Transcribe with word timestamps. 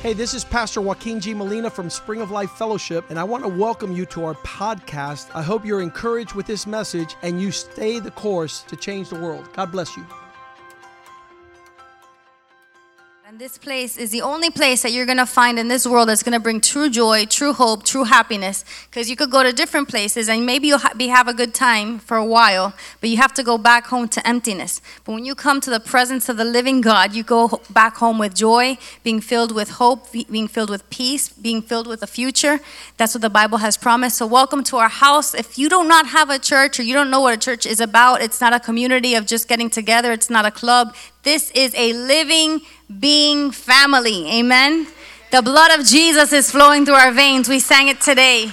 Hey, 0.00 0.14
this 0.14 0.32
is 0.32 0.46
Pastor 0.46 0.80
Joaquin 0.80 1.20
G. 1.20 1.34
Molina 1.34 1.68
from 1.68 1.90
Spring 1.90 2.22
of 2.22 2.30
Life 2.30 2.52
Fellowship, 2.52 3.10
and 3.10 3.18
I 3.18 3.24
want 3.24 3.44
to 3.44 3.50
welcome 3.50 3.92
you 3.92 4.06
to 4.06 4.24
our 4.24 4.32
podcast. 4.36 5.28
I 5.34 5.42
hope 5.42 5.62
you're 5.62 5.82
encouraged 5.82 6.32
with 6.32 6.46
this 6.46 6.66
message 6.66 7.16
and 7.20 7.38
you 7.38 7.52
stay 7.52 7.98
the 7.98 8.10
course 8.10 8.62
to 8.62 8.76
change 8.76 9.10
the 9.10 9.20
world. 9.20 9.52
God 9.52 9.70
bless 9.70 9.94
you. 9.98 10.06
This 13.40 13.56
place 13.56 13.96
is 13.96 14.10
the 14.10 14.20
only 14.20 14.50
place 14.50 14.82
that 14.82 14.92
you're 14.92 15.06
going 15.06 15.16
to 15.16 15.24
find 15.24 15.58
in 15.58 15.66
this 15.66 15.86
world 15.86 16.10
that's 16.10 16.22
going 16.22 16.34
to 16.34 16.38
bring 16.38 16.60
true 16.60 16.90
joy, 16.90 17.24
true 17.24 17.54
hope, 17.54 17.84
true 17.84 18.04
happiness. 18.04 18.66
Because 18.90 19.08
you 19.08 19.16
could 19.16 19.30
go 19.30 19.42
to 19.42 19.50
different 19.50 19.88
places 19.88 20.28
and 20.28 20.44
maybe 20.44 20.68
you'll 20.68 20.76
ha- 20.76 20.92
be, 20.94 21.08
have 21.08 21.26
a 21.26 21.32
good 21.32 21.54
time 21.54 22.00
for 22.00 22.18
a 22.18 22.24
while, 22.24 22.74
but 23.00 23.08
you 23.08 23.16
have 23.16 23.32
to 23.32 23.42
go 23.42 23.56
back 23.56 23.86
home 23.86 24.08
to 24.08 24.28
emptiness. 24.28 24.82
But 25.04 25.12
when 25.14 25.24
you 25.24 25.34
come 25.34 25.62
to 25.62 25.70
the 25.70 25.80
presence 25.80 26.28
of 26.28 26.36
the 26.36 26.44
living 26.44 26.82
God, 26.82 27.14
you 27.14 27.22
go 27.22 27.62
back 27.70 27.96
home 27.96 28.18
with 28.18 28.34
joy, 28.34 28.76
being 29.04 29.22
filled 29.22 29.54
with 29.54 29.70
hope, 29.70 30.12
be- 30.12 30.26
being 30.30 30.46
filled 30.46 30.68
with 30.68 30.90
peace, 30.90 31.30
being 31.30 31.62
filled 31.62 31.86
with 31.86 32.02
a 32.02 32.06
future. 32.06 32.60
That's 32.98 33.14
what 33.14 33.22
the 33.22 33.30
Bible 33.30 33.56
has 33.58 33.78
promised. 33.78 34.18
So, 34.18 34.26
welcome 34.26 34.62
to 34.64 34.76
our 34.76 34.90
house. 34.90 35.32
If 35.32 35.56
you 35.56 35.70
do 35.70 35.82
not 35.84 36.08
have 36.08 36.28
a 36.28 36.38
church 36.38 36.78
or 36.78 36.82
you 36.82 36.92
don't 36.92 37.10
know 37.10 37.22
what 37.22 37.32
a 37.32 37.38
church 37.38 37.64
is 37.64 37.80
about, 37.80 38.20
it's 38.20 38.42
not 38.42 38.52
a 38.52 38.60
community 38.60 39.14
of 39.14 39.24
just 39.24 39.48
getting 39.48 39.70
together, 39.70 40.12
it's 40.12 40.28
not 40.28 40.44
a 40.44 40.50
club. 40.50 40.94
This 41.22 41.50
is 41.50 41.74
a 41.74 41.92
living 41.92 42.62
being 42.98 43.50
family. 43.50 44.26
Amen. 44.38 44.86
The 45.30 45.42
blood 45.42 45.78
of 45.78 45.86
Jesus 45.86 46.32
is 46.32 46.50
flowing 46.50 46.86
through 46.86 46.94
our 46.94 47.12
veins. 47.12 47.46
We 47.46 47.60
sang 47.60 47.88
it 47.88 48.00
today 48.00 48.52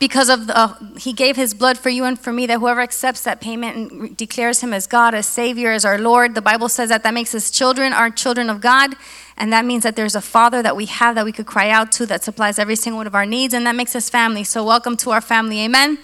because 0.00 0.28
of 0.28 0.48
the, 0.48 0.58
uh, 0.58 0.74
he 0.98 1.12
gave 1.12 1.36
his 1.36 1.54
blood 1.54 1.78
for 1.78 1.90
you 1.90 2.04
and 2.04 2.18
for 2.18 2.32
me 2.32 2.46
that 2.46 2.58
whoever 2.58 2.80
accepts 2.80 3.22
that 3.22 3.40
payment 3.40 3.76
and 3.76 4.02
re- 4.02 4.08
declares 4.08 4.60
him 4.60 4.72
as 4.74 4.88
God, 4.88 5.14
as 5.14 5.26
Savior, 5.26 5.70
as 5.70 5.84
our 5.84 5.98
Lord, 5.98 6.34
the 6.34 6.42
Bible 6.42 6.68
says 6.68 6.88
that 6.88 7.04
that 7.04 7.14
makes 7.14 7.32
us 7.32 7.48
children, 7.48 7.92
our 7.92 8.10
children 8.10 8.50
of 8.50 8.60
God. 8.60 8.96
And 9.36 9.52
that 9.52 9.64
means 9.64 9.84
that 9.84 9.94
there's 9.94 10.16
a 10.16 10.20
Father 10.20 10.62
that 10.62 10.74
we 10.74 10.86
have 10.86 11.14
that 11.14 11.24
we 11.24 11.32
could 11.32 11.46
cry 11.46 11.70
out 11.70 11.92
to 11.92 12.06
that 12.06 12.24
supplies 12.24 12.58
every 12.58 12.76
single 12.76 12.98
one 12.98 13.06
of 13.06 13.14
our 13.14 13.26
needs, 13.26 13.54
and 13.54 13.64
that 13.66 13.76
makes 13.76 13.94
us 13.94 14.10
family. 14.10 14.42
So, 14.44 14.64
welcome 14.64 14.96
to 14.98 15.10
our 15.10 15.20
family. 15.20 15.60
Amen. 15.60 15.98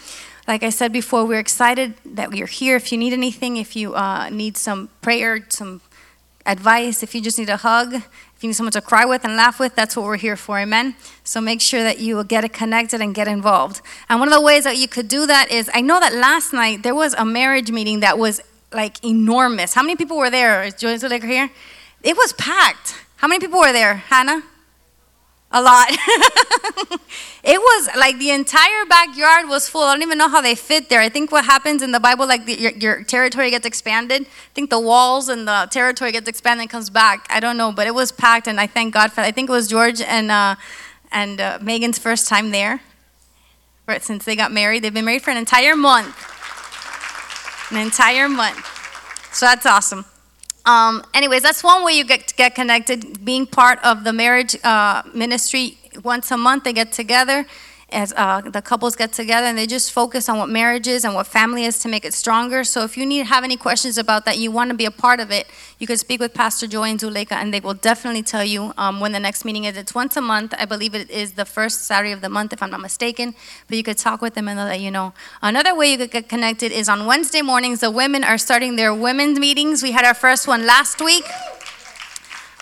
Like 0.50 0.64
I 0.64 0.70
said 0.70 0.92
before, 0.92 1.26
we're 1.26 1.38
excited 1.38 1.94
that 2.04 2.34
you're 2.34 2.48
here. 2.48 2.74
If 2.74 2.90
you 2.90 2.98
need 2.98 3.12
anything, 3.12 3.56
if 3.56 3.76
you 3.76 3.94
uh, 3.94 4.30
need 4.30 4.56
some 4.56 4.88
prayer, 5.00 5.46
some 5.48 5.80
advice, 6.44 7.04
if 7.04 7.14
you 7.14 7.20
just 7.20 7.38
need 7.38 7.48
a 7.48 7.58
hug, 7.58 7.94
if 7.94 8.38
you 8.40 8.48
need 8.48 8.54
someone 8.54 8.72
to 8.72 8.80
cry 8.80 9.04
with 9.04 9.24
and 9.24 9.36
laugh 9.36 9.60
with, 9.60 9.76
that's 9.76 9.96
what 9.96 10.06
we're 10.06 10.16
here 10.16 10.34
for. 10.34 10.58
Amen. 10.58 10.96
So 11.22 11.40
make 11.40 11.60
sure 11.60 11.84
that 11.84 12.00
you 12.00 12.24
get 12.24 12.52
connected 12.52 13.00
and 13.00 13.14
get 13.14 13.28
involved. 13.28 13.80
And 14.08 14.18
one 14.18 14.26
of 14.26 14.34
the 14.34 14.40
ways 14.40 14.64
that 14.64 14.76
you 14.76 14.88
could 14.88 15.06
do 15.06 15.24
that 15.24 15.52
is 15.52 15.70
I 15.72 15.82
know 15.82 16.00
that 16.00 16.14
last 16.14 16.52
night 16.52 16.82
there 16.82 16.96
was 16.96 17.14
a 17.14 17.24
marriage 17.24 17.70
meeting 17.70 18.00
that 18.00 18.18
was 18.18 18.40
like 18.72 19.04
enormous. 19.04 19.74
How 19.74 19.82
many 19.82 19.94
people 19.94 20.16
were 20.18 20.30
there? 20.30 20.64
Is 20.64 20.74
Joyce 20.74 21.02
here? 21.02 21.48
It 22.02 22.16
was 22.16 22.32
packed. 22.32 22.96
How 23.18 23.28
many 23.28 23.38
people 23.38 23.60
were 23.60 23.72
there, 23.72 23.94
Hannah? 23.94 24.42
A 25.52 25.60
lot. 25.60 25.88
it 27.42 27.58
was 27.58 27.88
like 27.96 28.18
the 28.18 28.30
entire 28.30 28.84
backyard 28.84 29.48
was 29.48 29.68
full. 29.68 29.82
I 29.82 29.94
don't 29.94 30.02
even 30.02 30.16
know 30.16 30.28
how 30.28 30.40
they 30.40 30.54
fit 30.54 30.88
there. 30.88 31.00
I 31.00 31.08
think 31.08 31.32
what 31.32 31.44
happens 31.44 31.82
in 31.82 31.90
the 31.90 31.98
Bible, 31.98 32.24
like 32.26 32.46
the, 32.46 32.54
your, 32.54 32.70
your 32.72 33.02
territory 33.02 33.50
gets 33.50 33.66
expanded. 33.66 34.22
I 34.22 34.54
think 34.54 34.70
the 34.70 34.78
walls 34.78 35.28
and 35.28 35.48
the 35.48 35.66
territory 35.68 36.12
gets 36.12 36.28
expanded 36.28 36.62
and 36.62 36.70
comes 36.70 36.88
back. 36.88 37.26
I 37.30 37.40
don't 37.40 37.56
know, 37.56 37.72
but 37.72 37.88
it 37.88 37.94
was 37.94 38.12
packed, 38.12 38.46
and 38.46 38.60
I 38.60 38.68
thank 38.68 38.94
God 38.94 39.10
for. 39.10 39.16
That. 39.16 39.26
I 39.26 39.32
think 39.32 39.48
it 39.48 39.52
was 39.52 39.66
George 39.66 40.00
and 40.00 40.30
uh, 40.30 40.54
and 41.10 41.40
uh, 41.40 41.58
Megan's 41.60 41.98
first 41.98 42.28
time 42.28 42.50
there. 42.50 42.80
Right, 43.88 44.02
since 44.02 44.24
they 44.24 44.36
got 44.36 44.52
married, 44.52 44.84
they've 44.84 44.94
been 44.94 45.04
married 45.04 45.22
for 45.22 45.32
an 45.32 45.36
entire 45.36 45.74
month. 45.74 46.14
An 47.72 47.76
entire 47.76 48.28
month. 48.28 48.64
So 49.32 49.46
that's 49.46 49.66
awesome. 49.66 50.04
Um, 50.70 51.02
anyways, 51.14 51.42
that's 51.42 51.62
one 51.64 51.84
way 51.84 51.92
you 51.98 52.04
get 52.04 52.22
get 52.36 52.54
connected. 52.54 53.24
Being 53.24 53.46
part 53.46 53.78
of 53.90 54.04
the 54.04 54.12
marriage 54.12 54.54
uh, 54.62 55.02
ministry 55.24 55.66
once 56.04 56.30
a 56.30 56.36
month, 56.36 56.64
they 56.64 56.72
get 56.72 56.92
together 56.92 57.38
as 57.92 58.12
uh, 58.16 58.40
the 58.40 58.62
couples 58.62 58.96
get 58.96 59.12
together 59.12 59.46
and 59.46 59.56
they 59.56 59.66
just 59.66 59.92
focus 59.92 60.28
on 60.28 60.38
what 60.38 60.48
marriage 60.48 60.86
is 60.86 61.04
and 61.04 61.14
what 61.14 61.26
family 61.26 61.64
is 61.64 61.78
to 61.80 61.88
make 61.88 62.04
it 62.04 62.14
stronger. 62.14 62.64
So 62.64 62.84
if 62.84 62.96
you 62.96 63.06
need 63.06 63.26
have 63.26 63.44
any 63.44 63.56
questions 63.56 63.98
about 63.98 64.24
that, 64.24 64.38
you 64.38 64.50
want 64.50 64.70
to 64.70 64.76
be 64.76 64.84
a 64.84 64.90
part 64.90 65.20
of 65.20 65.30
it, 65.30 65.46
you 65.78 65.86
could 65.86 65.98
speak 65.98 66.20
with 66.20 66.34
Pastor 66.34 66.66
Joy 66.66 66.90
and 66.90 67.00
Zuleika, 67.00 67.32
and 67.32 67.52
they 67.52 67.60
will 67.60 67.74
definitely 67.74 68.22
tell 68.22 68.44
you 68.44 68.72
um, 68.76 69.00
when 69.00 69.12
the 69.12 69.20
next 69.20 69.44
meeting 69.44 69.64
is. 69.64 69.76
It's 69.76 69.94
once 69.94 70.16
a 70.16 70.20
month. 70.20 70.54
I 70.58 70.64
believe 70.64 70.94
it 70.94 71.10
is 71.10 71.32
the 71.32 71.44
first 71.44 71.84
Saturday 71.84 72.12
of 72.12 72.20
the 72.20 72.28
month, 72.28 72.52
if 72.52 72.62
I'm 72.62 72.70
not 72.70 72.80
mistaken. 72.80 73.34
But 73.68 73.76
you 73.76 73.82
could 73.82 73.98
talk 73.98 74.20
with 74.22 74.34
them 74.34 74.48
and 74.48 74.58
they'll 74.58 74.66
let 74.66 74.80
you 74.80 74.90
know. 74.90 75.12
Another 75.42 75.74
way 75.74 75.90
you 75.92 75.98
could 75.98 76.10
get 76.10 76.28
connected 76.28 76.72
is 76.72 76.88
on 76.88 77.06
Wednesday 77.06 77.42
mornings. 77.42 77.80
The 77.80 77.90
women 77.90 78.24
are 78.24 78.38
starting 78.38 78.76
their 78.76 78.94
women's 78.94 79.38
meetings. 79.38 79.82
We 79.82 79.92
had 79.92 80.04
our 80.04 80.14
first 80.14 80.46
one 80.46 80.66
last 80.66 81.00
week. 81.00 81.24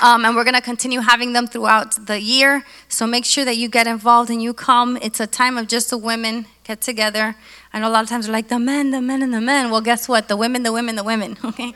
Um, 0.01 0.25
and 0.25 0.37
we're 0.37 0.45
going 0.45 0.55
to 0.55 0.61
continue 0.61 1.01
having 1.01 1.33
them 1.33 1.47
throughout 1.47 2.07
the 2.07 2.21
year. 2.21 2.65
So 2.89 3.07
make 3.07 3.25
sure 3.25 3.45
that 3.45 3.57
you 3.57 3.69
get 3.69 3.87
involved 3.87 4.31
and 4.31 4.43
you 4.43 4.55
come. 4.55 4.97
It's 5.03 5.21
a 5.21 5.27
time 5.27 5.59
of 5.59 5.67
just 5.67 5.91
the 5.91 5.99
women 5.99 6.47
get 6.65 6.81
together. 6.81 7.35
I 7.73 7.81
know 7.81 7.89
a 7.89 7.91
lot 7.91 8.03
of 8.03 8.09
times 8.09 8.27
they're 8.27 8.33
like, 8.33 8.49
the 8.49 8.59
men, 8.59 8.91
the 8.91 9.01
men, 9.01 9.23
and 9.23 9.35
the 9.35 9.41
men. 9.41 9.71
Well, 9.71 9.81
guess 9.81 10.09
what? 10.09 10.29
The 10.29 10.37
women, 10.37 10.63
the 10.63 10.73
women, 10.73 10.97
the 10.97 11.05
women, 11.05 11.37
okay? 11.45 11.73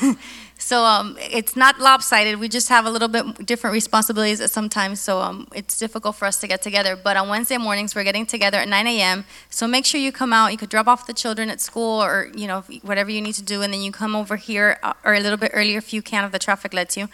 so 0.58 0.84
um, 0.84 1.16
it's 1.18 1.56
not 1.56 1.80
lopsided. 1.80 2.38
We 2.38 2.48
just 2.48 2.68
have 2.68 2.86
a 2.86 2.90
little 2.90 3.08
bit 3.08 3.44
different 3.44 3.74
responsibilities 3.74 4.40
at 4.40 4.50
sometimes. 4.50 5.00
So 5.00 5.18
um, 5.20 5.48
it's 5.54 5.78
difficult 5.78 6.16
for 6.16 6.26
us 6.26 6.38
to 6.40 6.46
get 6.46 6.62
together. 6.62 6.94
But 6.94 7.16
on 7.16 7.28
Wednesday 7.28 7.58
mornings, 7.58 7.94
we're 7.94 8.04
getting 8.04 8.26
together 8.26 8.58
at 8.58 8.68
9 8.68 8.86
a.m. 8.86 9.24
So 9.50 9.66
make 9.66 9.84
sure 9.84 10.00
you 10.00 10.12
come 10.12 10.32
out. 10.32 10.52
You 10.52 10.58
could 10.58 10.70
drop 10.70 10.86
off 10.86 11.06
the 11.06 11.14
children 11.14 11.50
at 11.50 11.60
school 11.60 12.02
or, 12.02 12.30
you 12.34 12.46
know, 12.46 12.60
whatever 12.82 13.10
you 13.10 13.20
need 13.20 13.34
to 13.34 13.42
do. 13.42 13.62
And 13.62 13.72
then 13.72 13.82
you 13.82 13.92
come 13.92 14.14
over 14.14 14.36
here 14.36 14.78
uh, 14.82 14.92
or 15.04 15.14
a 15.14 15.20
little 15.20 15.38
bit 15.38 15.50
earlier 15.54 15.78
if 15.78 15.92
you 15.92 16.02
can, 16.02 16.24
if 16.24 16.32
the 16.32 16.38
traffic 16.38 16.72
lets 16.72 16.96
you. 16.96 17.08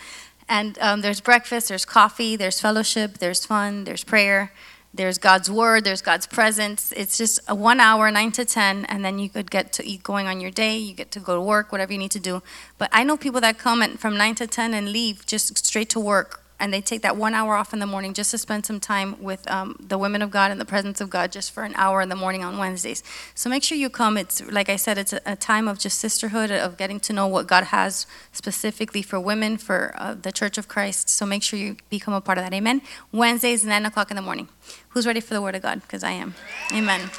And 0.50 0.76
um, 0.80 1.00
there's 1.00 1.20
breakfast, 1.20 1.68
there's 1.68 1.84
coffee, 1.84 2.34
there's 2.34 2.60
fellowship, 2.60 3.18
there's 3.18 3.46
fun, 3.46 3.84
there's 3.84 4.02
prayer, 4.02 4.52
there's 4.92 5.16
God's 5.16 5.48
word, 5.48 5.84
there's 5.84 6.02
God's 6.02 6.26
presence. 6.26 6.92
It's 6.96 7.16
just 7.16 7.38
a 7.46 7.54
one 7.54 7.78
hour, 7.78 8.10
nine 8.10 8.32
to 8.32 8.44
10, 8.44 8.84
and 8.86 9.04
then 9.04 9.20
you 9.20 9.28
could 9.28 9.48
get 9.48 9.72
to 9.74 9.86
eat 9.86 10.02
going 10.02 10.26
on 10.26 10.40
your 10.40 10.50
day. 10.50 10.76
You 10.76 10.92
get 10.92 11.12
to 11.12 11.20
go 11.20 11.36
to 11.36 11.40
work, 11.40 11.70
whatever 11.70 11.92
you 11.92 12.00
need 12.00 12.10
to 12.10 12.18
do. 12.18 12.42
But 12.78 12.90
I 12.92 13.04
know 13.04 13.16
people 13.16 13.40
that 13.42 13.58
come 13.58 13.96
from 13.96 14.16
nine 14.16 14.34
to 14.34 14.48
10 14.48 14.74
and 14.74 14.90
leave 14.90 15.24
just 15.24 15.64
straight 15.64 15.88
to 15.90 16.00
work. 16.00 16.39
And 16.60 16.72
they 16.72 16.80
take 16.80 17.02
that 17.02 17.16
one 17.16 17.34
hour 17.34 17.56
off 17.56 17.72
in 17.72 17.78
the 17.78 17.86
morning 17.86 18.14
just 18.14 18.30
to 18.30 18.38
spend 18.38 18.66
some 18.66 18.78
time 18.78 19.20
with 19.20 19.50
um, 19.50 19.76
the 19.80 19.98
women 19.98 20.22
of 20.22 20.30
God 20.30 20.50
and 20.50 20.60
the 20.60 20.64
presence 20.64 21.00
of 21.00 21.10
God 21.10 21.32
just 21.32 21.50
for 21.50 21.64
an 21.64 21.72
hour 21.74 22.00
in 22.00 22.08
the 22.08 22.16
morning 22.16 22.44
on 22.44 22.58
Wednesdays. 22.58 23.02
So 23.34 23.50
make 23.50 23.62
sure 23.62 23.76
you 23.78 23.90
come. 23.90 24.16
It's, 24.16 24.40
like 24.50 24.68
I 24.68 24.76
said, 24.76 24.98
it's 24.98 25.12
a, 25.12 25.20
a 25.26 25.36
time 25.36 25.66
of 25.66 25.78
just 25.78 25.98
sisterhood, 25.98 26.50
of 26.50 26.76
getting 26.76 27.00
to 27.00 27.12
know 27.12 27.26
what 27.26 27.46
God 27.46 27.64
has 27.64 28.06
specifically 28.32 29.02
for 29.02 29.18
women, 29.18 29.56
for 29.56 29.94
uh, 29.96 30.14
the 30.14 30.30
Church 30.30 30.58
of 30.58 30.68
Christ. 30.68 31.08
So 31.08 31.26
make 31.26 31.42
sure 31.42 31.58
you 31.58 31.76
become 31.88 32.14
a 32.14 32.20
part 32.20 32.38
of 32.38 32.44
that. 32.44 32.54
Amen. 32.54 32.82
Wednesdays, 33.10 33.64
9 33.64 33.86
o'clock 33.86 34.10
in 34.10 34.16
the 34.16 34.22
morning. 34.22 34.48
Who's 34.90 35.06
ready 35.06 35.20
for 35.20 35.34
the 35.34 35.42
Word 35.42 35.54
of 35.54 35.62
God? 35.62 35.80
Because 35.82 36.04
I 36.04 36.12
am. 36.12 36.34
Amen. 36.72 37.10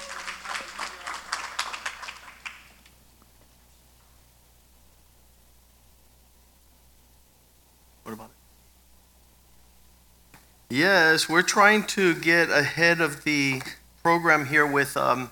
Yes, 10.72 11.28
we're 11.28 11.42
trying 11.42 11.84
to 11.88 12.16
get 12.16 12.50
ahead 12.50 13.02
of 13.02 13.26
the 13.26 13.62
program 14.02 14.46
here 14.46 14.66
with. 14.66 14.96
Um, 14.96 15.30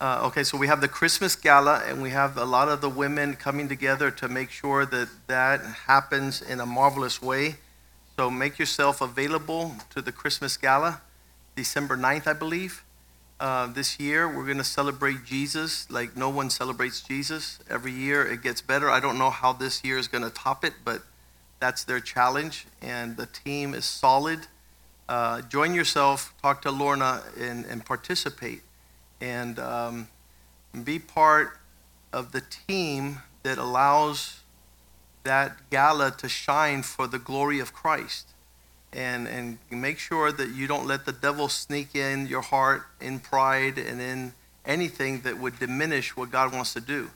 uh, 0.00 0.22
okay, 0.28 0.42
so 0.42 0.56
we 0.56 0.68
have 0.68 0.80
the 0.80 0.88
Christmas 0.88 1.36
gala, 1.36 1.82
and 1.86 2.00
we 2.00 2.08
have 2.10 2.38
a 2.38 2.46
lot 2.46 2.70
of 2.70 2.80
the 2.80 2.88
women 2.88 3.34
coming 3.34 3.68
together 3.68 4.10
to 4.12 4.26
make 4.26 4.48
sure 4.50 4.86
that 4.86 5.10
that 5.26 5.60
happens 5.86 6.40
in 6.40 6.60
a 6.60 6.64
marvelous 6.64 7.20
way. 7.20 7.56
So 8.16 8.30
make 8.30 8.58
yourself 8.58 9.02
available 9.02 9.74
to 9.90 10.00
the 10.00 10.12
Christmas 10.12 10.56
gala, 10.56 11.02
December 11.54 11.98
9th, 11.98 12.26
I 12.26 12.32
believe. 12.32 12.84
Uh, 13.38 13.66
this 13.66 14.00
year, 14.00 14.26
we're 14.26 14.46
going 14.46 14.56
to 14.56 14.64
celebrate 14.64 15.26
Jesus 15.26 15.90
like 15.90 16.16
no 16.16 16.30
one 16.30 16.48
celebrates 16.48 17.02
Jesus. 17.02 17.58
Every 17.68 17.92
year, 17.92 18.26
it 18.26 18.42
gets 18.42 18.62
better. 18.62 18.88
I 18.88 18.98
don't 18.98 19.18
know 19.18 19.28
how 19.28 19.52
this 19.52 19.84
year 19.84 19.98
is 19.98 20.08
going 20.08 20.24
to 20.24 20.30
top 20.30 20.64
it, 20.64 20.72
but 20.86 21.02
that's 21.60 21.84
their 21.84 22.00
challenge, 22.00 22.66
and 22.80 23.16
the 23.16 23.26
team 23.26 23.74
is 23.74 23.84
solid. 23.84 24.40
Uh, 25.08 25.42
join 25.42 25.74
yourself, 25.74 26.34
talk 26.40 26.62
to 26.62 26.70
Lorna, 26.70 27.22
and, 27.38 27.64
and 27.64 27.84
participate, 27.84 28.62
and 29.20 29.58
um, 29.58 30.08
be 30.84 30.98
part 30.98 31.58
of 32.12 32.32
the 32.32 32.42
team 32.42 33.22
that 33.42 33.58
allows 33.58 34.40
that 35.24 35.70
gala 35.70 36.10
to 36.10 36.28
shine 36.28 36.82
for 36.82 37.06
the 37.06 37.18
glory 37.18 37.60
of 37.60 37.72
Christ. 37.72 38.28
And, 38.92 39.28
and 39.28 39.58
make 39.70 39.98
sure 39.98 40.32
that 40.32 40.50
you 40.54 40.66
don't 40.66 40.86
let 40.86 41.04
the 41.04 41.12
devil 41.12 41.48
sneak 41.48 41.94
in 41.94 42.26
your 42.26 42.40
heart 42.40 42.84
in 43.00 43.20
pride 43.20 43.76
and 43.76 44.00
in 44.00 44.32
anything 44.64 45.20
that 45.22 45.38
would 45.38 45.58
diminish 45.58 46.16
what 46.16 46.30
God 46.30 46.54
wants 46.54 46.72
to 46.72 46.80
do. 46.80 47.10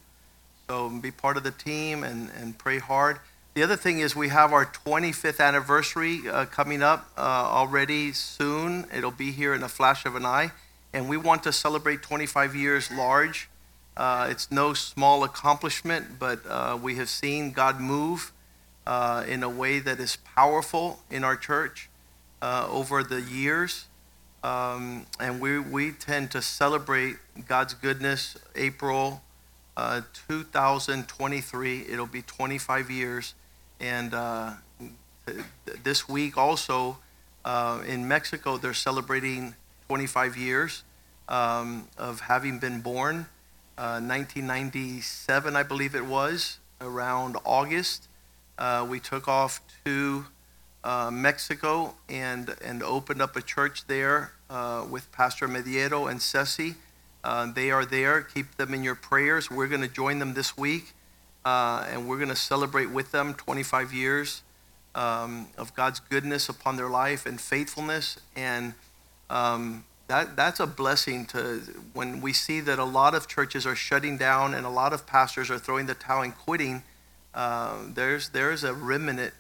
So 0.69 0.91
be 0.91 1.11
part 1.11 1.39
of 1.39 1.45
the 1.45 1.51
team 1.51 2.05
and, 2.05 2.31
and 2.39 2.57
pray 2.59 2.79
hard. 2.79 3.21
The 3.55 3.63
other 3.63 3.77
thing 3.77 4.01
is 4.01 4.17
we 4.17 4.29
have 4.31 4.53
our 4.53 4.65
25th 4.67 5.41
anniversary 5.41 6.23
uh, 6.31 6.47
coming 6.47 6.83
up 6.83 7.11
uh, 7.19 7.21
already 7.21 8.13
soon. 8.13 8.87
It'll 8.95 9.11
be 9.11 9.31
here 9.33 9.55
in 9.55 9.63
a 9.63 9.69
flash 9.69 10.07
of 10.07 10.17
an 10.17 10.25
eye. 10.25 10.53
And 10.95 11.09
we 11.09 11.17
want 11.19 11.43
to 11.45 11.53
celebrate 11.53 12.03
25 12.03 12.55
years 12.57 12.91
large. 12.91 13.49
Uh, 13.97 14.29
it's 14.31 14.51
no 14.51 14.73
small 14.75 15.25
accomplishment, 15.25 16.19
but 16.19 16.41
uh, 16.49 16.79
we 16.83 16.97
have 16.97 17.11
seen 17.11 17.53
God 17.53 17.81
move 17.81 18.33
uh, 18.87 19.25
in 19.29 19.43
a 19.43 19.51
way 19.51 19.81
that 19.81 20.01
is 20.01 20.17
powerful 20.17 21.01
in 21.11 21.25
our 21.25 21.37
church. 21.37 21.91
uh, 22.43 22.67
over 22.71 23.03
the 23.03 23.21
years. 23.23 23.87
Um, 24.43 25.07
and 25.21 25.41
we, 25.41 25.59
we 25.61 25.93
tend 25.93 26.33
to 26.33 26.43
celebrate 26.43 27.17
God's 27.47 27.75
goodness 27.75 28.37
April 28.57 29.23
uh, 29.77 30.03
2023. 30.29 31.87
It'll 31.89 32.07
be 32.07 32.23
25 32.23 32.91
years. 32.91 33.35
And 33.83 34.15
uh, 34.15 34.53
th- 35.27 35.45
this 35.83 36.09
week 36.09 36.39
also 36.39 36.99
uh, 37.45 37.83
in 37.87 38.07
Mexico, 38.07 38.57
they're 38.57 38.73
celebrating 38.73 39.57
25 39.89 40.37
years 40.37 40.85
um, 41.29 41.89
of 41.99 42.21
having 42.21 42.61
been 42.61 42.81
born. 42.81 43.27
Uh, 43.77 43.99
1997, 43.99 45.57
I 45.57 45.63
believe 45.65 45.97
it 45.97 46.07
was, 46.07 46.59
around 46.81 47.37
August. 47.45 48.07
Uh, 48.57 48.87
we 48.89 49.01
took 49.01 49.27
off 49.27 49.61
to 49.85 50.27
uh, 50.85 51.11
Mexico 51.11 51.95
and, 52.09 52.55
and 52.65 52.85
opened 52.85 53.21
up 53.21 53.35
a 53.35 53.43
church 53.43 53.87
there 53.89 54.33
uh, 54.49 54.87
with 54.89 55.11
Pastor 55.11 55.49
Mediero 55.49 56.09
and 56.09 56.23
Ceci. 56.23 56.77
They 57.55 57.73
are 57.73 57.85
there. 57.85 58.21
Keep 58.21 58.57
them 58.59 58.75
in 58.75 58.85
your 58.85 58.95
prayers. 58.95 59.51
We're 59.51 59.69
going 59.69 59.81
to 59.81 59.89
join 59.89 60.21
them 60.21 60.35
this 60.35 60.57
week, 60.57 60.93
uh, 61.45 61.87
and 61.91 62.09
we're 62.09 62.19
going 62.19 62.29
to 62.29 62.37
celebrate 62.37 62.91
with 62.91 63.13
them 63.13 63.35
25 63.35 63.93
years 63.93 64.43
um, 64.95 65.49
of 65.57 65.75
God's 65.75 66.01
goodness 66.01 66.49
upon 66.49 66.77
their 66.77 66.89
life 66.89 67.27
and 67.27 67.41
faithfulness. 67.41 68.19
And 68.37 68.75
um, 69.31 69.85
that, 70.09 70.37
that's 70.37 70.61
a 70.61 70.67
blessing 70.67 71.27
to 71.27 71.63
when 71.95 72.21
we 72.21 72.33
see 72.33 72.61
that 72.61 72.79
a 72.79 72.85
lot 72.85 73.15
of 73.15 73.29
churches 73.29 73.67
are 73.67 73.75
shutting 73.75 74.17
down 74.17 74.55
and 74.55 74.67
a 74.67 74.71
lot 74.71 74.93
of 74.93 75.07
pastors 75.07 75.51
are 75.51 75.59
throwing 75.59 75.87
the 75.87 75.95
towel 75.95 76.23
and 76.23 76.37
quitting. 76.37 76.83
Uh, 77.35 77.79
there's, 77.95 78.31
there's 78.31 78.63
a 78.63 78.75
remnant 78.75 79.33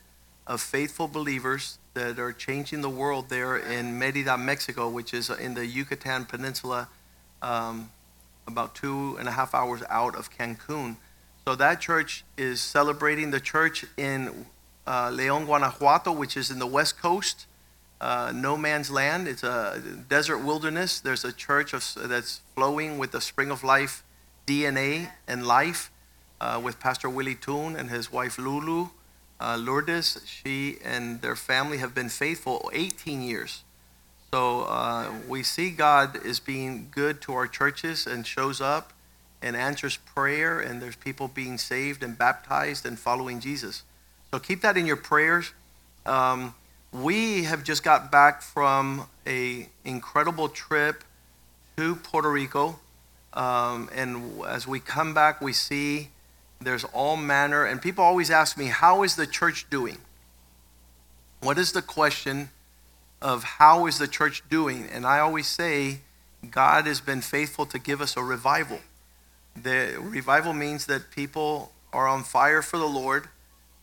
of 0.46 0.60
faithful 0.60 1.06
believers 1.06 1.78
that 1.94 2.18
are 2.18 2.32
changing 2.32 2.80
the 2.80 2.88
world 2.88 3.28
there 3.28 3.56
in 3.56 3.98
Merida, 3.98 4.38
Mexico, 4.38 4.88
which 4.88 5.12
is 5.12 5.30
in 5.30 5.54
the 5.54 5.66
Yucatan 5.66 6.24
Peninsula, 6.24 6.88
um, 7.42 7.90
about 8.46 8.74
two 8.74 9.16
and 9.18 9.28
a 9.28 9.32
half 9.32 9.54
hours 9.54 9.82
out 9.88 10.16
of 10.16 10.30
Cancun. 10.30 10.96
So 11.46 11.56
that 11.56 11.80
church 11.80 12.24
is 12.36 12.60
celebrating 12.60 13.32
the 13.32 13.40
church 13.40 13.84
in 13.96 14.46
uh, 14.86 15.10
Leon, 15.10 15.46
Guanajuato, 15.46 16.12
which 16.12 16.36
is 16.36 16.50
in 16.50 16.60
the 16.60 16.66
west 16.66 17.00
coast, 17.00 17.46
uh, 18.00 18.32
no 18.34 18.56
man's 18.56 18.90
land. 18.90 19.26
It's 19.26 19.42
a 19.42 19.82
desert 20.08 20.38
wilderness. 20.38 21.00
There's 21.00 21.24
a 21.24 21.32
church 21.32 21.72
of, 21.72 21.84
that's 21.96 22.40
flowing 22.54 22.98
with 22.98 23.12
the 23.12 23.20
spring 23.20 23.50
of 23.50 23.64
life 23.64 24.04
DNA 24.46 25.10
and 25.26 25.46
life 25.46 25.90
uh, 26.40 26.60
with 26.62 26.80
Pastor 26.80 27.08
Willie 27.08 27.36
Toon 27.36 27.76
and 27.76 27.90
his 27.90 28.12
wife 28.12 28.38
Lulu. 28.38 28.88
Uh, 29.40 29.56
Lourdes, 29.56 30.20
she 30.24 30.78
and 30.84 31.20
their 31.22 31.34
family 31.34 31.78
have 31.78 31.94
been 31.94 32.08
faithful 32.08 32.70
18 32.72 33.22
years. 33.22 33.64
So 34.32 34.62
uh, 34.62 35.12
we 35.28 35.42
see 35.42 35.70
God 35.70 36.24
is 36.24 36.38
being 36.38 36.88
good 36.92 37.20
to 37.22 37.34
our 37.34 37.48
churches 37.48 38.06
and 38.06 38.26
shows 38.26 38.60
up 38.60 38.92
and 39.42 39.56
answers 39.56 39.96
prayer, 39.96 40.60
and 40.60 40.80
there's 40.80 40.96
people 40.96 41.28
being 41.28 41.58
saved 41.58 42.02
and 42.02 42.16
baptized 42.16 42.86
and 42.86 42.98
following 42.98 43.40
Jesus. 43.40 43.82
So 44.30 44.38
keep 44.38 44.62
that 44.62 44.76
in 44.76 44.86
your 44.86 44.96
prayers. 44.96 45.52
Um, 46.06 46.54
we 46.92 47.44
have 47.44 47.64
just 47.64 47.82
got 47.82 48.10
back 48.10 48.42
from 48.42 49.08
a 49.26 49.68
incredible 49.84 50.48
trip 50.48 51.04
to 51.76 51.96
Puerto 51.96 52.30
Rico, 52.30 52.78
um, 53.32 53.88
and 53.94 54.44
as 54.46 54.66
we 54.66 54.78
come 54.78 55.14
back, 55.14 55.40
we 55.40 55.52
see 55.52 56.10
there's 56.60 56.84
all 56.84 57.16
manner. 57.16 57.64
And 57.64 57.80
people 57.80 58.04
always 58.04 58.30
ask 58.30 58.56
me, 58.56 58.66
"How 58.66 59.02
is 59.02 59.16
the 59.16 59.26
church 59.26 59.68
doing?" 59.70 59.98
What 61.40 61.58
is 61.58 61.72
the 61.72 61.82
question 61.82 62.50
of 63.20 63.42
how 63.42 63.86
is 63.86 63.98
the 63.98 64.06
church 64.06 64.42
doing? 64.48 64.88
And 64.92 65.04
I 65.04 65.18
always 65.18 65.48
say, 65.48 66.00
God 66.50 66.86
has 66.86 67.00
been 67.00 67.20
faithful 67.20 67.66
to 67.66 67.78
give 67.78 68.00
us 68.00 68.16
a 68.16 68.22
revival. 68.22 68.80
The 69.56 69.96
revival 70.00 70.52
means 70.52 70.86
that 70.86 71.10
people 71.10 71.72
are 71.92 72.08
on 72.08 72.22
fire 72.22 72.62
for 72.62 72.78
the 72.78 72.86
Lord. 72.86 73.28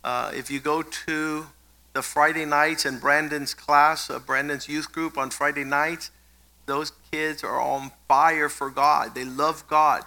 Uh, 0.03 0.31
if 0.33 0.49
you 0.49 0.59
go 0.59 0.81
to 0.81 1.47
the 1.93 2.01
Friday 2.01 2.45
nights 2.45 2.85
in 2.85 2.99
Brandon's 2.99 3.53
class, 3.53 4.09
uh, 4.09 4.19
Brandon's 4.19 4.67
youth 4.67 4.91
group 4.91 5.17
on 5.17 5.29
Friday 5.29 5.63
nights, 5.63 6.11
those 6.65 6.91
kids 7.11 7.43
are 7.43 7.59
on 7.59 7.91
fire 8.07 8.49
for 8.49 8.69
God. 8.69 9.15
They 9.15 9.25
love 9.25 9.67
God 9.67 10.03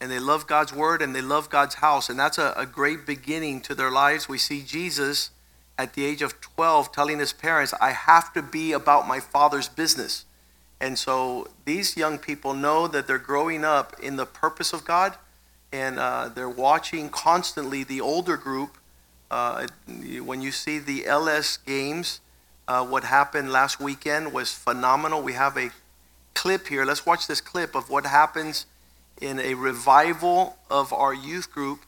and 0.00 0.10
they 0.10 0.18
love 0.18 0.46
God's 0.46 0.72
word 0.72 1.02
and 1.02 1.14
they 1.14 1.20
love 1.20 1.50
God's 1.50 1.76
house. 1.76 2.08
And 2.08 2.18
that's 2.18 2.38
a, 2.38 2.54
a 2.56 2.66
great 2.66 3.06
beginning 3.06 3.60
to 3.62 3.74
their 3.74 3.90
lives. 3.90 4.28
We 4.28 4.38
see 4.38 4.62
Jesus 4.62 5.30
at 5.78 5.94
the 5.94 6.04
age 6.04 6.22
of 6.22 6.40
12 6.40 6.92
telling 6.92 7.18
his 7.18 7.32
parents, 7.32 7.74
I 7.80 7.92
have 7.92 8.32
to 8.32 8.42
be 8.42 8.72
about 8.72 9.06
my 9.06 9.20
father's 9.20 9.68
business. 9.68 10.24
And 10.80 10.98
so 10.98 11.48
these 11.64 11.96
young 11.96 12.18
people 12.18 12.54
know 12.54 12.88
that 12.88 13.06
they're 13.06 13.18
growing 13.18 13.64
up 13.64 13.94
in 14.02 14.16
the 14.16 14.26
purpose 14.26 14.72
of 14.72 14.84
God 14.84 15.16
and 15.72 15.98
uh, 15.98 16.28
they're 16.34 16.48
watching 16.48 17.08
constantly 17.08 17.84
the 17.84 18.00
older 18.00 18.36
group. 18.36 18.76
Uh, 19.30 19.66
when 20.24 20.40
you 20.40 20.50
see 20.50 20.78
the 20.78 21.06
LS 21.06 21.58
games, 21.58 22.20
uh, 22.66 22.84
what 22.84 23.04
happened 23.04 23.52
last 23.52 23.78
weekend 23.78 24.32
was 24.32 24.52
phenomenal. 24.52 25.22
We 25.22 25.34
have 25.34 25.56
a 25.56 25.70
clip 26.34 26.66
here. 26.66 26.84
Let's 26.84 27.06
watch 27.06 27.26
this 27.26 27.40
clip 27.40 27.74
of 27.74 27.90
what 27.90 28.06
happens 28.06 28.66
in 29.20 29.38
a 29.38 29.54
revival 29.54 30.56
of 30.70 30.92
our 30.92 31.14
youth 31.14 31.52
group. 31.52 31.80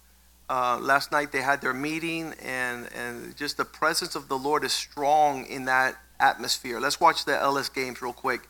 Uh, 0.49 0.79
last 0.81 1.11
night 1.11 1.33
they 1.33 1.41
had 1.41 1.61
their 1.61 1.73
meeting, 1.73 2.35
and, 2.43 2.89
and 2.95 3.35
just 3.37 3.57
the 3.57 3.65
presence 3.65 4.15
of 4.15 4.29
the 4.29 4.37
Lord 4.37 4.65
is 4.65 4.73
strong 4.73 5.47
in 5.47 5.65
that 5.65 5.97
atmosphere. 6.21 6.79
Let's 6.79 7.01
watch 7.01 7.25
the 7.25 7.41
LS 7.41 7.69
games 7.69 8.03
real 8.03 8.13
quick. 8.13 8.49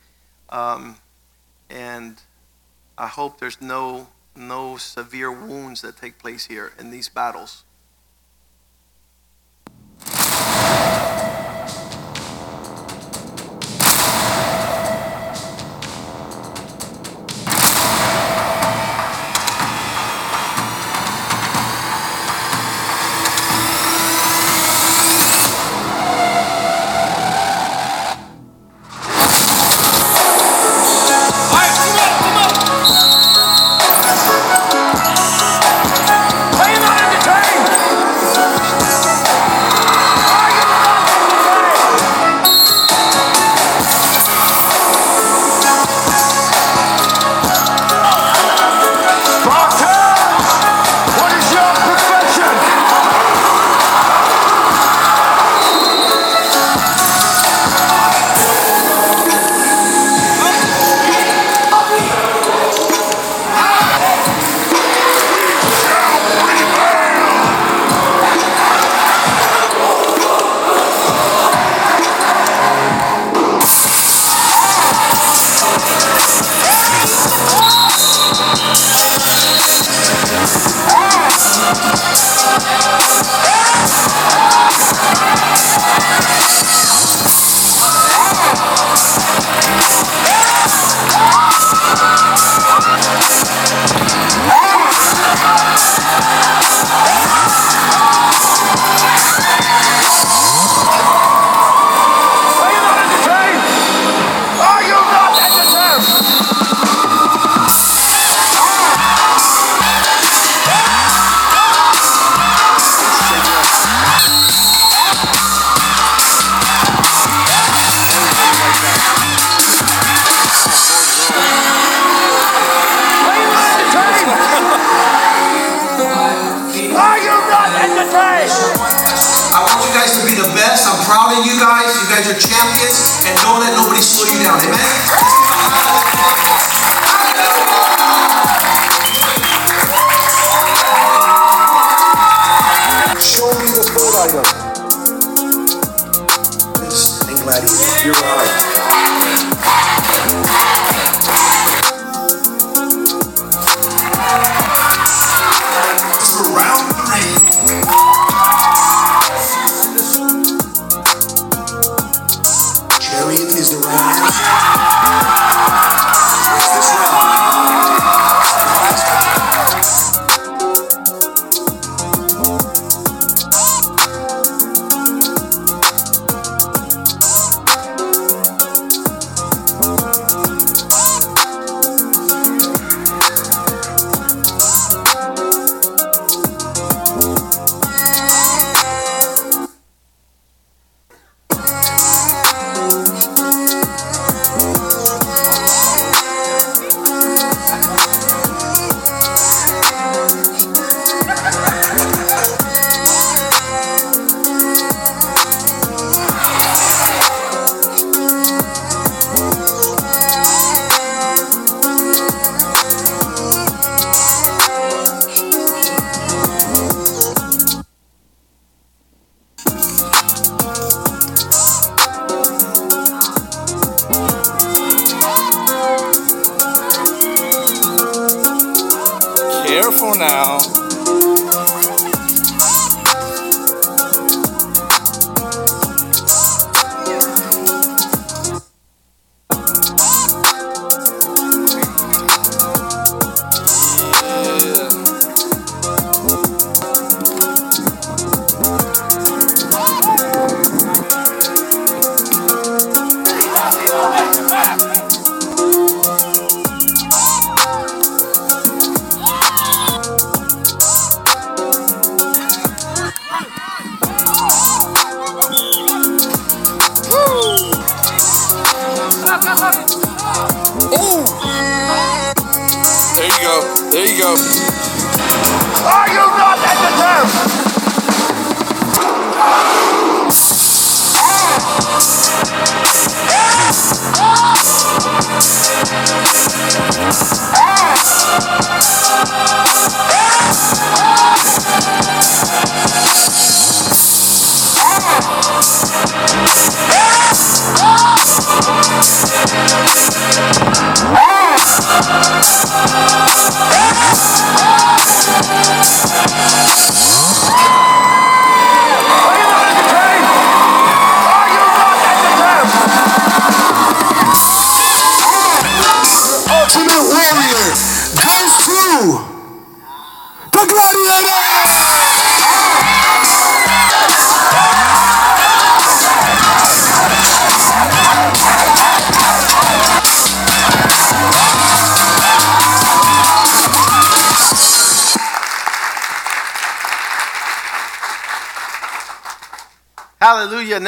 Um, 0.53 0.99
and 1.69 2.21
I 2.97 3.09
hope 3.09 3.41
there's 3.41 3.61
no, 3.61 4.09
no 4.37 4.77
severe 4.77 5.33
wounds 5.33 5.81
that 5.81 5.97
take 5.97 6.19
place 6.19 6.47
here 6.47 6.73
in 6.79 6.91
these 6.91 7.09
battles. 7.09 7.65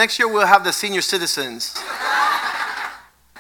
Next 0.04 0.18
year 0.18 0.28
we'll 0.28 0.46
have 0.46 0.64
the 0.64 0.72
senior 0.74 1.00
citizens 1.00 1.82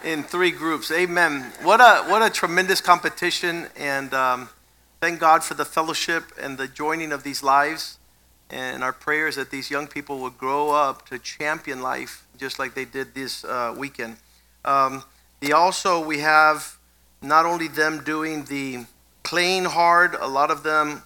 in 0.02 0.22
three 0.22 0.50
groups. 0.50 0.90
Amen. 0.90 1.52
What 1.62 1.78
a 1.78 2.08
what 2.08 2.22
a 2.22 2.30
tremendous 2.30 2.80
competition, 2.80 3.66
and 3.76 4.14
um, 4.14 4.48
thank 4.98 5.20
God 5.20 5.44
for 5.44 5.52
the 5.52 5.66
fellowship 5.66 6.24
and 6.40 6.56
the 6.56 6.66
joining 6.66 7.12
of 7.12 7.22
these 7.22 7.42
lives. 7.42 7.98
And 8.48 8.82
our 8.82 8.94
prayers 8.94 9.36
that 9.36 9.50
these 9.50 9.70
young 9.70 9.86
people 9.86 10.18
will 10.20 10.30
grow 10.30 10.70
up 10.70 11.06
to 11.10 11.18
champion 11.18 11.82
life, 11.82 12.24
just 12.38 12.58
like 12.58 12.72
they 12.72 12.86
did 12.86 13.14
this 13.14 13.44
uh, 13.44 13.74
weekend. 13.76 14.16
Um, 14.64 15.02
the 15.40 15.52
also 15.52 16.02
we 16.02 16.20
have 16.20 16.78
not 17.20 17.44
only 17.44 17.68
them 17.68 18.02
doing 18.02 18.46
the 18.46 18.86
playing 19.22 19.66
hard. 19.66 20.14
A 20.18 20.28
lot 20.28 20.50
of 20.50 20.62
them 20.62 21.02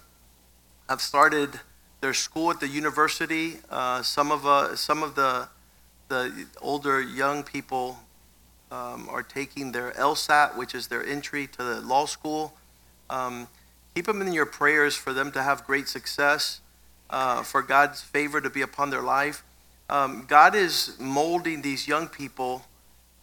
have 0.87 1.01
started 1.01 1.59
their 2.01 2.13
school 2.13 2.51
at 2.51 2.59
the 2.59 2.67
university. 2.67 3.57
Uh, 3.69 4.01
some 4.01 4.31
of 4.31 4.45
uh, 4.45 4.75
some 4.75 5.03
of 5.03 5.15
the 5.15 5.49
the 6.07 6.47
older 6.61 7.01
young 7.01 7.43
people 7.43 7.99
um, 8.71 9.07
are 9.09 9.23
taking 9.23 9.71
their 9.71 9.91
LSAT, 9.91 10.57
which 10.57 10.73
is 10.73 10.87
their 10.87 11.05
entry 11.05 11.47
to 11.47 11.63
the 11.63 11.81
law 11.81 12.05
school. 12.05 12.53
Um, 13.09 13.47
keep 13.93 14.05
them 14.05 14.21
in 14.21 14.33
your 14.33 14.45
prayers 14.45 14.95
for 14.95 15.13
them 15.13 15.31
to 15.33 15.43
have 15.43 15.65
great 15.65 15.87
success, 15.87 16.61
uh, 17.09 17.43
for 17.43 17.61
God's 17.61 18.01
favor 18.01 18.41
to 18.41 18.49
be 18.49 18.61
upon 18.61 18.89
their 18.89 19.01
life. 19.01 19.43
Um, 19.89 20.25
God 20.27 20.55
is 20.55 20.95
molding 20.99 21.61
these 21.61 21.87
young 21.87 22.07
people 22.07 22.65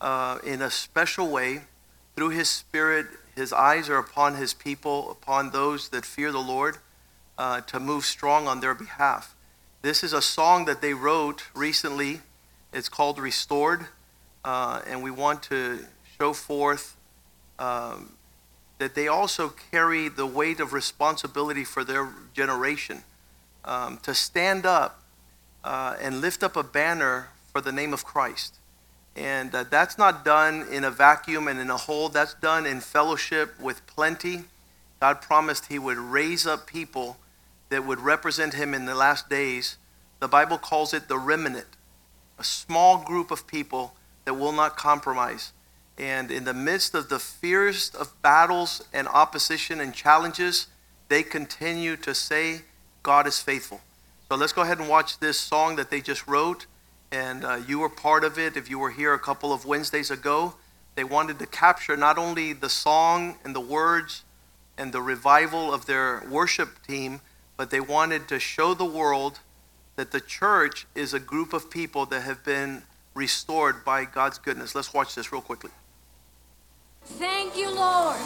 uh, 0.00 0.38
in 0.45 0.62
a 0.62 0.71
special 0.71 1.28
way 1.28 1.62
through 2.14 2.30
His 2.30 2.49
Spirit. 2.49 3.06
His 3.35 3.52
eyes 3.52 3.88
are 3.88 3.99
upon 3.99 4.37
His 4.37 4.54
people, 4.54 5.11
upon 5.11 5.50
those 5.50 5.88
that 5.90 6.04
fear 6.04 6.30
the 6.30 6.38
Lord 6.38 6.78
uh, 7.38 7.61
to 7.62 7.81
move 7.81 8.05
strong 8.05 8.47
on 8.47 8.61
their 8.61 8.75
behalf. 8.75 9.35
This 9.83 10.02
is 10.02 10.12
a 10.12 10.23
song 10.23 10.64
that 10.64 10.81
they 10.81 10.95
wrote 10.95 11.45
recently. 11.55 12.21
It's 12.73 12.88
called 12.88 13.19
Restored, 13.19 13.87
uh, 14.45 14.83
and 14.87 15.02
we 15.02 15.11
want 15.11 15.43
to 15.45 15.81
show 16.19 16.33
forth 16.33 16.97
um, 17.59 18.14
that 18.78 18.95
they 18.95 19.09
also 19.09 19.52
carry 19.71 20.09
the 20.09 20.26
weight 20.26 20.61
of 20.61 20.73
responsibility 20.73 21.64
for 21.64 21.85
their 21.85 22.09
generation 22.35 23.05
um, 23.64 23.99
to 23.99 24.14
stand 24.14 24.66
up 24.66 25.02
uh, 25.64 25.97
and 26.00 26.21
lift 26.21 26.43
up 26.43 26.57
a 26.57 26.62
banner 26.62 27.28
for 27.52 27.61
the 27.61 27.73
name 27.73 27.93
of 27.93 28.05
Christ. 28.05 28.57
And 29.14 29.55
uh, 29.55 29.64
that's 29.64 29.97
not 29.97 30.25
done 30.25 30.66
in 30.71 30.85
a 30.85 30.90
vacuum 30.90 31.49
and 31.49 31.59
in 31.59 31.71
a 31.71 31.76
hole. 31.76 32.09
That's 32.11 32.35
done 32.35 32.66
in 32.66 32.81
fellowship 32.81 33.59
with 33.59 33.87
plenty. 33.87 34.45
God 35.00 35.23
promised 35.23 35.66
He 35.66 35.78
would 35.78 35.97
raise 35.97 36.47
up 36.47 36.66
people 36.66 37.16
that 37.68 37.87
would 37.87 38.00
represent 38.00 38.54
Him 38.54 38.75
in 38.75 38.85
the 38.85 38.94
last 38.94 39.28
days. 39.28 39.76
The 40.20 40.28
Bible 40.28 40.58
calls 40.58 40.94
it 40.94 41.08
the 41.08 41.18
remnant. 41.18 41.66
a 42.38 42.44
small 42.44 42.99
group 42.99 43.30
of 43.30 43.46
people 43.46 43.94
that 44.25 44.35
will 44.35 44.52
not 44.52 44.76
compromise. 44.76 45.52
And 45.99 46.30
in 46.30 46.44
the 46.44 46.54
midst 46.54 46.94
of 46.94 47.08
the 47.08 47.18
fiercest 47.18 47.94
of 47.94 48.20
battles 48.20 48.85
and 48.92 49.08
opposition 49.08 49.80
and 49.80 49.94
challenges, 49.94 50.66
they 51.08 51.23
continue 51.23 51.96
to 51.96 52.14
say, 52.14 52.62
God 53.02 53.26
is 53.26 53.40
faithful. 53.40 53.80
So 54.28 54.37
let's 54.37 54.52
go 54.52 54.62
ahead 54.62 54.78
and 54.78 54.88
watch 54.88 55.18
this 55.20 55.38
song 55.38 55.76
that 55.76 55.90
they 55.90 56.00
just 56.00 56.26
wrote. 56.26 56.66
And 57.11 57.44
uh, 57.44 57.61
you 57.66 57.78
were 57.78 57.88
part 57.88 58.25
of 58.25 58.38
it 58.38 58.56
if 58.56 58.68
you 58.68 58.78
were 58.78 58.90
here 58.90 59.14
a 59.14 59.18
couple 59.18 59.52
of 59.52 59.64
Wednesdays 59.64 60.11
ago. 60.11 60.54
They 60.96 61.04
wanted 61.04 61.38
to 61.38 61.46
capture 61.46 61.96
not 61.96 62.18
only 62.18 62.52
the 62.52 62.68
song 62.68 63.37
and 63.44 63.54
the 63.54 63.61
words 63.61 64.25
and 64.76 64.92
the 64.92 65.00
revival 65.00 65.73
of 65.73 65.87
their 65.87 66.23
worship 66.28 66.85
team, 66.87 67.20
but 67.56 67.70
they 67.70 67.80
wanted 67.80 68.28
to 68.28 68.38
show 68.38 68.75
the 68.75 68.84
world 68.84 69.40
that 69.96 70.12
the 70.12 70.20
church 70.20 70.86
is 70.94 71.14
a 71.14 71.20
group 71.20 71.52
of 71.52 71.70
people 71.70 72.06
that 72.06 72.20
have 72.20 72.44
been 72.44 72.82
restored 73.14 73.84
by 73.84 74.04
God's 74.04 74.38
goodness. 74.38 74.75
Let's 74.75 74.92
watch 74.92 75.14
this 75.14 75.32
real 75.32 75.40
quickly. 75.40 75.70
Thank 77.04 77.56
you, 77.56 77.75
Lord. 77.75 78.16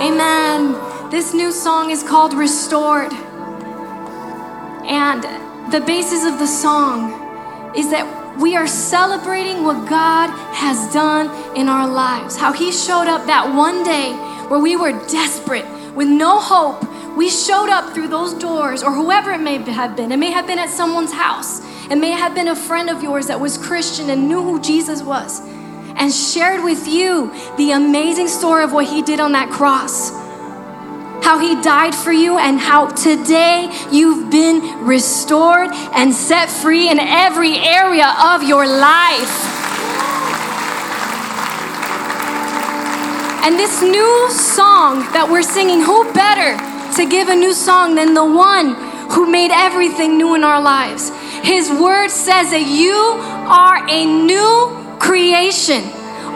Amen. 0.00 1.10
This 1.10 1.34
new 1.34 1.50
song 1.50 1.90
is 1.90 2.02
called 2.02 2.34
Restored. 2.34 3.12
And 4.86 5.22
the 5.72 5.80
basis 5.80 6.24
of 6.24 6.38
the 6.38 6.46
song 6.46 7.74
is 7.76 7.90
that 7.90 8.06
we 8.40 8.56
are 8.56 8.66
celebrating 8.66 9.64
what 9.64 9.88
God 9.88 10.30
has 10.54 10.92
done 10.92 11.28
in 11.56 11.68
our 11.68 11.88
lives. 11.88 12.36
How 12.36 12.52
He 12.52 12.70
showed 12.72 13.08
up 13.08 13.26
that 13.26 13.54
one 13.54 13.82
day 13.82 14.12
where 14.48 14.60
we 14.60 14.76
were 14.76 14.92
desperate, 15.08 15.64
with 15.94 16.08
no 16.08 16.40
hope. 16.40 16.84
We 17.16 17.28
showed 17.28 17.68
up 17.68 17.94
through 17.94 18.08
those 18.08 18.34
doors, 18.34 18.82
or 18.82 18.92
whoever 18.92 19.32
it 19.32 19.40
may 19.40 19.58
have 19.58 19.96
been. 19.96 20.12
It 20.12 20.18
may 20.18 20.30
have 20.30 20.46
been 20.46 20.58
at 20.58 20.70
someone's 20.70 21.12
house. 21.12 21.60
It 21.90 21.96
may 21.96 22.12
have 22.12 22.34
been 22.34 22.48
a 22.48 22.56
friend 22.56 22.88
of 22.88 23.02
yours 23.02 23.26
that 23.26 23.40
was 23.40 23.58
Christian 23.58 24.10
and 24.10 24.28
knew 24.28 24.42
who 24.42 24.60
Jesus 24.60 25.02
was 25.02 25.40
and 26.00 26.12
shared 26.12 26.64
with 26.64 26.88
you 26.88 27.30
the 27.56 27.72
amazing 27.72 28.26
story 28.26 28.64
of 28.64 28.72
what 28.72 28.86
He 28.86 29.02
did 29.02 29.20
on 29.20 29.32
that 29.32 29.50
cross. 29.50 30.10
How 31.22 31.38
He 31.38 31.60
died 31.60 31.94
for 31.94 32.12
you, 32.12 32.38
and 32.38 32.58
how 32.58 32.86
today 32.86 33.70
you've 33.92 34.30
been 34.30 34.86
restored 34.86 35.68
and 35.92 36.14
set 36.14 36.48
free 36.48 36.88
in 36.88 36.98
every 36.98 37.58
area 37.58 38.14
of 38.18 38.42
your 38.42 38.66
life. 38.66 39.60
And 43.42 43.58
this 43.58 43.80
new 43.80 44.30
song 44.30 45.00
that 45.16 45.26
we're 45.30 45.42
singing, 45.42 45.80
who 45.80 46.04
better 46.12 46.60
to 46.96 47.06
give 47.08 47.28
a 47.28 47.34
new 47.34 47.54
song 47.54 47.94
than 47.94 48.12
the 48.12 48.24
one 48.24 48.74
who 49.10 49.30
made 49.30 49.50
everything 49.50 50.18
new 50.18 50.34
in 50.34 50.44
our 50.44 50.60
lives? 50.60 51.10
His 51.42 51.70
word 51.70 52.10
says 52.10 52.50
that 52.50 52.68
you 52.68 52.92
are 53.48 53.80
a 53.88 54.04
new 54.04 54.76
creation. 55.00 55.82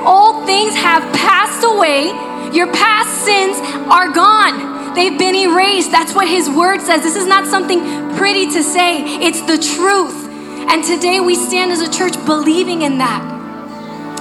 Old 0.07 0.47
things 0.47 0.75
have 0.75 1.05
passed 1.13 1.63
away, 1.63 2.09
your 2.57 2.73
past 2.73 3.25
sins 3.25 3.59
are 3.93 4.09
gone. 4.11 4.95
They've 4.95 5.19
been 5.19 5.35
erased. 5.35 5.91
That's 5.91 6.15
what 6.15 6.29
his 6.29 6.49
word 6.49 6.81
says. 6.81 7.03
This 7.03 7.17
is 7.17 7.27
not 7.27 7.47
something 7.47 7.81
pretty 8.17 8.47
to 8.53 8.63
say, 8.63 9.03
it's 9.21 9.43
the 9.43 9.59
truth. 9.59 10.29
And 10.71 10.83
today 10.83 11.21
we 11.21 11.35
stand 11.35 11.71
as 11.71 11.81
a 11.81 11.91
church 11.91 12.15
believing 12.25 12.83
in 12.83 12.99
that. 12.99 13.34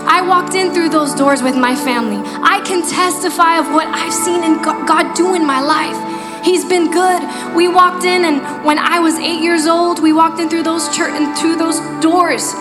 I 0.05 0.21
walked 0.21 0.53
in 0.53 0.73
through 0.73 0.89
those 0.89 1.15
doors 1.15 1.41
with 1.41 1.55
my 1.55 1.75
family. 1.75 2.21
I 2.43 2.61
can 2.65 2.81
testify 2.87 3.57
of 3.57 3.67
what 3.73 3.87
I've 3.87 4.13
seen 4.13 4.43
in 4.43 4.61
God 4.61 5.15
do 5.15 5.33
in 5.33 5.45
my 5.45 5.61
life. 5.61 5.97
He's 6.43 6.65
been 6.65 6.91
good. 6.91 7.23
We 7.55 7.69
walked 7.69 8.03
in, 8.03 8.25
and 8.25 8.65
when 8.65 8.77
I 8.77 8.99
was 8.99 9.15
eight 9.15 9.41
years 9.41 9.65
old, 9.65 10.01
we 10.03 10.11
walked 10.11 10.39
in 10.39 10.49
through 10.49 10.63
those 10.63 10.93
church 10.95 11.13
and 11.13 11.37
through 11.37 11.55
those 11.55 11.79
doors. 12.01 12.53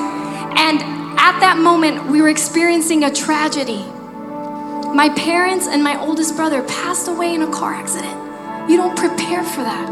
And 0.55 0.81
at 1.19 1.41
that 1.41 1.59
moment, 1.59 2.07
we 2.07 2.23
were 2.23 2.29
experiencing 2.29 3.03
a 3.05 3.13
tragedy. 3.13 3.85
My 4.95 5.09
parents 5.17 5.67
and 5.67 5.83
my 5.83 5.99
oldest 5.99 6.37
brother 6.37 6.63
passed 6.63 7.09
away 7.09 7.35
in 7.35 7.43
a 7.43 7.51
car 7.51 7.75
accident. 7.75 8.71
You 8.71 8.77
don't 8.77 8.97
prepare 8.97 9.43
for 9.43 9.63
that. 9.63 9.89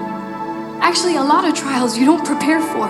Actually, 0.81 1.17
a 1.17 1.23
lot 1.23 1.45
of 1.45 1.55
trials 1.55 1.99
you 1.99 2.05
don't 2.05 2.25
prepare 2.25 2.61
for. 2.61 2.89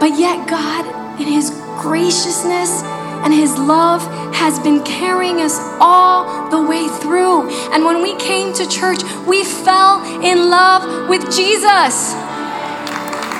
But 0.00 0.18
yet, 0.18 0.48
God, 0.48 1.20
in 1.20 1.28
His 1.28 1.50
graciousness, 1.78 2.82
and 3.24 3.32
His 3.32 3.56
love 3.56 4.02
has 4.36 4.58
been 4.60 4.84
carrying 4.84 5.40
us 5.40 5.58
all 5.80 6.50
the 6.50 6.60
way 6.60 6.88
through. 7.00 7.48
And 7.72 7.84
when 7.84 8.02
we 8.02 8.14
came 8.16 8.52
to 8.54 8.68
church, 8.68 9.02
we 9.26 9.42
fell 9.44 10.04
in 10.20 10.50
love 10.50 11.08
with 11.08 11.24
Jesus. 11.32 12.12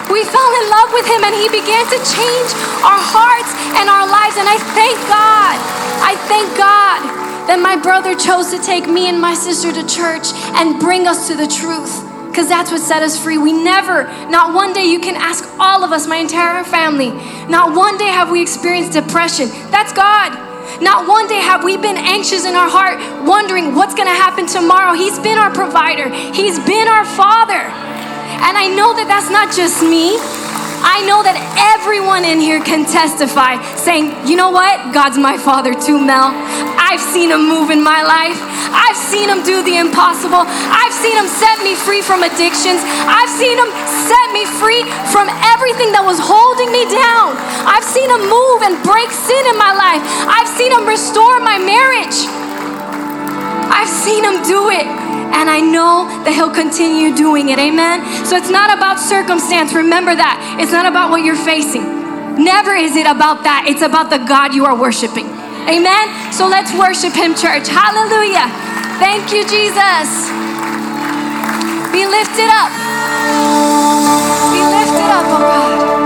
We 0.09 0.25
fell 0.25 0.53
in 0.57 0.67
love 0.73 0.91
with 0.97 1.05
Him, 1.05 1.21
and 1.25 1.35
He 1.37 1.49
began 1.53 1.85
to 1.93 1.99
change 2.01 2.51
our 2.81 3.03
hearts 3.13 3.53
and 3.77 3.89
our 3.93 4.09
lives. 4.09 4.41
And 4.41 4.49
I 4.49 4.57
thank 4.73 4.97
God. 5.13 5.57
I 6.01 6.17
thank 6.29 6.49
God 6.57 7.01
that 7.49 7.61
my 7.61 7.77
brother 7.77 8.15
chose 8.15 8.51
to 8.51 8.59
take 8.59 8.89
me 8.89 9.09
and 9.09 9.21
my 9.21 9.35
sister 9.35 9.71
to 9.73 9.87
church 9.87 10.33
and 10.57 10.81
bring 10.81 11.07
us 11.07 11.29
to 11.29 11.37
the 11.37 11.47
truth 11.47 12.14
because 12.35 12.49
that's 12.49 12.73
what 12.73 12.81
set 12.81 13.01
us 13.01 13.17
free. 13.17 13.39
We 13.39 13.53
never, 13.53 14.11
not 14.27 14.53
one 14.53 14.73
day, 14.73 14.91
you 14.91 14.99
can 14.99 15.15
ask 15.15 15.47
all 15.61 15.85
of 15.85 15.93
us, 15.93 16.09
my 16.09 16.17
entire 16.17 16.65
family, 16.65 17.11
not 17.47 17.77
one 17.77 17.97
day 17.97 18.11
have 18.11 18.29
we 18.29 18.43
experienced 18.43 18.91
depression. 18.91 19.47
That's 19.71 19.93
God. 19.93 20.35
Not 20.83 21.07
one 21.07 21.29
day 21.29 21.39
have 21.39 21.63
we 21.63 21.77
been 21.77 21.97
anxious 21.97 22.45
in 22.45 22.57
our 22.57 22.69
heart, 22.69 22.99
wondering 23.23 23.77
what's 23.77 23.95
going 23.95 24.09
to 24.09 24.19
happen 24.19 24.49
tomorrow. 24.49 24.99
He's 24.99 25.17
been 25.21 25.39
our 25.39 25.55
provider, 25.55 26.11
He's 26.35 26.59
been 26.67 26.89
our 26.89 27.07
Father. 27.07 27.71
And 28.43 28.59
I 28.59 28.67
know 28.67 28.99
that 28.99 29.07
that's 29.07 29.31
not 29.31 29.55
just 29.55 29.79
me. 29.87 30.19
I 30.85 31.01
know 31.09 31.25
that 31.25 31.41
everyone 31.81 32.29
in 32.29 32.45
here 32.45 32.61
can 32.61 32.85
testify, 32.85 33.57
saying, 33.73 34.13
you 34.29 34.37
know 34.37 34.53
what? 34.53 34.93
God's 34.93 35.17
my 35.17 35.41
father 35.41 35.73
too, 35.73 35.97
Mel. 35.97 36.37
I've 36.77 37.01
seen 37.01 37.33
him 37.33 37.49
move 37.49 37.73
in 37.73 37.81
my 37.81 38.05
life. 38.05 38.37
I've 38.69 38.95
seen 38.95 39.33
him 39.33 39.41
do 39.41 39.65
the 39.65 39.81
impossible. 39.81 40.45
I've 40.45 40.93
seen 40.93 41.17
him 41.17 41.25
set 41.25 41.65
me 41.65 41.73
free 41.73 42.05
from 42.05 42.21
addictions. 42.21 42.85
I've 43.09 43.33
seen 43.33 43.57
him 43.57 43.71
set 44.05 44.27
me 44.37 44.45
free 44.61 44.85
from 45.09 45.33
everything 45.57 45.89
that 45.97 46.05
was 46.05 46.21
holding 46.21 46.69
me 46.69 46.85
down. 46.85 47.33
I've 47.65 47.87
seen 47.87 48.07
him 48.13 48.29
move 48.29 48.61
and 48.69 48.77
break 48.85 49.09
sin 49.09 49.41
in 49.49 49.57
my 49.57 49.73
life. 49.73 50.05
I've 50.29 50.51
seen 50.53 50.69
him 50.69 50.85
restore 50.85 51.41
my 51.41 51.57
marriage. 51.57 52.29
I've 53.73 53.89
seen 53.89 54.21
him 54.21 54.45
do 54.45 54.69
it 54.69 55.14
and 55.35 55.51
I 55.51 55.61
know 55.61 56.07
that 56.23 56.33
He'll 56.33 56.55
continue 56.55 57.15
doing 57.15 57.51
it. 57.51 57.59
Amen? 57.59 58.01
So 58.25 58.37
it's 58.37 58.51
not 58.51 58.71
about 58.71 59.03
circumstance. 59.03 59.75
Remember 59.75 60.15
that. 60.15 60.39
It's 60.63 60.73
not 60.73 60.87
about 60.87 61.11
what 61.11 61.27
you're 61.27 61.39
facing. 61.39 61.85
Never 62.39 62.75
is 62.75 62.97
it 62.97 63.07
about 63.07 63.43
that. 63.45 63.67
It's 63.67 63.83
about 63.83 64.11
the 64.11 64.19
God 64.23 64.55
you 64.55 64.65
are 64.65 64.79
worshiping. 64.79 65.27
Amen? 65.67 66.07
So 66.33 66.47
let's 66.47 66.71
worship 66.79 67.13
Him, 67.13 67.35
church. 67.35 67.67
Hallelujah. 67.67 68.47
Thank 69.03 69.35
you, 69.35 69.43
Jesus. 69.45 70.31
Be 71.91 72.07
lifted 72.07 72.51
up. 72.51 72.71
Be 74.55 74.63
lifted 74.63 75.11
up, 75.11 75.27
oh 75.31 75.43
God. 75.43 76.04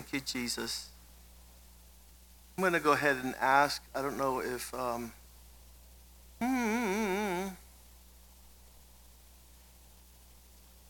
Thank 0.00 0.14
you, 0.14 0.20
Jesus. 0.20 0.88
I'm 2.56 2.62
going 2.62 2.72
to 2.72 2.80
go 2.80 2.92
ahead 2.92 3.16
and 3.22 3.34
ask. 3.38 3.82
I 3.94 4.00
don't 4.00 4.16
know 4.16 4.40
if. 4.40 4.72
Um, 4.72 5.12
hmm. 6.40 7.48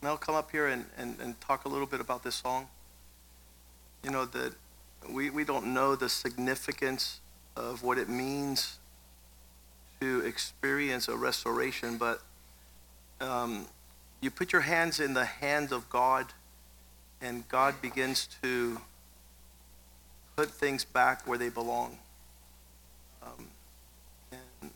Mel, 0.01 0.15
come 0.15 0.35
up 0.35 0.49
here 0.49 0.67
and, 0.67 0.85
and, 0.97 1.19
and 1.19 1.41
talk 1.41 1.65
a 1.65 1.67
little 1.67 1.87
bit 1.87 1.99
about 1.99 2.23
this 2.23 2.35
song. 2.35 2.69
You 4.01 4.11
know, 4.11 4.23
that 4.23 4.53
we, 5.09 5.29
we 5.29 5.43
don't 5.43 5.73
know 5.73 5.97
the 5.97 6.07
significance 6.07 7.19
of 7.57 7.83
what 7.83 7.97
it 7.97 8.07
means 8.07 8.79
to 9.99 10.21
experience 10.21 11.09
a 11.09 11.17
restoration, 11.17 11.97
but 11.97 12.21
um, 13.19 13.65
you 14.21 14.31
put 14.31 14.53
your 14.53 14.61
hands 14.61 15.01
in 15.01 15.13
the 15.13 15.25
hands 15.25 15.73
of 15.73 15.89
God, 15.89 16.27
and 17.21 17.45
God 17.49 17.81
begins 17.81 18.29
to 18.41 18.79
put 20.35 20.49
things 20.49 20.83
back 20.83 21.27
where 21.27 21.37
they 21.37 21.49
belong. 21.49 21.97
Um, 23.23 23.47
and 24.31 24.71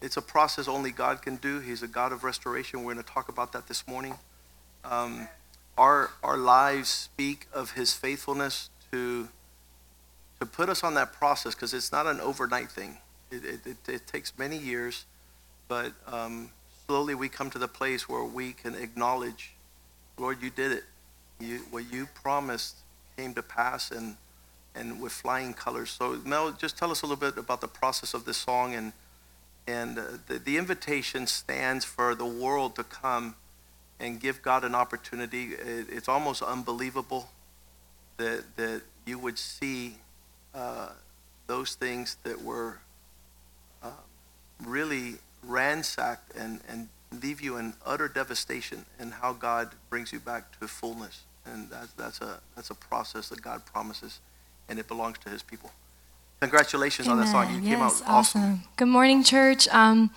it's 0.00 0.16
a 0.16 0.22
process 0.22 0.68
only 0.68 0.90
God 0.90 1.22
can 1.22 1.36
do. 1.36 1.60
He's 1.60 1.82
a 1.82 1.88
God 1.88 2.12
of 2.12 2.24
restoration. 2.24 2.84
We're 2.84 2.94
going 2.94 3.04
to 3.04 3.10
talk 3.10 3.28
about 3.28 3.52
that 3.52 3.68
this 3.68 3.86
morning. 3.86 4.14
Um, 4.84 5.28
our, 5.76 6.10
our 6.22 6.36
lives 6.36 6.88
speak 6.88 7.46
of 7.52 7.72
His 7.72 7.94
faithfulness 7.94 8.70
to, 8.92 9.28
to 10.40 10.46
put 10.46 10.68
us 10.68 10.84
on 10.84 10.94
that 10.94 11.12
process 11.12 11.54
because 11.54 11.74
it's 11.74 11.92
not 11.92 12.06
an 12.06 12.20
overnight 12.20 12.70
thing. 12.70 12.98
It, 13.30 13.44
it, 13.44 13.66
it, 13.66 13.88
it 13.88 14.06
takes 14.06 14.32
many 14.38 14.58
years, 14.58 15.04
but 15.68 15.92
um, 16.06 16.50
slowly 16.86 17.14
we 17.14 17.28
come 17.28 17.50
to 17.50 17.58
the 17.58 17.68
place 17.68 18.08
where 18.08 18.24
we 18.24 18.52
can 18.52 18.74
acknowledge, 18.74 19.52
Lord, 20.18 20.42
you 20.42 20.50
did 20.50 20.72
it. 20.72 20.84
You, 21.38 21.60
what 21.70 21.90
you 21.90 22.08
promised 22.22 22.76
came 23.16 23.32
to 23.34 23.42
pass 23.42 23.90
and, 23.90 24.16
and 24.80 25.00
with 25.00 25.12
flying 25.12 25.52
colors. 25.52 25.90
So, 25.90 26.18
Mel, 26.24 26.52
just 26.52 26.78
tell 26.78 26.90
us 26.90 27.02
a 27.02 27.06
little 27.06 27.20
bit 27.20 27.36
about 27.36 27.60
the 27.60 27.68
process 27.68 28.14
of 28.14 28.24
this 28.24 28.38
song. 28.38 28.74
And, 28.74 28.92
and 29.66 29.98
uh, 29.98 30.02
the, 30.26 30.38
the 30.38 30.56
invitation 30.56 31.26
stands 31.26 31.84
for 31.84 32.14
the 32.14 32.24
world 32.24 32.74
to 32.76 32.84
come 32.84 33.34
and 34.00 34.18
give 34.18 34.40
God 34.40 34.64
an 34.64 34.74
opportunity. 34.74 35.50
It, 35.52 35.86
it's 35.90 36.08
almost 36.08 36.42
unbelievable 36.42 37.28
that, 38.16 38.44
that 38.56 38.82
you 39.04 39.18
would 39.18 39.38
see 39.38 39.96
uh, 40.54 40.88
those 41.46 41.74
things 41.74 42.16
that 42.24 42.42
were 42.42 42.78
uh, 43.82 43.90
really 44.64 45.16
ransacked 45.42 46.34
and, 46.36 46.60
and 46.68 46.88
leave 47.22 47.40
you 47.40 47.56
in 47.56 47.74
utter 47.84 48.08
devastation 48.08 48.86
and 48.98 49.12
how 49.12 49.32
God 49.32 49.70
brings 49.90 50.12
you 50.12 50.20
back 50.20 50.58
to 50.58 50.68
fullness. 50.68 51.22
And 51.44 51.68
that's, 51.68 51.92
that's, 51.92 52.20
a, 52.20 52.40
that's 52.54 52.70
a 52.70 52.74
process 52.74 53.28
that 53.28 53.42
God 53.42 53.64
promises, 53.66 54.20
and 54.70 54.78
it 54.78 54.88
belongs 54.88 55.18
to 55.18 55.28
his 55.28 55.42
people. 55.42 55.72
Congratulations 56.40 57.06
on 57.06 57.18
that 57.18 57.28
song. 57.28 57.50
You 57.50 57.58
Amen. 57.58 57.70
came 57.70 57.78
yes, 57.80 58.02
out 58.02 58.08
awesome. 58.08 58.62
Good 58.76 58.88
morning, 58.88 59.22
church. 59.22 59.68
Um, 59.68 60.10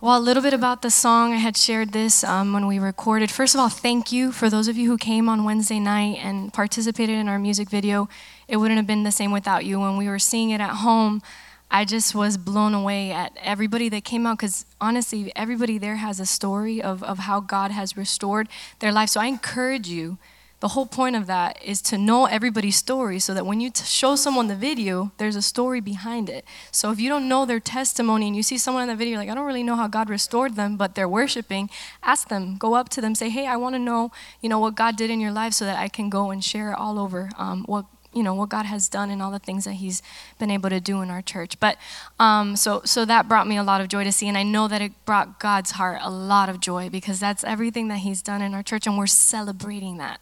well, 0.00 0.18
a 0.18 0.20
little 0.20 0.42
bit 0.42 0.52
about 0.52 0.82
the 0.82 0.90
song. 0.90 1.32
I 1.32 1.36
had 1.36 1.56
shared 1.56 1.92
this 1.92 2.22
um, 2.22 2.52
when 2.52 2.66
we 2.66 2.78
recorded. 2.78 3.30
First 3.30 3.54
of 3.54 3.60
all, 3.60 3.70
thank 3.70 4.12
you 4.12 4.30
for 4.30 4.48
those 4.50 4.68
of 4.68 4.76
you 4.76 4.88
who 4.88 4.98
came 4.98 5.28
on 5.28 5.42
Wednesday 5.42 5.80
night 5.80 6.18
and 6.22 6.52
participated 6.52 7.16
in 7.16 7.26
our 7.26 7.38
music 7.38 7.70
video. 7.70 8.08
It 8.46 8.58
wouldn't 8.58 8.76
have 8.76 8.86
been 8.86 9.02
the 9.02 9.10
same 9.10 9.32
without 9.32 9.64
you. 9.64 9.80
When 9.80 9.96
we 9.96 10.08
were 10.08 10.18
seeing 10.18 10.50
it 10.50 10.60
at 10.60 10.76
home, 10.76 11.22
I 11.70 11.84
just 11.84 12.14
was 12.14 12.36
blown 12.36 12.74
away 12.74 13.10
at 13.10 13.36
everybody 13.42 13.88
that 13.88 14.04
came 14.04 14.26
out 14.26 14.38
because 14.38 14.66
honestly, 14.80 15.32
everybody 15.34 15.78
there 15.78 15.96
has 15.96 16.20
a 16.20 16.26
story 16.26 16.82
of, 16.82 17.02
of 17.02 17.20
how 17.20 17.40
God 17.40 17.70
has 17.70 17.96
restored 17.96 18.48
their 18.78 18.92
life. 18.92 19.08
So 19.08 19.20
I 19.20 19.26
encourage 19.26 19.88
you. 19.88 20.18
The 20.60 20.68
whole 20.68 20.86
point 20.86 21.14
of 21.14 21.26
that 21.26 21.62
is 21.62 21.82
to 21.82 21.98
know 21.98 22.24
everybody's 22.24 22.76
story 22.76 23.18
so 23.18 23.34
that 23.34 23.44
when 23.44 23.60
you 23.60 23.70
t- 23.70 23.84
show 23.84 24.16
someone 24.16 24.46
the 24.46 24.56
video, 24.56 25.12
there's 25.18 25.36
a 25.36 25.42
story 25.42 25.80
behind 25.80 26.30
it. 26.30 26.44
So 26.70 26.90
if 26.90 26.98
you 26.98 27.10
don't 27.10 27.28
know 27.28 27.44
their 27.44 27.60
testimony 27.60 28.28
and 28.28 28.36
you 28.36 28.42
see 28.42 28.56
someone 28.56 28.82
in 28.84 28.88
the 28.88 28.96
video, 28.96 29.18
like, 29.18 29.28
I 29.28 29.34
don't 29.34 29.46
really 29.46 29.62
know 29.62 29.76
how 29.76 29.88
God 29.88 30.08
restored 30.08 30.56
them, 30.56 30.76
but 30.76 30.94
they're 30.94 31.08
worshiping, 31.08 31.68
ask 32.02 32.28
them, 32.28 32.56
go 32.56 32.74
up 32.74 32.88
to 32.90 33.00
them, 33.00 33.14
say, 33.14 33.28
hey, 33.28 33.46
I 33.46 33.56
want 33.56 33.74
to 33.74 33.78
know, 33.78 34.10
you 34.40 34.48
know, 34.48 34.58
what 34.58 34.74
God 34.74 34.96
did 34.96 35.10
in 35.10 35.20
your 35.20 35.32
life 35.32 35.52
so 35.52 35.64
that 35.66 35.78
I 35.78 35.88
can 35.88 36.08
go 36.08 36.30
and 36.30 36.42
share 36.42 36.72
it 36.72 36.78
all 36.78 36.98
over 36.98 37.30
um, 37.36 37.64
what 37.64 37.84
you 38.14 38.22
know 38.22 38.34
what 38.34 38.48
God 38.48 38.66
has 38.66 38.88
done 38.88 39.10
and 39.10 39.20
all 39.20 39.30
the 39.30 39.38
things 39.38 39.64
that 39.64 39.74
He's 39.74 40.02
been 40.38 40.50
able 40.50 40.70
to 40.70 40.80
do 40.80 41.02
in 41.02 41.10
our 41.10 41.22
church. 41.22 41.58
But 41.60 41.76
um, 42.18 42.56
so 42.56 42.82
so 42.84 43.04
that 43.04 43.28
brought 43.28 43.46
me 43.46 43.56
a 43.56 43.62
lot 43.62 43.80
of 43.80 43.88
joy 43.88 44.04
to 44.04 44.12
see, 44.12 44.28
and 44.28 44.38
I 44.38 44.42
know 44.42 44.68
that 44.68 44.80
it 44.80 44.92
brought 45.04 45.40
God's 45.40 45.72
heart 45.72 45.98
a 46.02 46.10
lot 46.10 46.48
of 46.48 46.60
joy 46.60 46.88
because 46.88 47.20
that's 47.20 47.44
everything 47.44 47.88
that 47.88 47.98
He's 47.98 48.22
done 48.22 48.42
in 48.42 48.54
our 48.54 48.62
church, 48.62 48.86
and 48.86 48.96
we're 48.96 49.06
celebrating 49.06 49.98
that. 49.98 50.20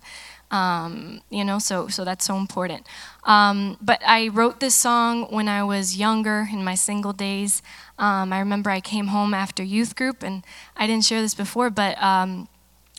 Um, 0.50 1.22
you 1.30 1.44
know, 1.44 1.58
so 1.58 1.88
so 1.88 2.04
that's 2.04 2.24
so 2.26 2.36
important. 2.36 2.86
Um, 3.24 3.78
but 3.80 4.02
I 4.06 4.28
wrote 4.28 4.60
this 4.60 4.74
song 4.74 5.24
when 5.30 5.48
I 5.48 5.64
was 5.64 5.96
younger 5.96 6.48
in 6.52 6.62
my 6.62 6.74
single 6.74 7.14
days. 7.14 7.62
Um, 7.98 8.32
I 8.32 8.38
remember 8.38 8.68
I 8.68 8.80
came 8.80 9.08
home 9.08 9.32
after 9.32 9.62
youth 9.62 9.96
group, 9.96 10.22
and 10.22 10.44
I 10.76 10.86
didn't 10.86 11.04
share 11.04 11.22
this 11.22 11.34
before, 11.34 11.70
but 11.70 12.00
um, 12.02 12.48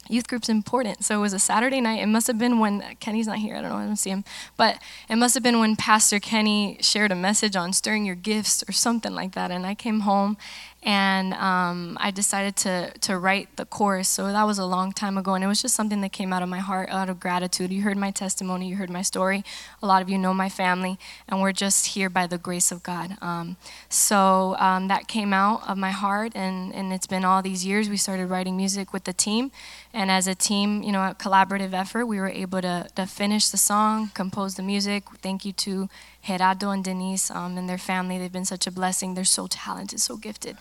youth 0.10 0.28
group's 0.28 0.50
important. 0.50 1.04
So 1.04 1.18
it 1.18 1.22
was 1.22 1.34
a 1.34 1.40
Saturday 1.40 1.82
night. 1.82 2.02
It 2.02 2.08
must 2.08 2.28
have 2.28 2.38
been 2.38 2.60
when 2.60 2.82
Kenny's 3.00 3.28
not 3.28 3.38
here. 3.38 3.56
I 3.56 3.62
don't 3.62 3.70
know. 3.72 3.78
I 3.78 3.86
don't 3.86 3.96
see 3.96 4.10
him. 4.10 4.24
But 4.58 4.80
it 5.10 5.16
must 5.16 5.34
have 5.34 5.44
been 5.44 5.60
when 5.60 5.76
Pastor 5.76 6.20
Kenny 6.20 6.78
shared 6.82 7.12
a 7.12 7.16
message 7.16 7.56
on 7.56 7.74
stirring 7.74 8.06
your 8.06 8.16
gifts 8.16 8.64
or 8.68 8.72
something 8.72 9.14
like 9.14 9.34
that. 9.34 9.52
And 9.52 9.66
I 9.66 9.76
came 9.76 10.02
home 10.02 10.38
and 10.84 11.34
um, 11.36 11.98
I 12.00 12.12
decided 12.12 12.56
to 12.58 12.92
to 13.02 13.18
write 13.18 13.56
the 13.56 13.66
chorus. 13.66 14.10
So 14.10 14.28
that 14.28 14.44
was 14.44 14.60
a 14.60 14.66
long 14.66 14.92
time 14.92 15.18
ago, 15.18 15.34
and 15.34 15.44
it 15.44 15.48
was 15.48 15.62
just 15.62 15.76
something 15.76 16.02
that 16.02 16.12
came 16.12 16.34
out 16.34 16.44
of 16.44 16.50
my 16.50 16.60
heart, 16.60 16.90
out 16.90 17.10
of 17.10 17.20
gratitude. 17.20 17.72
You 17.72 17.84
heard 17.84 17.98
my 17.98 18.12
testimony, 18.12 18.68
you 18.68 18.76
heard 18.76 18.90
my 18.90 19.02
story. 19.02 19.44
A 19.82 19.88
lot 19.88 20.02
of 20.02 20.10
you 20.10 20.18
know 20.18 20.34
my 20.34 20.50
family, 20.50 21.00
and 21.28 21.42
we're 21.42 21.54
just 21.54 21.88
here 21.88 22.10
by 22.10 22.28
the 22.28 22.38
grace 22.38 22.72
of 22.72 22.84
God. 22.84 23.18
Um, 23.22 23.56
so 23.88 24.58
um, 24.60 24.90
that 24.90 25.08
came 25.08 25.34
out 25.34 25.68
of 25.68 25.78
my 25.78 25.92
heart, 25.92 26.34
and 26.36 26.76
and 26.76 26.92
it's 26.92 27.08
been 27.08 27.24
all 27.24 27.42
these 27.42 27.66
years. 27.66 27.90
We 27.90 27.98
started 27.98 28.28
writing 28.28 28.58
music 28.58 28.92
with 28.92 29.06
the 29.06 29.14
team, 29.14 29.52
and 29.94 30.12
as 30.12 30.28
a 30.28 30.36
team, 30.36 30.84
you 30.84 30.92
know, 30.92 31.02
a 31.02 31.16
collaborative 31.16 31.74
effort, 31.74 32.06
we 32.08 32.20
were 32.20 32.30
able 32.30 32.62
to 32.62 32.90
to 32.96 33.06
finish 33.06 33.48
the 33.50 33.58
song, 33.58 34.12
compose 34.14 34.56
the 34.56 34.64
music. 34.64 35.06
Thank 35.22 35.46
you 35.46 35.54
to 35.54 35.88
Gerardo 36.26 36.70
and 36.70 36.84
Denise 36.84 37.30
um, 37.32 37.58
and 37.58 37.70
their 37.70 37.78
family. 37.78 38.18
They've 38.18 38.32
been 38.32 38.46
such 38.46 38.68
a 38.68 38.72
blessing. 38.72 39.14
They're 39.14 39.24
so 39.26 39.48
talented, 39.48 40.00
so 40.00 40.18
gifted. 40.18 40.58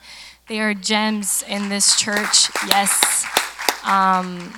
They 0.48 0.60
are 0.60 0.74
gems 0.74 1.44
in 1.48 1.68
this 1.68 1.96
church. 1.96 2.50
Yes. 2.66 3.26
Um, 3.84 4.52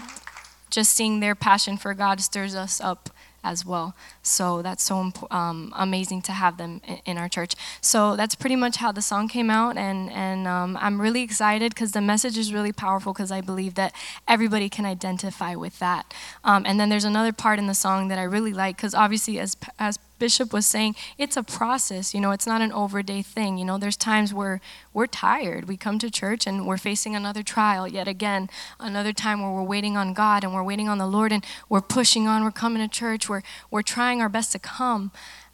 just 0.71 0.93
seeing 0.93 1.21
their 1.21 1.35
passion 1.35 1.77
for 1.77 1.95
God 1.95 2.21
stirs 2.21 2.55
us 2.55 2.81
up 2.81 3.11
as 3.45 3.65
well. 3.65 3.95
So 4.23 4.63
that's 4.63 4.83
so 4.83 5.13
um, 5.31 5.73
amazing 5.77 6.23
to 6.23 6.33
have 6.33 6.57
them 6.57 6.81
in, 6.87 7.01
in, 7.05 7.19
our 7.19 7.29
church. 7.29 7.55
So 7.81 8.17
that's 8.17 8.35
pretty 8.35 8.57
much 8.57 8.77
how 8.77 8.91
the 8.91 9.03
song 9.03 9.29
came 9.29 9.51
out, 9.51 9.77
and 9.77 10.11
and 10.11 10.49
um, 10.49 10.79
I'm 10.81 11.01
really 11.01 11.23
excited 11.23 11.75
because 11.75 11.93
the 11.93 12.01
message 12.01 12.39
is 12.39 12.53
really 12.53 12.73
powerful 12.73 13.13
because 13.13 13.31
I 13.31 13.43
believe 13.43 13.75
that 13.75 13.93
everybody 14.27 14.69
can 14.69 14.87
identify 14.87 15.55
with 15.55 15.79
that. 15.79 16.13
Um, 16.43 16.65
and 16.67 16.81
then 16.81 16.89
there's 16.89 17.05
another 17.05 17.33
part 17.33 17.59
in 17.59 17.67
the 17.67 17.75
song 17.75 18.09
that 18.09 18.19
I 18.19 18.23
really 18.23 18.55
like 18.55 18.77
because 18.77 18.95
obviously 18.95 19.39
as 19.39 19.57
as 19.79 19.99
Bishop 20.19 20.53
was 20.53 20.67
saying, 20.67 20.95
it's 21.19 21.37
a 21.37 21.43
process. 21.43 22.15
You 22.15 22.21
know, 22.21 22.31
it's 22.31 22.47
not 22.47 22.61
an 22.61 22.73
overday 22.73 23.23
thing. 23.23 23.59
You 23.59 23.65
know, 23.65 23.79
there's 23.79 23.97
times 23.97 24.33
where 24.33 24.61
we're 24.93 25.07
tired. 25.07 25.67
We 25.69 25.77
come 25.77 25.99
to 25.99 26.11
church 26.11 26.47
and 26.47 26.67
we're 26.67 26.79
facing 26.79 27.17
another 27.17 27.43
trial 27.43 27.89
yet 27.89 28.09
again, 28.09 28.49
another 28.79 29.13
time 29.13 29.43
where 29.43 29.51
we're 29.51 29.63
waiting 29.63 29.97
on 29.97 30.15
God 30.15 30.45
and 30.45 30.55
we're 30.55 30.63
waiting 30.63 30.89
on 30.89 30.99
the 30.99 31.07
Lord 31.07 31.33
and 31.33 31.45
we're 31.69 31.81
pushing 31.81 32.29
on. 32.29 32.45
We're 32.45 32.51
coming 32.51 32.83
to 32.83 32.89
church. 32.89 33.29
We're 33.29 33.43
we're 33.71 33.83
trying 33.83 34.21
our 34.21 34.29
best 34.29 34.53
to 34.53 34.59
come. 34.59 35.11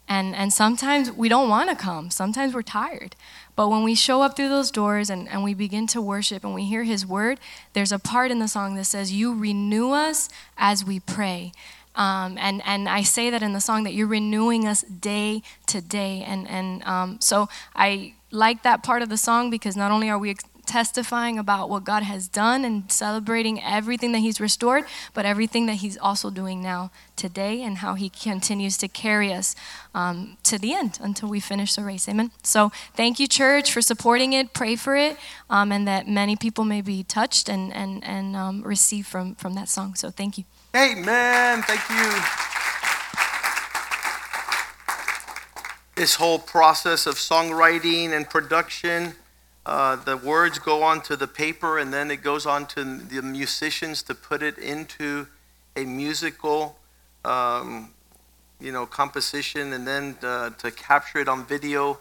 And, 0.07 0.35
and 0.35 0.51
sometimes 0.51 1.09
we 1.09 1.29
don't 1.29 1.47
want 1.47 1.69
to 1.69 1.75
come. 1.75 2.11
Sometimes 2.11 2.53
we're 2.53 2.63
tired. 2.63 3.15
But 3.55 3.69
when 3.69 3.83
we 3.83 3.95
show 3.95 4.21
up 4.21 4.35
through 4.35 4.49
those 4.49 4.69
doors 4.69 5.09
and, 5.09 5.29
and 5.29 5.41
we 5.41 5.53
begin 5.53 5.87
to 5.87 6.01
worship 6.01 6.43
and 6.43 6.53
we 6.53 6.65
hear 6.65 6.83
His 6.83 7.05
word, 7.05 7.39
there's 7.71 7.93
a 7.93 7.99
part 7.99 8.29
in 8.29 8.39
the 8.39 8.49
song 8.49 8.75
that 8.75 8.85
says, 8.85 9.13
You 9.13 9.33
renew 9.33 9.91
us 9.91 10.27
as 10.57 10.83
we 10.83 10.99
pray. 10.99 11.53
Um, 11.95 12.37
and, 12.37 12.61
and 12.65 12.87
I 12.87 13.03
say 13.03 13.29
that 13.29 13.43
in 13.43 13.53
the 13.53 13.61
song 13.61 13.83
that 13.83 13.93
you're 13.93 14.07
renewing 14.07 14.67
us 14.67 14.81
day 14.83 15.43
to 15.67 15.81
day. 15.81 16.23
And, 16.25 16.47
and 16.47 16.83
um, 16.85 17.19
so 17.19 17.49
I 17.75 18.13
like 18.31 18.63
that 18.63 18.81
part 18.83 19.01
of 19.01 19.09
the 19.09 19.17
song 19.17 19.49
because 19.49 19.75
not 19.75 19.91
only 19.91 20.09
are 20.09 20.17
we 20.17 20.35
testifying 20.65 21.37
about 21.37 21.69
what 21.69 21.83
God 21.83 22.03
has 22.03 22.27
done 22.27 22.63
and 22.63 22.89
celebrating 22.91 23.61
everything 23.61 24.11
that 24.13 24.19
He's 24.19 24.39
restored, 24.39 24.85
but 25.13 25.25
everything 25.25 25.65
that 25.65 25.75
He's 25.75 25.97
also 25.97 26.29
doing 26.29 26.61
now 26.61 26.91
today 27.15 27.61
and 27.61 27.79
how 27.79 27.95
He 27.95 28.09
continues 28.09 28.77
to 28.77 28.87
carry 28.87 29.33
us 29.33 29.55
um, 29.93 30.37
to 30.43 30.57
the 30.57 30.73
end 30.73 30.97
until 31.01 31.29
we 31.29 31.39
finish 31.39 31.75
the 31.75 31.83
race. 31.83 32.07
Amen. 32.07 32.31
So 32.43 32.71
thank 32.95 33.19
you, 33.19 33.27
church, 33.27 33.71
for 33.73 33.81
supporting 33.81 34.33
it. 34.33 34.53
Pray 34.53 34.75
for 34.75 34.95
it, 34.95 35.17
um, 35.49 35.71
and 35.71 35.87
that 35.87 36.07
many 36.07 36.35
people 36.35 36.63
may 36.63 36.81
be 36.81 37.03
touched 37.03 37.49
and, 37.49 37.73
and, 37.73 38.03
and 38.03 38.35
um, 38.35 38.61
receive 38.61 39.05
from, 39.07 39.35
from 39.35 39.55
that 39.55 39.67
song. 39.67 39.95
So 39.95 40.09
thank 40.09 40.37
you. 40.37 40.45
Amen. 40.73 41.63
Thank 41.63 41.89
you. 41.89 42.21
This 45.95 46.15
whole 46.15 46.39
process 46.39 47.05
of 47.05 47.15
songwriting 47.15 48.11
and 48.11 48.29
production, 48.29 49.15
Uh, 49.63 49.95
the 49.95 50.17
words 50.17 50.57
go 50.57 50.81
onto 50.81 51.15
the 51.15 51.27
paper, 51.27 51.77
and 51.77 51.93
then 51.93 52.09
it 52.09 52.23
goes 52.23 52.47
on 52.47 52.65
to 52.65 52.83
the 52.83 53.21
musicians 53.21 54.01
to 54.01 54.15
put 54.15 54.41
it 54.41 54.57
into 54.57 55.27
a 55.75 55.85
musical, 55.85 56.79
um, 57.23 57.93
you 58.59 58.71
know, 58.71 58.87
composition, 58.87 59.71
and 59.71 59.85
then 59.85 60.17
uh, 60.23 60.49
to 60.57 60.71
capture 60.71 61.19
it 61.19 61.27
on 61.27 61.45
video. 61.45 61.99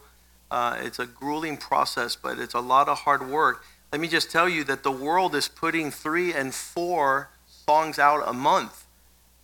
Uh, 0.50 0.78
it's 0.80 0.98
a 0.98 1.04
grueling 1.04 1.58
process, 1.58 2.16
but 2.16 2.38
it's 2.38 2.54
a 2.54 2.60
lot 2.60 2.88
of 2.88 3.00
hard 3.00 3.28
work. 3.28 3.62
Let 3.92 4.00
me 4.00 4.08
just 4.08 4.30
tell 4.30 4.48
you 4.48 4.64
that 4.64 4.82
the 4.82 4.90
world 4.90 5.34
is 5.34 5.46
putting 5.46 5.90
three 5.90 6.32
and 6.32 6.54
four 6.54 7.28
songs 7.70 8.00
out 8.00 8.20
a 8.26 8.32
month. 8.32 8.84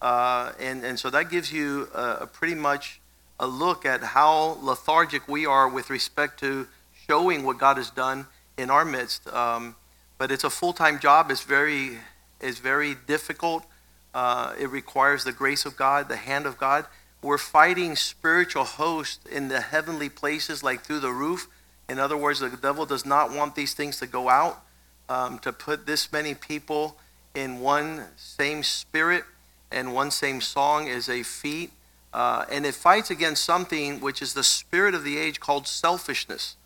Uh, 0.02 0.50
and, 0.58 0.84
and 0.84 0.98
so 0.98 1.10
that 1.10 1.30
gives 1.30 1.52
you 1.52 1.88
a, 1.94 2.06
a 2.22 2.26
pretty 2.26 2.56
much 2.56 3.00
a 3.38 3.46
look 3.46 3.86
at 3.86 4.00
how 4.02 4.58
lethargic 4.60 5.22
we 5.28 5.46
are 5.46 5.68
with 5.68 5.90
respect 5.90 6.40
to 6.40 6.66
showing 7.06 7.44
what 7.46 7.56
God 7.58 7.76
has 7.76 7.90
done 7.90 8.26
in 8.58 8.68
our 8.68 8.84
midst. 8.84 9.28
Um, 9.28 9.76
but 10.18 10.32
it's 10.32 10.42
a 10.42 10.50
full-time 10.50 10.98
job. 10.98 11.30
It's 11.30 11.44
very, 11.44 11.98
it's 12.40 12.58
very 12.58 12.96
difficult. 13.06 13.62
Uh, 14.12 14.54
it 14.58 14.70
requires 14.70 15.22
the 15.22 15.32
grace 15.32 15.64
of 15.64 15.76
God, 15.76 16.08
the 16.08 16.16
hand 16.16 16.46
of 16.46 16.58
God. 16.58 16.84
We're 17.22 17.38
fighting 17.38 17.94
spiritual 17.94 18.64
hosts 18.64 19.24
in 19.26 19.46
the 19.48 19.60
heavenly 19.60 20.08
places, 20.08 20.64
like 20.64 20.80
through 20.80 21.00
the 21.00 21.12
roof. 21.12 21.46
In 21.88 22.00
other 22.00 22.16
words, 22.16 22.40
the 22.40 22.50
devil 22.50 22.86
does 22.86 23.06
not 23.06 23.30
want 23.30 23.54
these 23.54 23.72
things 23.72 24.00
to 24.00 24.06
go 24.08 24.28
out. 24.28 24.64
Um, 25.08 25.38
to 25.46 25.52
put 25.52 25.86
this 25.86 26.10
many 26.10 26.34
people 26.34 26.96
in 27.36 27.60
one 27.60 28.06
same 28.16 28.62
spirit 28.62 29.22
and 29.70 29.94
one 29.94 30.10
same 30.10 30.40
song 30.40 30.88
is 30.88 31.08
a 31.08 31.22
feat. 31.22 31.70
Uh, 32.14 32.46
and 32.50 32.64
it 32.64 32.74
fights 32.74 33.10
against 33.10 33.44
something 33.44 34.00
which 34.00 34.22
is 34.22 34.32
the 34.32 34.42
spirit 34.42 34.94
of 34.94 35.04
the 35.04 35.18
age 35.18 35.38
called 35.38 35.68
selfishness. 35.68 36.56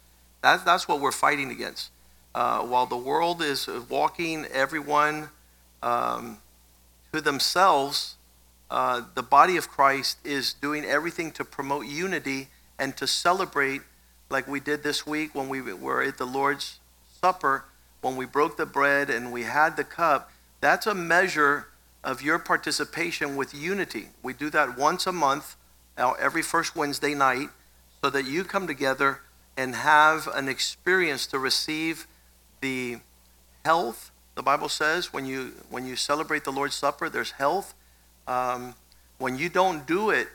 That, 0.42 0.64
that's 0.64 0.86
what 0.86 1.00
we're 1.00 1.10
fighting 1.10 1.50
against. 1.50 1.90
Uh, 2.34 2.60
while 2.60 2.86
the 2.86 2.96
world 2.96 3.42
is 3.42 3.68
walking 3.88 4.46
everyone 4.52 5.30
um, 5.82 6.38
to 7.12 7.20
themselves, 7.20 8.14
uh, 8.70 9.02
the 9.16 9.24
body 9.24 9.56
of 9.56 9.68
Christ 9.68 10.18
is 10.24 10.52
doing 10.52 10.84
everything 10.84 11.32
to 11.32 11.44
promote 11.44 11.86
unity 11.86 12.46
and 12.78 12.96
to 12.96 13.08
celebrate, 13.08 13.82
like 14.28 14.46
we 14.46 14.60
did 14.60 14.84
this 14.84 15.04
week 15.04 15.34
when 15.34 15.48
we 15.48 15.60
were 15.60 16.00
at 16.00 16.18
the 16.18 16.26
Lord's 16.26 16.78
Supper, 17.20 17.64
when 18.02 18.14
we 18.14 18.24
broke 18.24 18.56
the 18.56 18.66
bread 18.66 19.10
and 19.10 19.32
we 19.32 19.42
had 19.42 19.76
the 19.76 19.84
cup. 19.84 20.30
That's 20.60 20.86
a 20.86 20.94
measure 20.94 21.68
of 22.02 22.22
your 22.22 22.38
participation 22.38 23.36
with 23.36 23.54
unity. 23.54 24.08
We 24.22 24.32
do 24.32 24.50
that 24.50 24.78
once 24.78 25.06
a 25.06 25.12
month, 25.12 25.56
every 25.96 26.42
first 26.42 26.76
Wednesday 26.76 27.14
night, 27.14 27.48
so 28.02 28.10
that 28.10 28.24
you 28.24 28.44
come 28.44 28.66
together 28.66 29.20
and 29.56 29.74
have 29.74 30.26
an 30.28 30.48
experience 30.48 31.26
to 31.28 31.38
receive 31.38 32.06
the 32.60 32.98
health. 33.64 34.10
The 34.34 34.42
Bible 34.42 34.68
says 34.68 35.12
when 35.12 35.26
you 35.26 35.52
when 35.68 35.86
you 35.86 35.96
celebrate 35.96 36.44
the 36.44 36.52
Lord's 36.52 36.74
Supper, 36.74 37.10
there's 37.10 37.32
health. 37.32 37.74
Um, 38.26 38.74
when 39.18 39.36
you 39.36 39.48
don't 39.48 39.86
do 39.86 40.08
it, 40.08 40.28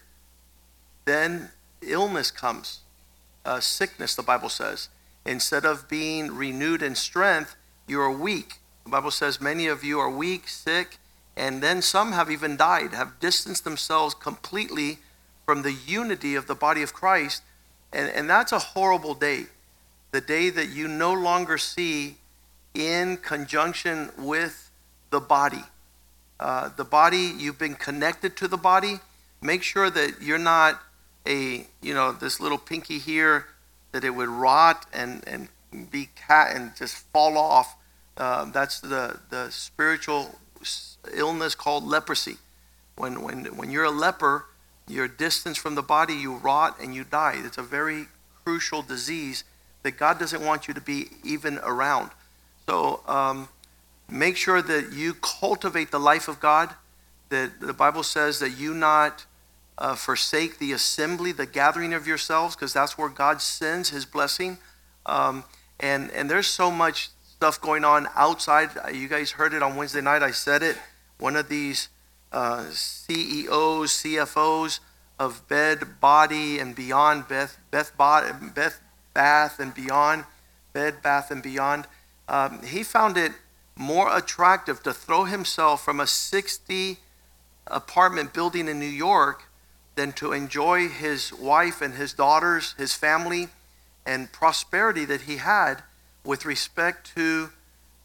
then 1.05 1.49
illness 1.81 2.29
comes, 2.29 2.81
uh, 3.45 3.59
sickness. 3.59 4.15
The 4.15 4.23
Bible 4.23 4.49
says 4.49 4.89
instead 5.25 5.65
of 5.65 5.89
being 5.89 6.35
renewed 6.35 6.83
in 6.83 6.93
strength, 6.93 7.55
you 7.87 7.99
are 7.99 8.11
weak. 8.11 8.59
The 8.85 8.91
Bible 8.91 9.11
says 9.11 9.41
many 9.41 9.67
of 9.67 9.83
you 9.83 9.99
are 9.99 10.09
weak, 10.09 10.47
sick, 10.47 10.99
and 11.35 11.61
then 11.61 11.81
some 11.81 12.13
have 12.13 12.29
even 12.29 12.55
died, 12.55 12.93
have 12.93 13.19
distanced 13.19 13.63
themselves 13.63 14.13
completely 14.13 14.99
from 15.45 15.63
the 15.63 15.73
unity 15.73 16.35
of 16.35 16.47
the 16.47 16.55
body 16.55 16.83
of 16.83 16.93
Christ. 16.93 17.41
And, 17.91 18.09
and 18.09 18.29
that's 18.29 18.51
a 18.51 18.59
horrible 18.59 19.15
day. 19.15 19.45
The 20.11 20.21
day 20.21 20.49
that 20.51 20.69
you 20.69 20.87
no 20.87 21.13
longer 21.13 21.57
see 21.57 22.17
in 22.75 23.17
conjunction 23.17 24.11
with 24.17 24.69
the 25.09 25.19
body. 25.19 25.63
Uh, 26.39 26.69
the 26.75 26.85
body, 26.85 27.31
you've 27.37 27.59
been 27.59 27.75
connected 27.75 28.37
to 28.37 28.47
the 28.47 28.57
body. 28.57 28.99
Make 29.41 29.63
sure 29.63 29.89
that 29.89 30.21
you're 30.21 30.37
not 30.37 30.81
a, 31.27 31.65
you 31.81 31.93
know, 31.93 32.11
this 32.11 32.39
little 32.39 32.57
pinky 32.57 32.99
here, 32.99 33.47
that 33.93 34.03
it 34.03 34.11
would 34.11 34.29
rot 34.29 34.85
and, 34.93 35.23
and 35.27 35.49
be 35.89 36.09
cat 36.15 36.55
and 36.55 36.75
just 36.75 36.97
fall 37.11 37.37
off. 37.37 37.75
Uh, 38.17 38.45
that's 38.45 38.79
the, 38.79 39.19
the 39.29 39.49
spiritual 39.49 40.39
illness 41.13 41.55
called 41.55 41.83
leprosy. 41.83 42.37
When, 42.95 43.21
when, 43.21 43.45
when 43.57 43.71
you're 43.71 43.83
a 43.83 43.91
leper, 43.91 44.45
you're 44.87 45.07
distanced 45.07 45.59
from 45.59 45.75
the 45.75 45.81
body, 45.81 46.13
you 46.13 46.35
rot 46.35 46.77
and 46.81 46.95
you 46.95 47.03
die. 47.03 47.35
It's 47.43 47.57
a 47.57 47.63
very 47.63 48.07
crucial 48.43 48.81
disease 48.81 49.43
that 49.83 49.97
God 49.97 50.17
doesn't 50.19 50.43
want 50.43 50.67
you 50.67 50.73
to 50.73 50.81
be 50.81 51.07
even 51.23 51.59
around. 51.59 52.11
So 52.67 53.01
um, 53.07 53.49
make 54.09 54.37
sure 54.37 54.61
that 54.61 54.93
you 54.93 55.13
cultivate 55.15 55.91
the 55.91 55.99
life 55.99 56.27
of 56.27 56.39
God. 56.39 56.73
That 57.29 57.59
the 57.59 57.73
Bible 57.73 58.03
says 58.03 58.39
that 58.39 58.51
you 58.51 58.73
not 58.73 59.25
uh, 59.77 59.95
forsake 59.95 60.59
the 60.59 60.71
assembly, 60.71 61.31
the 61.31 61.45
gathering 61.45 61.93
of 61.93 62.07
yourselves, 62.07 62.55
because 62.55 62.71
that's 62.71 62.97
where 62.97 63.09
God 63.09 63.41
sends 63.41 63.89
His 63.89 64.05
blessing. 64.05 64.57
Um, 65.05 65.43
and 65.79 66.11
and 66.11 66.29
there's 66.29 66.47
so 66.47 66.71
much 66.71 67.09
stuff 67.35 67.59
going 67.59 67.83
on 67.83 68.07
outside. 68.15 68.69
You 68.93 69.09
guys 69.09 69.31
heard 69.31 69.53
it 69.53 69.61
on 69.61 69.75
Wednesday 69.75 69.99
night. 69.99 70.23
I 70.23 70.31
said 70.31 70.63
it. 70.63 70.77
One 71.19 71.35
of 71.35 71.49
these 71.49 71.89
uh, 72.31 72.65
CEOs, 72.71 73.91
CFOs 73.91 74.79
of 75.19 75.45
Bed, 75.49 75.99
Body, 75.99 76.59
and 76.59 76.73
Beyond, 76.73 77.27
Beth, 77.27 77.57
Beth, 77.71 77.91
Beth 77.97 78.79
Bath, 79.13 79.59
and 79.59 79.73
Beyond, 79.73 80.23
Bed, 80.71 81.01
Bath, 81.01 81.29
and 81.29 81.43
Beyond. 81.43 81.87
Um, 82.29 82.63
he 82.63 82.83
found 82.83 83.17
it 83.17 83.33
more 83.75 84.15
attractive 84.15 84.81
to 84.83 84.93
throw 84.93 85.25
himself 85.25 85.83
from 85.83 85.99
a 85.99 86.07
60 86.07 86.97
apartment 87.67 88.33
building 88.33 88.69
in 88.69 88.79
New 88.79 88.85
York 88.85 89.43
than 89.95 90.13
to 90.13 90.31
enjoy 90.31 90.87
his 90.87 91.33
wife 91.33 91.81
and 91.81 91.95
his 91.95 92.13
daughters, 92.13 92.75
his 92.77 92.93
family, 92.93 93.49
and 94.05 94.31
prosperity 94.31 95.03
that 95.03 95.21
he 95.21 95.37
had 95.37 95.83
with 96.25 96.45
respect 96.45 97.15
to 97.15 97.49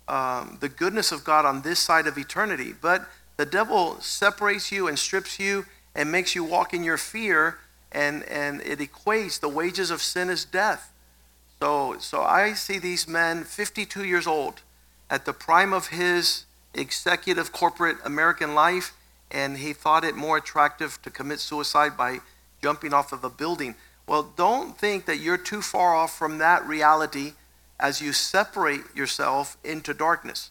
um, 0.09 0.59
the 0.61 0.69
goodness 0.69 1.13
of 1.13 1.25
God 1.25 1.45
on 1.45 1.63
this 1.63 1.79
side 1.79 2.07
of 2.07 2.19
eternity. 2.19 2.75
But 2.79 3.09
the 3.37 3.47
devil 3.47 4.01
separates 4.01 4.71
you 4.71 4.89
and 4.89 4.99
strips 4.99 5.39
you 5.39 5.67
and 5.95 6.13
makes 6.13 6.35
you 6.35 6.45
walk 6.45 6.75
in 6.75 6.85
your 6.85 6.99
fear, 6.99 7.59
and, 7.91 8.23
and 8.25 8.61
it 8.63 8.79
equates 8.79 9.41
the 9.41 9.49
wages 9.49 9.91
of 9.91 10.03
sin 10.03 10.29
is 10.29 10.45
death. 10.45 10.93
So, 11.61 11.97
so 11.99 12.23
I 12.23 12.55
see 12.55 12.79
these 12.79 13.07
men, 13.07 13.45
52 13.45 14.05
years 14.05 14.27
old, 14.27 14.63
at 15.09 15.25
the 15.25 15.33
prime 15.33 15.73
of 15.73 15.89
his 15.89 16.45
executive 16.75 17.53
corporate 17.53 17.97
American 18.05 18.55
life, 18.55 18.95
and 19.31 19.59
he 19.59 19.73
thought 19.73 20.05
it 20.05 20.15
more 20.15 20.37
attractive 20.37 21.01
to 21.03 21.11
commit 21.11 21.41
suicide 21.41 21.97
by 21.97 22.19
jumping 22.63 22.93
off 22.93 23.13
of 23.13 23.25
a 23.25 23.31
building. 23.31 23.75
Well, 24.07 24.33
don't 24.37 24.77
think 24.77 25.07
that 25.07 25.19
you're 25.19 25.37
too 25.37 25.63
far 25.63 25.95
off 25.95 26.17
from 26.17 26.39
that 26.39 26.67
reality 26.67 27.33
as 27.81 28.01
you 28.01 28.13
separate 28.13 28.83
yourself 28.95 29.57
into 29.65 29.93
darkness. 29.95 30.51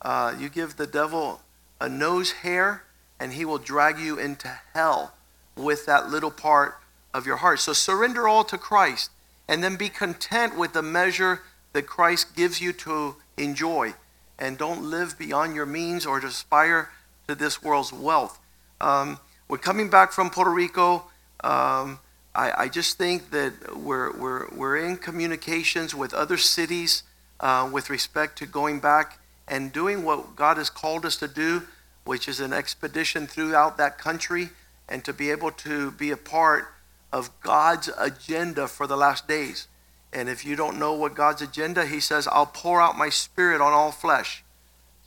Uh, 0.00 0.34
you 0.36 0.48
give 0.48 0.76
the 0.76 0.86
devil 0.86 1.42
a 1.80 1.88
nose 1.88 2.32
hair, 2.32 2.84
and 3.20 3.34
he 3.34 3.44
will 3.44 3.58
drag 3.58 3.98
you 3.98 4.18
into 4.18 4.58
hell 4.74 5.14
with 5.54 5.86
that 5.86 6.10
little 6.10 6.30
part 6.30 6.78
of 7.14 7.26
your 7.26 7.36
heart. 7.36 7.60
So 7.60 7.72
surrender 7.72 8.26
all 8.26 8.42
to 8.44 8.58
Christ, 8.58 9.10
and 9.46 9.62
then 9.62 9.76
be 9.76 9.90
content 9.90 10.58
with 10.58 10.72
the 10.72 10.82
measure 10.82 11.42
that 11.72 11.86
Christ 11.86 12.34
gives 12.34 12.60
you 12.60 12.72
to 12.72 13.16
enjoy. 13.36 13.94
And 14.38 14.58
don't 14.58 14.82
live 14.82 15.18
beyond 15.18 15.54
your 15.54 15.66
means 15.66 16.06
or 16.06 16.18
aspire 16.18 16.90
to 17.28 17.34
this 17.34 17.62
world's 17.62 17.92
wealth. 17.92 18.38
Um, 18.80 19.18
we're 19.46 19.58
coming 19.58 19.90
back 19.90 20.12
from 20.12 20.30
Puerto 20.30 20.50
Rico. 20.50 21.04
Um, 21.44 21.98
I, 22.34 22.64
I, 22.64 22.68
just 22.68 22.96
think 22.96 23.30
that 23.30 23.76
we're, 23.76 24.16
we're, 24.16 24.48
we're 24.54 24.76
in 24.76 24.96
communications 24.96 25.94
with 25.94 26.14
other 26.14 26.38
cities 26.38 27.02
uh, 27.40 27.68
with 27.70 27.90
respect 27.90 28.38
to 28.38 28.46
going 28.46 28.80
back 28.80 29.18
and 29.46 29.72
doing 29.72 30.04
what 30.04 30.34
God 30.34 30.56
has 30.56 30.70
called 30.70 31.04
us 31.04 31.16
to 31.16 31.28
do, 31.28 31.64
which 32.04 32.28
is 32.28 32.40
an 32.40 32.52
expedition 32.52 33.26
throughout 33.26 33.76
that 33.76 33.98
country 33.98 34.50
and 34.88 35.04
to 35.04 35.12
be 35.12 35.30
able 35.30 35.50
to 35.50 35.90
be 35.92 36.10
a 36.10 36.16
part 36.16 36.72
of 37.12 37.30
God's 37.40 37.90
agenda 37.98 38.66
for 38.66 38.86
the 38.86 38.96
last 38.96 39.28
days. 39.28 39.68
And 40.12 40.28
if 40.28 40.44
you 40.44 40.56
don't 40.56 40.78
know 40.78 40.92
what 40.94 41.14
God's 41.14 41.42
agenda, 41.42 41.86
He 41.86 42.00
says, 42.00 42.28
I'll 42.28 42.46
pour 42.46 42.80
out 42.80 42.96
my 42.98 43.08
spirit 43.08 43.60
on 43.60 43.72
all 43.72 43.92
flesh 43.92 44.44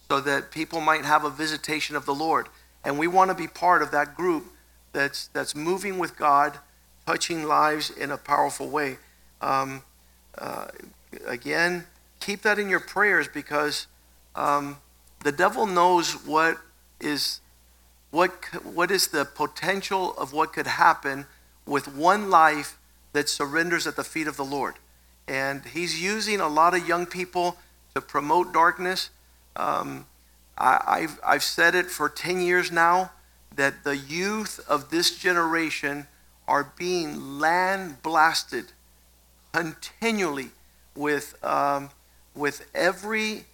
so 0.09 0.19
that 0.21 0.51
people 0.51 0.81
might 0.81 1.05
have 1.05 1.23
a 1.23 1.29
visitation 1.29 1.95
of 1.95 2.05
the 2.05 2.13
Lord. 2.13 2.47
And 2.83 2.99
we 2.99 3.07
want 3.07 3.29
to 3.31 3.35
be 3.35 3.47
part 3.47 3.81
of 3.81 3.91
that 3.91 4.15
group 4.15 4.45
that's, 4.93 5.27
that's 5.27 5.55
moving 5.55 5.97
with 5.97 6.17
God, 6.17 6.59
touching 7.05 7.43
lives 7.43 7.89
in 7.89 8.11
a 8.11 8.17
powerful 8.17 8.67
way. 8.67 8.97
Um, 9.41 9.83
uh, 10.37 10.67
again, 11.27 11.85
keep 12.19 12.41
that 12.41 12.59
in 12.59 12.69
your 12.69 12.79
prayers 12.79 13.27
because 13.27 13.87
um, 14.35 14.77
the 15.23 15.31
devil 15.31 15.65
knows 15.65 16.13
what 16.25 16.57
is 16.99 17.41
what 18.11 18.31
what 18.63 18.91
is 18.91 19.07
the 19.07 19.25
potential 19.25 20.13
of 20.17 20.31
what 20.33 20.53
could 20.53 20.67
happen 20.67 21.25
with 21.65 21.93
one 21.93 22.29
life 22.29 22.77
that 23.13 23.27
surrenders 23.29 23.85
at 23.87 23.95
the 23.95 24.03
feet 24.03 24.27
of 24.27 24.37
the 24.37 24.45
Lord. 24.45 24.75
and 25.27 25.65
he's 25.65 26.01
using 26.01 26.39
a 26.39 26.47
lot 26.47 26.75
of 26.75 26.87
young 26.87 27.05
people 27.05 27.57
to 27.95 28.01
promote 28.01 28.53
darkness. 28.53 29.09
Um, 29.55 30.05
I, 30.57 30.81
I've, 30.85 31.19
I've 31.25 31.43
said 31.43 31.75
it 31.75 31.87
for 31.87 32.09
10 32.09 32.41
years 32.41 32.71
now 32.71 33.11
that 33.55 33.83
the 33.83 33.97
youth 33.97 34.59
of 34.67 34.89
this 34.89 35.17
generation 35.17 36.07
are 36.47 36.71
being 36.77 37.39
land 37.39 38.01
blasted 38.01 38.65
continually 39.53 40.49
with, 40.95 41.35
um, 41.43 41.89
with 42.35 42.67
every 42.73 43.45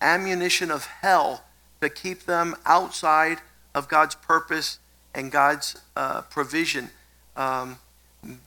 ammunition 0.00 0.70
of 0.70 0.86
hell 0.86 1.44
to 1.80 1.88
keep 1.88 2.24
them 2.24 2.54
outside 2.64 3.38
of 3.74 3.88
God's 3.88 4.14
purpose 4.14 4.78
and 5.14 5.30
God's 5.30 5.80
uh, 5.96 6.22
provision. 6.22 6.90
Um, 7.36 7.78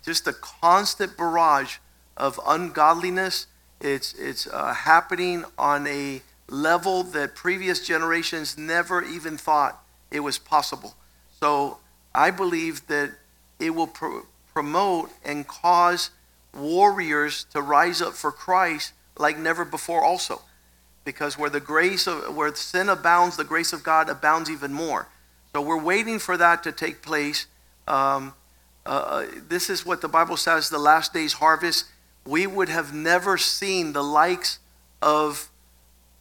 just 0.04 0.28
a 0.28 0.34
constant 0.34 1.18
barrage 1.18 1.78
of 2.18 2.40
ungodliness. 2.46 3.48
It's, 3.80 4.14
it's 4.14 4.48
uh, 4.48 4.74
happening 4.74 5.46
on 5.58 5.88
a 5.88 6.22
level 6.50 7.04
that 7.04 7.36
previous 7.36 7.86
generations 7.86 8.58
never 8.58 9.02
even 9.04 9.38
thought 9.38 9.84
it 10.12 10.20
was 10.20 10.38
possible. 10.38 10.96
So 11.40 11.78
I 12.14 12.32
believe 12.32 12.88
that 12.88 13.12
it 13.62 13.76
will 13.76 13.88
pro- 13.88 14.26
promote 14.54 15.12
and 15.24 15.48
cause 15.48 16.10
warriors 16.54 17.46
to 17.52 17.62
rise 17.62 18.02
up 18.02 18.14
for 18.14 18.32
Christ 18.32 18.94
like 19.18 19.38
never 19.38 19.64
before 19.64 20.04
also. 20.04 20.42
Because 21.06 21.38
where 21.38 21.50
the 21.50 21.60
grace 21.60 22.08
of 22.08 22.36
where 22.36 22.54
sin 22.56 22.90
abounds 22.90 23.38
the 23.38 23.44
grace 23.44 23.74
of 23.74 23.84
god 23.84 24.10
abounds 24.10 24.50
even 24.50 24.74
more. 24.74 25.08
So 25.54 25.62
we're 25.62 25.82
waiting 25.82 26.20
for 26.20 26.38
that 26.38 26.64
to 26.64 26.72
take 26.72 27.02
place. 27.02 27.48
Um, 27.88 28.34
uh, 28.86 29.26
this 29.48 29.70
is 29.70 29.86
what 29.86 30.02
the 30.02 30.08
bible 30.08 30.38
says 30.38 30.70
the 30.70 30.80
last 30.80 31.14
days 31.14 31.34
harvest. 31.34 31.86
We 32.26 32.46
would 32.46 32.70
have 32.70 32.94
never 32.94 33.38
seen 33.38 33.94
the 33.94 34.04
likes 34.04 34.60
of 35.02 35.50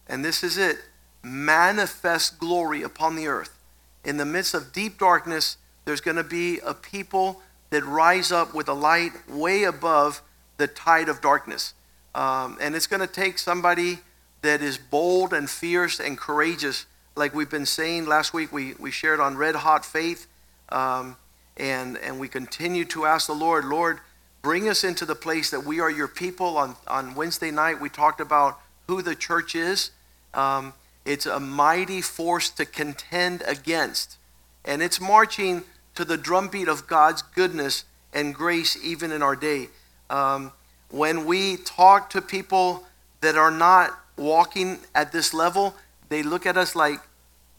and 0.06 0.24
this 0.24 0.42
is 0.42 0.58
it 0.58 0.78
manifest 1.22 2.38
glory 2.38 2.82
upon 2.82 3.14
the 3.14 3.28
earth. 3.28 3.56
In 4.04 4.16
the 4.16 4.24
midst 4.24 4.54
of 4.54 4.72
deep 4.72 4.98
darkness 4.98 5.56
there's 5.90 6.00
going 6.00 6.16
to 6.16 6.24
be 6.24 6.60
a 6.60 6.72
people 6.72 7.42
that 7.70 7.84
rise 7.84 8.30
up 8.30 8.54
with 8.54 8.68
a 8.68 8.72
light 8.72 9.10
way 9.28 9.64
above 9.64 10.22
the 10.56 10.68
tide 10.68 11.08
of 11.08 11.20
darkness 11.20 11.74
um, 12.14 12.58
and 12.60 12.74
it's 12.74 12.86
going 12.86 13.00
to 13.00 13.06
take 13.06 13.38
somebody 13.38 13.98
that 14.42 14.62
is 14.62 14.78
bold 14.78 15.32
and 15.32 15.48
fierce 15.48 16.00
and 16.00 16.16
courageous. 16.16 16.86
Like 17.14 17.34
we've 17.34 17.50
been 17.50 17.66
saying 17.66 18.06
last 18.06 18.32
week, 18.32 18.52
we, 18.52 18.74
we 18.74 18.90
shared 18.90 19.20
on 19.20 19.36
red 19.36 19.54
hot 19.54 19.84
faith. 19.84 20.26
Um, 20.70 21.16
and, 21.56 21.98
and 21.98 22.18
we 22.18 22.28
continue 22.28 22.84
to 22.86 23.04
ask 23.04 23.26
the 23.26 23.34
Lord, 23.34 23.64
Lord, 23.64 24.00
bring 24.42 24.68
us 24.68 24.82
into 24.82 25.04
the 25.04 25.14
place 25.14 25.50
that 25.50 25.64
we 25.64 25.80
are 25.80 25.90
your 25.90 26.08
people. 26.08 26.56
On, 26.56 26.74
on 26.88 27.14
Wednesday 27.14 27.50
night, 27.50 27.80
we 27.80 27.88
talked 27.88 28.20
about 28.20 28.58
who 28.86 29.02
the 29.02 29.14
church 29.14 29.54
is. 29.54 29.90
Um, 30.32 30.72
it's 31.04 31.26
a 31.26 31.38
mighty 31.38 32.00
force 32.00 32.50
to 32.50 32.64
contend 32.64 33.42
against. 33.46 34.16
And 34.64 34.82
it's 34.82 35.00
marching 35.00 35.62
to 35.94 36.04
the 36.04 36.16
drumbeat 36.16 36.68
of 36.68 36.86
God's 36.86 37.22
goodness 37.22 37.84
and 38.12 38.34
grace 38.34 38.76
even 38.82 39.12
in 39.12 39.22
our 39.22 39.36
day. 39.36 39.68
Um, 40.08 40.52
when 40.90 41.24
we 41.24 41.56
talk 41.56 42.10
to 42.10 42.20
people 42.20 42.84
that 43.20 43.36
are 43.36 43.50
not 43.50 43.98
walking 44.16 44.78
at 44.94 45.12
this 45.12 45.32
level, 45.32 45.74
they 46.08 46.22
look 46.22 46.46
at 46.46 46.56
us 46.56 46.74
like, 46.74 46.98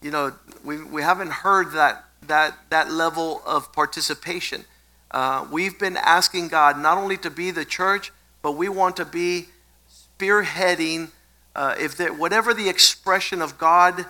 you 0.02 0.12
know, 0.12 0.34
we, 0.64 0.84
we 0.84 1.02
haven't 1.02 1.32
heard 1.32 1.72
that, 1.74 2.06
that, 2.28 2.58
that 2.70 2.92
level 2.92 3.42
of 3.46 3.72
participation. 3.72 4.66
Uh, 5.12 5.46
we've 5.52 5.78
been 5.80 5.98
asking 5.98 6.48
God 6.48 6.78
not 6.78 6.98
only 6.98 7.18
to 7.18 7.30
be 7.30 7.52
the 7.52 7.66
church, 7.66 8.12
but 8.42 8.54
we 8.54 8.70
want 8.70 8.96
to 8.98 9.06
be 9.06 9.48
spearheading, 9.90 11.10
uh, 11.56 11.76
if 11.80 11.96
there, 11.98 12.14
whatever 12.14 12.54
the 12.54 12.70
expression 12.70 13.42
of 13.42 13.58
God 13.58 14.06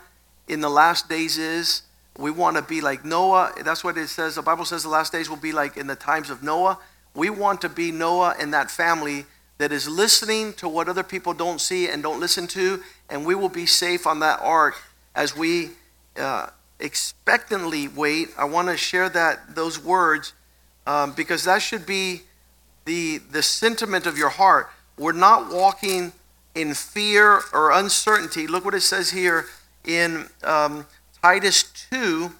in 0.47 0.61
the 0.61 0.69
last 0.69 1.09
days 1.09 1.37
is, 1.37 1.83
we 2.17 2.31
want 2.31 2.57
to 2.57 2.61
be 2.61 2.81
like 2.81 3.05
Noah. 3.05 3.53
That's 3.63 3.83
what 3.83 3.97
it 3.97 4.07
says. 4.07 4.35
The 4.35 4.41
Bible 4.41 4.65
says 4.65 4.83
the 4.83 4.89
last 4.89 5.11
days 5.11 5.29
will 5.29 5.37
be 5.37 5.51
like 5.51 5.77
in 5.77 5.87
the 5.87 5.95
times 5.95 6.29
of 6.29 6.43
Noah. 6.43 6.77
We 7.15 7.29
want 7.29 7.61
to 7.61 7.69
be 7.69 7.91
Noah 7.91 8.35
and 8.39 8.53
that 8.53 8.69
family 8.71 9.25
that 9.57 9.71
is 9.71 9.87
listening 9.87 10.53
to 10.53 10.67
what 10.67 10.89
other 10.89 11.03
people 11.03 11.33
don't 11.33 11.61
see 11.61 11.87
and 11.87 12.01
don't 12.01 12.19
listen 12.19 12.47
to, 12.47 12.81
and 13.09 13.25
we 13.25 13.35
will 13.35 13.49
be 13.49 13.65
safe 13.65 14.07
on 14.07 14.19
that 14.19 14.39
ark 14.41 14.81
as 15.13 15.35
we 15.35 15.69
uh, 16.17 16.47
expectantly 16.79 17.87
wait. 17.87 18.29
I 18.37 18.45
want 18.45 18.69
to 18.69 18.77
share 18.77 19.07
that 19.09 19.55
those 19.55 19.81
words 19.81 20.33
um, 20.87 21.13
because 21.13 21.43
that 21.43 21.61
should 21.61 21.85
be 21.85 22.21
the 22.85 23.19
the 23.19 23.43
sentiment 23.43 24.05
of 24.05 24.17
your 24.17 24.29
heart. 24.29 24.69
We're 24.97 25.11
not 25.11 25.53
walking 25.53 26.13
in 26.55 26.73
fear 26.73 27.41
or 27.53 27.71
uncertainty. 27.71 28.47
Look 28.47 28.65
what 28.65 28.73
it 28.73 28.81
says 28.81 29.11
here 29.11 29.45
in 29.85 30.27
um, 30.43 30.85
Titus 31.21 31.63
two 31.63 32.31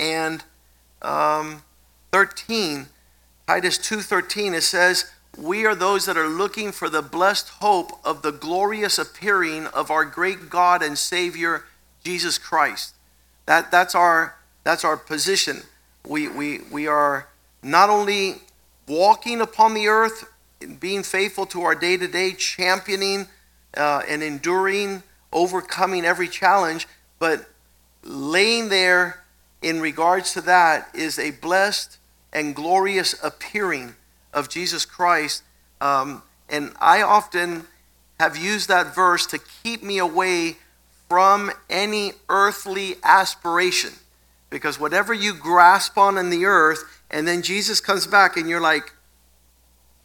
and 0.00 0.42
um, 1.02 1.62
thirteen. 2.10 2.86
Titus 3.46 3.78
two 3.78 4.00
thirteen. 4.00 4.54
It 4.54 4.62
says 4.62 5.10
we 5.36 5.66
are 5.66 5.74
those 5.74 6.06
that 6.06 6.16
are 6.16 6.28
looking 6.28 6.72
for 6.72 6.88
the 6.88 7.02
blessed 7.02 7.48
hope 7.60 7.92
of 8.04 8.22
the 8.22 8.32
glorious 8.32 8.98
appearing 8.98 9.66
of 9.66 9.90
our 9.90 10.04
great 10.04 10.48
God 10.48 10.82
and 10.82 10.96
Savior, 10.96 11.64
Jesus 12.04 12.38
Christ. 12.38 12.94
That, 13.46 13.70
that's, 13.70 13.94
our, 13.94 14.36
that's 14.62 14.84
our 14.84 14.96
position. 14.96 15.62
We, 16.06 16.28
we, 16.28 16.60
we 16.70 16.86
are 16.86 17.28
not 17.62 17.90
only 17.90 18.36
walking 18.86 19.40
upon 19.40 19.74
the 19.74 19.88
earth, 19.88 20.32
being 20.78 21.02
faithful 21.02 21.46
to 21.46 21.62
our 21.62 21.74
day 21.74 21.96
to 21.96 22.06
day, 22.06 22.32
championing 22.32 23.26
uh, 23.76 24.02
and 24.08 24.22
enduring, 24.22 25.02
overcoming 25.32 26.04
every 26.04 26.28
challenge, 26.28 26.86
but 27.24 27.48
laying 28.02 28.68
there 28.68 29.24
in 29.62 29.80
regards 29.80 30.34
to 30.34 30.42
that 30.42 30.90
is 30.94 31.18
a 31.18 31.30
blessed 31.30 31.96
and 32.34 32.54
glorious 32.54 33.14
appearing 33.24 33.94
of 34.34 34.50
Jesus 34.50 34.84
Christ. 34.84 35.42
Um, 35.80 36.22
and 36.50 36.74
I 36.82 37.00
often 37.00 37.64
have 38.20 38.36
used 38.36 38.68
that 38.68 38.94
verse 38.94 39.24
to 39.28 39.38
keep 39.38 39.82
me 39.82 39.96
away 39.96 40.58
from 41.08 41.50
any 41.70 42.12
earthly 42.28 42.96
aspiration. 43.02 43.94
Because 44.50 44.78
whatever 44.78 45.14
you 45.14 45.32
grasp 45.32 45.96
on 45.96 46.18
in 46.18 46.28
the 46.28 46.44
earth, 46.44 47.00
and 47.10 47.26
then 47.26 47.40
Jesus 47.40 47.80
comes 47.80 48.06
back 48.06 48.36
and 48.36 48.50
you're 48.50 48.60
like, 48.60 48.92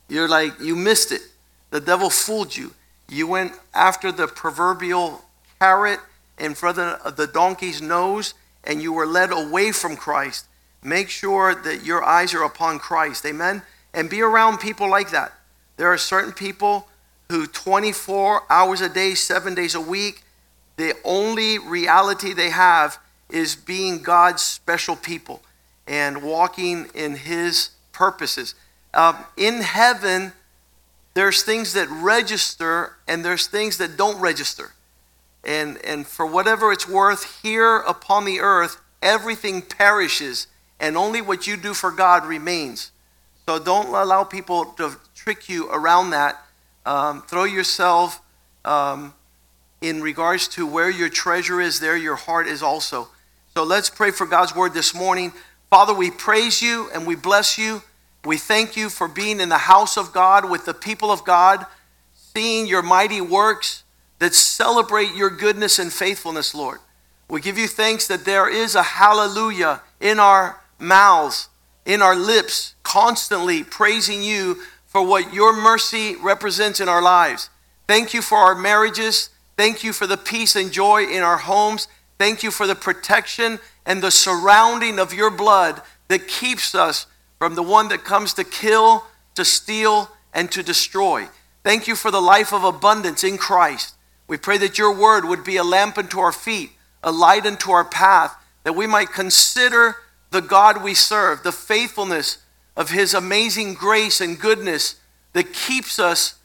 you're 0.07 0.29
like, 0.29 0.57
you 0.61 0.73
missed 0.73 1.11
it. 1.11 1.23
The 1.71 1.81
devil 1.81 2.09
fooled 2.09 2.55
you. 2.55 2.75
You 3.09 3.27
went 3.27 3.51
after 3.73 4.09
the 4.09 4.27
proverbial 4.27 5.25
carrot 5.59 5.99
in 6.39 6.55
front 6.55 6.77
of 6.77 7.15
the 7.15 7.27
donkey's 7.27 7.81
nose 7.81 8.33
and 8.63 8.81
you 8.81 8.93
were 8.93 9.05
led 9.05 9.31
away 9.31 9.71
from 9.71 9.95
Christ. 9.95 10.45
Make 10.83 11.09
sure 11.09 11.55
that 11.55 11.83
your 11.83 12.03
eyes 12.03 12.33
are 12.33 12.43
upon 12.43 12.79
Christ. 12.79 13.25
Amen 13.25 13.61
and 13.93 14.09
be 14.09 14.21
around 14.21 14.59
people 14.59 14.89
like 14.89 15.11
that. 15.11 15.33
There 15.77 15.91
are 15.91 15.97
certain 15.97 16.33
people 16.33 16.87
who 17.29 17.47
24 17.47 18.43
hours 18.49 18.81
a 18.81 18.89
day, 18.89 19.15
seven 19.15 19.55
days 19.55 19.75
a 19.75 19.81
week, 19.81 20.23
the 20.77 20.95
only 21.03 21.59
reality 21.59 22.33
they 22.33 22.49
have 22.49 22.97
is 23.29 23.55
being 23.55 24.01
God's 24.01 24.41
special 24.41 24.95
people 24.95 25.41
and 25.87 26.23
walking 26.23 26.87
in 26.93 27.15
His 27.15 27.71
purposes. 27.91 28.55
Um, 28.93 29.17
in 29.37 29.61
heaven, 29.61 30.33
there's 31.13 31.43
things 31.43 31.73
that 31.73 31.87
register 31.89 32.95
and 33.07 33.23
there's 33.23 33.47
things 33.47 33.77
that 33.77 33.97
don't 33.97 34.19
register. 34.19 34.71
And, 35.43 35.77
and 35.85 36.05
for 36.05 36.25
whatever 36.25 36.71
it's 36.71 36.87
worth, 36.87 37.41
here 37.41 37.77
upon 37.77 38.25
the 38.25 38.39
earth, 38.39 38.77
everything 39.01 39.61
perishes 39.61 40.47
and 40.79 40.97
only 40.97 41.21
what 41.21 41.47
you 41.47 41.57
do 41.57 41.73
for 41.73 41.91
God 41.91 42.25
remains. 42.25 42.91
So 43.45 43.59
don't 43.59 43.87
allow 43.87 44.23
people 44.23 44.65
to 44.77 44.95
trick 45.15 45.49
you 45.49 45.69
around 45.69 46.11
that. 46.11 46.41
Um, 46.85 47.21
throw 47.23 47.43
yourself 47.43 48.21
um, 48.65 49.13
in 49.81 50.01
regards 50.01 50.47
to 50.49 50.67
where 50.67 50.89
your 50.89 51.09
treasure 51.09 51.61
is, 51.61 51.79
there 51.79 51.97
your 51.97 52.15
heart 52.15 52.47
is 52.47 52.61
also. 52.61 53.09
So 53.55 53.63
let's 53.63 53.89
pray 53.89 54.11
for 54.11 54.25
God's 54.25 54.55
word 54.55 54.73
this 54.73 54.93
morning. 54.93 55.33
Father, 55.69 55.93
we 55.93 56.11
praise 56.11 56.61
you 56.61 56.89
and 56.93 57.05
we 57.07 57.15
bless 57.15 57.57
you. 57.57 57.81
We 58.25 58.37
thank 58.37 58.75
you 58.75 58.89
for 58.89 59.07
being 59.07 59.39
in 59.39 59.49
the 59.49 59.57
house 59.57 59.97
of 59.97 60.13
God 60.13 60.49
with 60.49 60.65
the 60.65 60.73
people 60.73 61.11
of 61.11 61.23
God, 61.23 61.65
seeing 62.13 62.67
your 62.67 62.81
mighty 62.81 63.21
works 63.21 63.83
that 64.19 64.35
celebrate 64.35 65.15
your 65.15 65.29
goodness 65.29 65.79
and 65.79 65.91
faithfulness, 65.91 66.53
Lord. 66.53 66.79
We 67.29 67.41
give 67.41 67.57
you 67.57 67.67
thanks 67.67 68.07
that 68.07 68.25
there 68.25 68.49
is 68.49 68.75
a 68.75 68.83
hallelujah 68.83 69.81
in 69.99 70.19
our 70.19 70.61
mouths 70.77 71.49
in 71.89 72.03
our 72.03 72.15
lips, 72.15 72.75
constantly 72.83 73.63
praising 73.63 74.21
you 74.21 74.59
for 74.85 75.03
what 75.03 75.33
your 75.33 75.51
mercy 75.51 76.15
represents 76.15 76.79
in 76.79 76.87
our 76.87 77.01
lives. 77.01 77.49
Thank 77.87 78.13
you 78.13 78.21
for 78.21 78.37
our 78.37 78.53
marriages. 78.53 79.31
Thank 79.57 79.83
you 79.83 79.91
for 79.91 80.05
the 80.05 80.15
peace 80.15 80.55
and 80.55 80.71
joy 80.71 81.05
in 81.05 81.23
our 81.23 81.37
homes. 81.37 81.87
Thank 82.19 82.43
you 82.43 82.51
for 82.51 82.67
the 82.67 82.75
protection 82.75 83.57
and 83.87 84.03
the 84.03 84.11
surrounding 84.11 84.99
of 84.99 85.15
your 85.15 85.31
blood 85.31 85.81
that 86.09 86.27
keeps 86.27 86.75
us 86.75 87.07
from 87.39 87.55
the 87.55 87.63
one 87.63 87.87
that 87.87 88.03
comes 88.03 88.35
to 88.35 88.43
kill, 88.43 89.05
to 89.33 89.43
steal, 89.43 90.11
and 90.31 90.51
to 90.51 90.61
destroy. 90.61 91.27
Thank 91.63 91.87
you 91.87 91.95
for 91.95 92.11
the 92.11 92.21
life 92.21 92.53
of 92.53 92.63
abundance 92.63 93.23
in 93.23 93.39
Christ. 93.39 93.95
We 94.29 94.37
pray 94.37 94.59
that 94.59 94.77
your 94.77 94.95
word 94.95 95.25
would 95.25 95.43
be 95.43 95.57
a 95.57 95.63
lamp 95.63 95.97
unto 95.97 96.19
our 96.19 96.31
feet, 96.31 96.71
a 97.03 97.11
light 97.11 97.45
unto 97.45 97.71
our 97.71 97.83
path, 97.83 98.35
that 98.63 98.75
we 98.75 98.87
might 98.87 99.11
consider 99.11 99.97
the 100.29 100.41
God 100.41 100.83
we 100.83 100.93
serve, 100.93 101.41
the 101.41 101.51
faithfulness 101.51 102.37
of 102.77 102.91
his 102.91 103.15
amazing 103.15 103.73
grace 103.73 104.21
and 104.21 104.39
goodness 104.39 104.95
that 105.33 105.51
keeps 105.51 105.97
us 105.97 106.35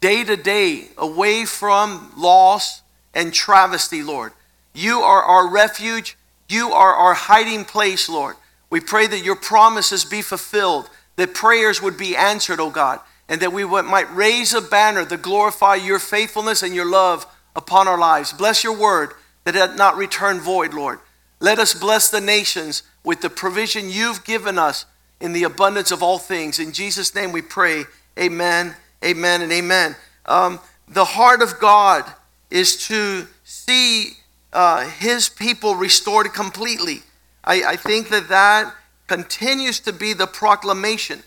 day 0.00 0.24
to 0.24 0.36
day 0.36 0.88
away 0.98 1.46
from 1.46 2.12
loss 2.16 2.82
and 3.14 3.32
travesty, 3.32 4.02
Lord. 4.02 4.32
You 4.74 5.00
are 5.00 5.22
our 5.22 5.48
refuge. 5.48 6.18
You 6.48 6.72
are 6.72 6.94
our 6.94 7.14
hiding 7.14 7.64
place, 7.64 8.10
Lord. 8.10 8.36
We 8.68 8.80
pray 8.80 9.06
that 9.06 9.24
your 9.24 9.36
promises 9.36 10.04
be 10.04 10.20
fulfilled, 10.20 10.90
that 11.16 11.32
prayers 11.32 11.80
would 11.80 11.96
be 11.96 12.14
answered, 12.14 12.60
O 12.60 12.68
God, 12.68 13.00
and 13.28 13.40
that 13.40 13.52
we 13.52 13.64
might 13.64 14.14
raise 14.14 14.54
a 14.54 14.60
banner 14.60 15.04
that 15.04 15.22
glorify 15.22 15.74
your 15.74 15.98
faithfulness 15.98 16.62
and 16.62 16.74
your 16.74 16.88
love 16.88 17.26
upon 17.54 17.88
our 17.88 17.98
lives. 17.98 18.32
Bless 18.32 18.62
your 18.62 18.76
word 18.76 19.12
that 19.44 19.56
it 19.56 19.76
not 19.76 19.96
return 19.96 20.40
void, 20.40 20.74
Lord. 20.74 21.00
Let 21.40 21.58
us 21.58 21.74
bless 21.74 22.08
the 22.10 22.20
nations 22.20 22.82
with 23.04 23.20
the 23.20 23.30
provision 23.30 23.90
you've 23.90 24.24
given 24.24 24.58
us 24.58 24.86
in 25.20 25.32
the 25.32 25.44
abundance 25.44 25.90
of 25.90 26.02
all 26.02 26.18
things. 26.18 26.58
In 26.58 26.72
Jesus' 26.72 27.14
name 27.14 27.32
we 27.32 27.42
pray. 27.42 27.84
Amen, 28.18 28.74
amen, 29.04 29.42
and 29.42 29.52
amen. 29.52 29.96
Um, 30.24 30.60
the 30.88 31.04
heart 31.04 31.42
of 31.42 31.58
God 31.58 32.04
is 32.50 32.86
to 32.86 33.26
see 33.44 34.12
uh, 34.52 34.88
his 34.88 35.28
people 35.28 35.74
restored 35.74 36.32
completely. 36.32 37.02
I, 37.44 37.62
I 37.64 37.76
think 37.76 38.08
that 38.08 38.28
that 38.28 38.74
continues 39.06 39.80
to 39.80 39.92
be 39.92 40.12
the 40.12 40.26
proclamation. 40.26 41.22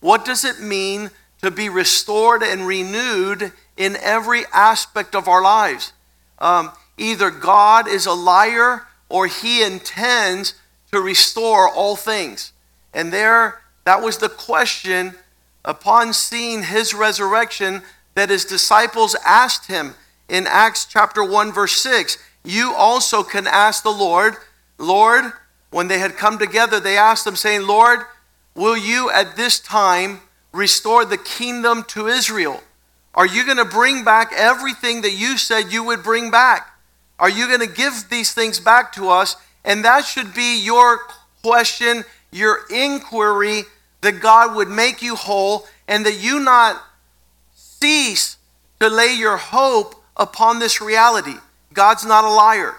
What 0.00 0.24
does 0.24 0.44
it 0.44 0.60
mean 0.60 1.10
to 1.44 1.50
be 1.50 1.68
restored 1.68 2.42
and 2.42 2.66
renewed 2.66 3.52
in 3.76 3.96
every 4.00 4.44
aspect 4.50 5.14
of 5.14 5.28
our 5.28 5.42
lives? 5.42 5.92
Um, 6.38 6.72
either 6.96 7.30
God 7.30 7.86
is 7.86 8.06
a 8.06 8.14
liar 8.14 8.86
or 9.10 9.26
he 9.26 9.62
intends 9.62 10.54
to 10.90 11.02
restore 11.02 11.68
all 11.68 11.96
things. 11.96 12.52
And 12.94 13.12
there, 13.12 13.60
that 13.84 14.00
was 14.00 14.16
the 14.16 14.30
question 14.30 15.16
upon 15.66 16.14
seeing 16.14 16.62
his 16.62 16.94
resurrection 16.94 17.82
that 18.14 18.30
his 18.30 18.46
disciples 18.46 19.14
asked 19.26 19.66
him 19.66 19.94
in 20.30 20.46
Acts 20.46 20.86
chapter 20.86 21.22
1, 21.22 21.52
verse 21.52 21.76
6. 21.82 22.16
You 22.42 22.72
also 22.74 23.22
can 23.22 23.46
ask 23.46 23.82
the 23.82 23.90
Lord, 23.90 24.36
Lord, 24.78 25.32
when 25.70 25.88
they 25.88 25.98
had 25.98 26.16
come 26.16 26.38
together, 26.38 26.80
they 26.80 26.96
asked 26.96 27.26
him, 27.26 27.36
saying, 27.36 27.66
Lord, 27.66 28.00
will 28.54 28.78
you 28.78 29.10
at 29.10 29.36
this 29.36 29.60
time 29.60 30.20
restore 30.54 31.04
the 31.04 31.18
kingdom 31.18 31.82
to 31.88 32.06
Israel? 32.06 32.62
Are 33.14 33.26
you 33.26 33.44
going 33.44 33.58
to 33.58 33.64
bring 33.64 34.04
back 34.04 34.32
everything 34.34 35.02
that 35.02 35.12
you 35.12 35.36
said 35.36 35.72
you 35.72 35.84
would 35.84 36.02
bring 36.02 36.30
back? 36.30 36.78
Are 37.18 37.28
you 37.28 37.46
going 37.46 37.60
to 37.60 37.66
give 37.66 38.06
these 38.08 38.32
things 38.32 38.60
back 38.60 38.92
to 38.94 39.08
us? 39.08 39.36
And 39.64 39.84
that 39.84 40.04
should 40.04 40.32
be 40.32 40.62
your 40.62 41.00
question, 41.42 42.04
your 42.32 42.60
inquiry 42.70 43.64
that 44.00 44.20
God 44.20 44.54
would 44.56 44.68
make 44.68 45.02
you 45.02 45.16
whole 45.16 45.66
and 45.88 46.06
that 46.06 46.22
you 46.22 46.38
not 46.38 46.82
cease 47.54 48.36
to 48.80 48.88
lay 48.88 49.14
your 49.14 49.36
hope 49.36 49.94
upon 50.16 50.58
this 50.58 50.80
reality. 50.80 51.36
God's 51.72 52.04
not 52.04 52.24
a 52.24 52.28
liar. 52.28 52.76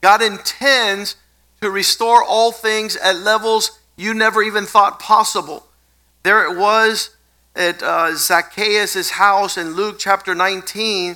God 0.00 0.22
intends 0.22 1.16
to 1.60 1.70
restore 1.70 2.22
all 2.22 2.52
things 2.52 2.96
at 2.96 3.16
levels 3.16 3.80
you 3.96 4.14
never 4.14 4.42
even 4.42 4.66
thought 4.66 5.00
possible. 5.00 5.65
There 6.26 6.44
it 6.44 6.58
was 6.58 7.10
at 7.54 7.80
uh, 7.84 8.16
Zacchaeus' 8.16 9.10
house 9.10 9.56
in 9.56 9.74
Luke 9.74 9.94
chapter 10.00 10.34
19. 10.34 11.14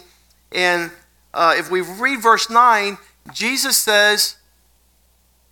And 0.53 0.93
uh, 1.35 1.57
if 1.59 1.69
we 1.69 1.81
read 1.81 2.23
verse 2.23 2.49
9, 2.49 2.97
Jesus 3.33 3.77
says, 3.77 4.37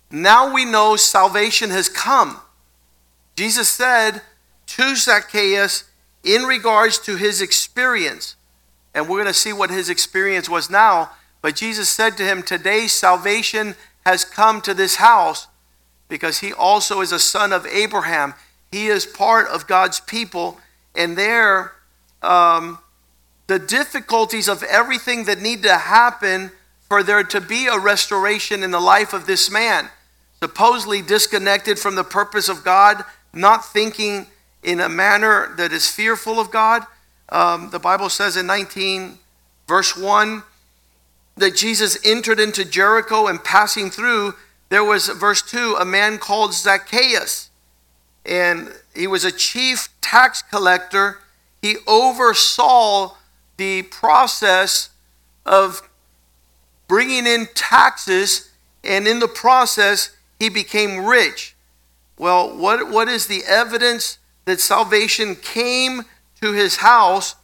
Now 0.09 0.53
we 0.53 0.63
know 0.63 0.95
salvation 0.95 1.71
has 1.71 1.89
come. 1.89 2.39
Jesus 3.35 3.67
said 3.67 4.21
to 4.67 4.95
Zacchaeus 4.95 5.83
in 6.23 6.43
regards 6.43 6.97
to 6.99 7.17
his 7.17 7.41
experience, 7.41 8.37
and 8.95 9.09
we're 9.09 9.17
going 9.17 9.27
to 9.27 9.33
see 9.33 9.51
what 9.51 9.71
his 9.71 9.89
experience 9.89 10.47
was 10.47 10.69
now, 10.69 11.09
but 11.41 11.57
Jesus 11.57 11.89
said 11.89 12.15
to 12.15 12.23
him, 12.23 12.43
Today 12.43 12.87
salvation 12.87 13.75
has 14.05 14.23
come 14.23 14.61
to 14.61 14.73
this 14.73 14.95
house 14.95 15.47
because 16.07 16.39
he 16.39 16.53
also 16.53 17.01
is 17.01 17.11
a 17.11 17.19
son 17.19 17.51
of 17.51 17.65
Abraham. 17.65 18.35
He 18.71 18.87
is 18.87 19.05
part 19.05 19.47
of 19.47 19.67
God's 19.67 19.99
people, 19.99 20.59
and 20.95 21.17
there, 21.17 21.73
um, 22.21 22.79
the 23.47 23.59
difficulties 23.59 24.47
of 24.47 24.63
everything 24.63 25.25
that 25.25 25.41
need 25.41 25.63
to 25.63 25.75
happen 25.75 26.51
for 26.87 27.03
there 27.03 27.23
to 27.23 27.41
be 27.41 27.67
a 27.67 27.79
restoration 27.79 28.63
in 28.63 28.71
the 28.71 28.79
life 28.79 29.13
of 29.13 29.25
this 29.25 29.49
man, 29.49 29.89
supposedly 30.41 31.01
disconnected 31.01 31.77
from 31.77 31.95
the 31.95 32.03
purpose 32.03 32.49
of 32.49 32.63
God, 32.63 33.03
not 33.33 33.65
thinking 33.65 34.27
in 34.63 34.79
a 34.79 34.89
manner 34.89 35.53
that 35.57 35.71
is 35.71 35.87
fearful 35.87 36.39
of 36.39 36.51
God. 36.51 36.83
Um, 37.29 37.69
the 37.69 37.79
Bible 37.79 38.09
says 38.09 38.35
in 38.37 38.47
19, 38.47 39.19
verse 39.67 39.95
1, 39.95 40.43
that 41.37 41.55
Jesus 41.55 41.97
entered 42.03 42.39
into 42.39 42.65
Jericho 42.65 43.27
and 43.27 43.43
passing 43.43 43.89
through, 43.89 44.33
there 44.69 44.83
was, 44.83 45.07
verse 45.07 45.41
2, 45.41 45.77
a 45.79 45.85
man 45.85 46.17
called 46.17 46.53
Zacchaeus. 46.53 47.48
And 48.29 48.71
he 48.95 49.07
was 49.07 49.25
a 49.25 49.31
chief 49.31 49.89
tax 49.99 50.41
collector. 50.41 51.19
He 51.61 51.77
oversaw 51.87 53.15
the 53.57 53.81
process 53.83 54.89
of 55.45 55.81
bringing 56.87 57.25
in 57.25 57.47
taxes, 57.55 58.51
and 58.83 59.07
in 59.07 59.19
the 59.19 59.27
process, 59.27 60.15
he 60.39 60.49
became 60.49 61.05
rich. 61.05 61.55
Well, 62.17 62.55
what, 62.55 62.89
what 62.89 63.09
is 63.09 63.27
the 63.27 63.43
evidence 63.45 64.19
that 64.45 64.61
salvation 64.61 65.35
came 65.35 66.03
to 66.41 66.53
his 66.53 66.77
house? 66.77 67.35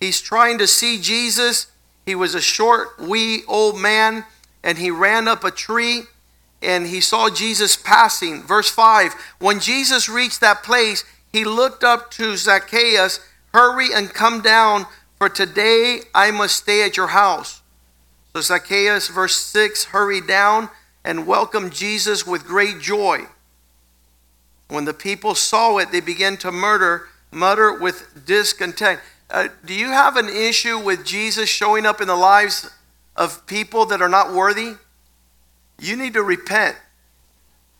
He's 0.00 0.20
trying 0.20 0.58
to 0.58 0.66
see 0.66 1.00
Jesus 1.00 1.66
he 2.10 2.14
was 2.16 2.34
a 2.34 2.40
short, 2.40 2.98
wee 2.98 3.44
old 3.46 3.78
man, 3.78 4.24
and 4.64 4.78
he 4.78 4.90
ran 4.90 5.28
up 5.28 5.44
a 5.44 5.50
tree 5.50 6.02
and 6.62 6.86
he 6.86 7.00
saw 7.00 7.30
Jesus 7.30 7.76
passing. 7.76 8.42
Verse 8.42 8.70
5 8.70 9.14
When 9.38 9.60
Jesus 9.60 10.08
reached 10.08 10.40
that 10.40 10.62
place, 10.62 11.04
he 11.32 11.44
looked 11.44 11.84
up 11.84 12.10
to 12.12 12.36
Zacchaeus, 12.36 13.20
Hurry 13.52 13.88
and 13.94 14.12
come 14.12 14.42
down, 14.42 14.86
for 15.18 15.28
today 15.28 16.00
I 16.14 16.30
must 16.30 16.56
stay 16.56 16.84
at 16.84 16.96
your 16.96 17.08
house. 17.08 17.62
So 18.32 18.40
Zacchaeus, 18.40 19.08
verse 19.08 19.36
6, 19.36 19.86
hurried 19.86 20.26
down 20.26 20.68
and 21.04 21.26
welcomed 21.26 21.72
Jesus 21.72 22.26
with 22.26 22.46
great 22.46 22.80
joy. 22.80 23.26
When 24.68 24.84
the 24.84 24.94
people 24.94 25.34
saw 25.34 25.78
it, 25.78 25.90
they 25.90 26.00
began 26.00 26.36
to 26.38 26.52
murder, 26.52 27.08
mutter 27.32 27.76
with 27.76 28.24
discontent. 28.24 29.00
Uh, 29.28 29.48
do 29.64 29.74
you 29.74 29.88
have 29.88 30.16
an 30.16 30.28
issue 30.28 30.78
with 30.78 31.04
Jesus 31.04 31.48
showing 31.48 31.86
up 31.86 32.00
in 32.00 32.06
the 32.06 32.16
lives 32.16 32.70
of 33.16 33.46
people 33.46 33.84
that 33.86 34.00
are 34.00 34.08
not 34.08 34.32
worthy? 34.32 34.74
You 35.80 35.96
need 35.96 36.12
to 36.14 36.22
repent 36.22 36.76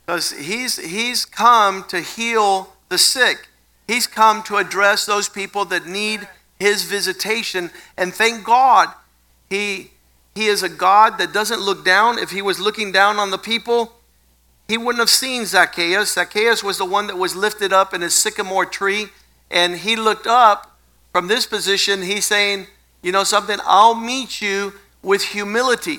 because 0.05 0.33
he's, 0.33 0.77
he's 0.79 1.25
come 1.25 1.85
to 1.85 2.01
heal 2.01 2.75
the 2.89 2.99
sick. 2.99 3.49
He's 3.87 4.07
come 4.07 4.43
to 4.45 4.57
address 4.57 5.07
those 5.07 5.29
people 5.29 5.65
that 5.67 5.87
need 5.87 6.27
his 6.59 6.85
visitation. 6.85 7.71
And 7.97 8.15
thank 8.15 8.45
God, 8.45 8.89
he, 9.49 9.91
he 10.35 10.47
is 10.47 10.63
a 10.63 10.69
God 10.69 11.19
that 11.19 11.33
doesn't 11.33 11.61
look 11.61 11.85
down. 11.85 12.19
If 12.19 12.31
he 12.31 12.43
was 12.43 12.59
looking 12.59 12.91
down 12.93 13.19
on 13.19 13.31
the 13.31 13.39
people, 13.39 13.93
he 14.69 14.79
wouldn't 14.79 15.01
have 15.01 15.11
seen 15.11 15.47
Zacchaeus. 15.47 16.15
Zacchaeus 16.15 16.63
was 16.63 16.79
the 16.79 16.85
one 16.85 17.07
that 17.09 17.19
was 17.19 17.35
lifted 17.35 17.73
up 17.73 17.93
in 17.93 18.01
his 18.01 18.15
sycamore 18.15 18.67
tree, 18.67 19.09
and 19.51 19.77
he 19.77 19.97
looked 19.97 20.27
up 20.27 20.79
from 21.13 21.27
this 21.27 21.45
position, 21.45 22.03
he's 22.03 22.25
saying, 22.25 22.69
you 23.03 23.11
know 23.11 23.25
something, 23.25 23.59
I'll 23.65 23.97
meet 23.97 24.41
you 24.41 24.75
with 25.03 25.25
humility. 25.25 25.99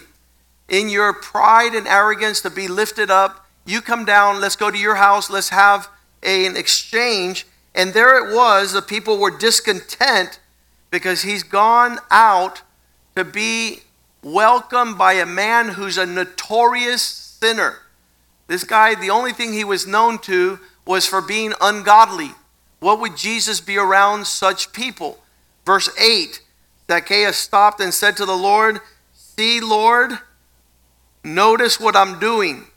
In 0.71 0.87
your 0.87 1.11
pride 1.11 1.75
and 1.75 1.85
arrogance 1.85 2.39
to 2.41 2.49
be 2.49 2.69
lifted 2.69 3.11
up, 3.11 3.45
you 3.65 3.81
come 3.81 4.05
down, 4.05 4.39
let's 4.39 4.55
go 4.55 4.71
to 4.71 4.77
your 4.77 4.95
house, 4.95 5.29
let's 5.29 5.49
have 5.49 5.89
a, 6.23 6.45
an 6.45 6.55
exchange. 6.55 7.45
And 7.75 7.93
there 7.93 8.17
it 8.17 8.33
was, 8.33 8.71
the 8.71 8.81
people 8.81 9.17
were 9.17 9.37
discontent 9.37 10.39
because 10.89 11.23
he's 11.23 11.43
gone 11.43 11.99
out 12.09 12.61
to 13.17 13.25
be 13.25 13.81
welcomed 14.23 14.97
by 14.97 15.13
a 15.13 15.25
man 15.25 15.69
who's 15.69 15.97
a 15.97 16.05
notorious 16.05 17.01
sinner. 17.01 17.79
This 18.47 18.63
guy, 18.63 18.95
the 18.95 19.09
only 19.09 19.33
thing 19.33 19.51
he 19.51 19.65
was 19.65 19.85
known 19.85 20.19
to 20.19 20.57
was 20.85 21.05
for 21.05 21.21
being 21.21 21.53
ungodly. 21.59 22.31
What 22.79 23.01
would 23.01 23.17
Jesus 23.17 23.59
be 23.59 23.77
around 23.77 24.25
such 24.25 24.71
people? 24.71 25.19
Verse 25.65 25.89
8 25.99 26.41
Zacchaeus 26.89 27.37
stopped 27.37 27.81
and 27.81 27.93
said 27.93 28.15
to 28.17 28.25
the 28.25 28.35
Lord, 28.37 28.79
See, 29.13 29.59
Lord, 29.59 30.19
notice 31.23 31.79
what 31.79 31.95
I'm 31.95 32.19
doing. 32.19 32.67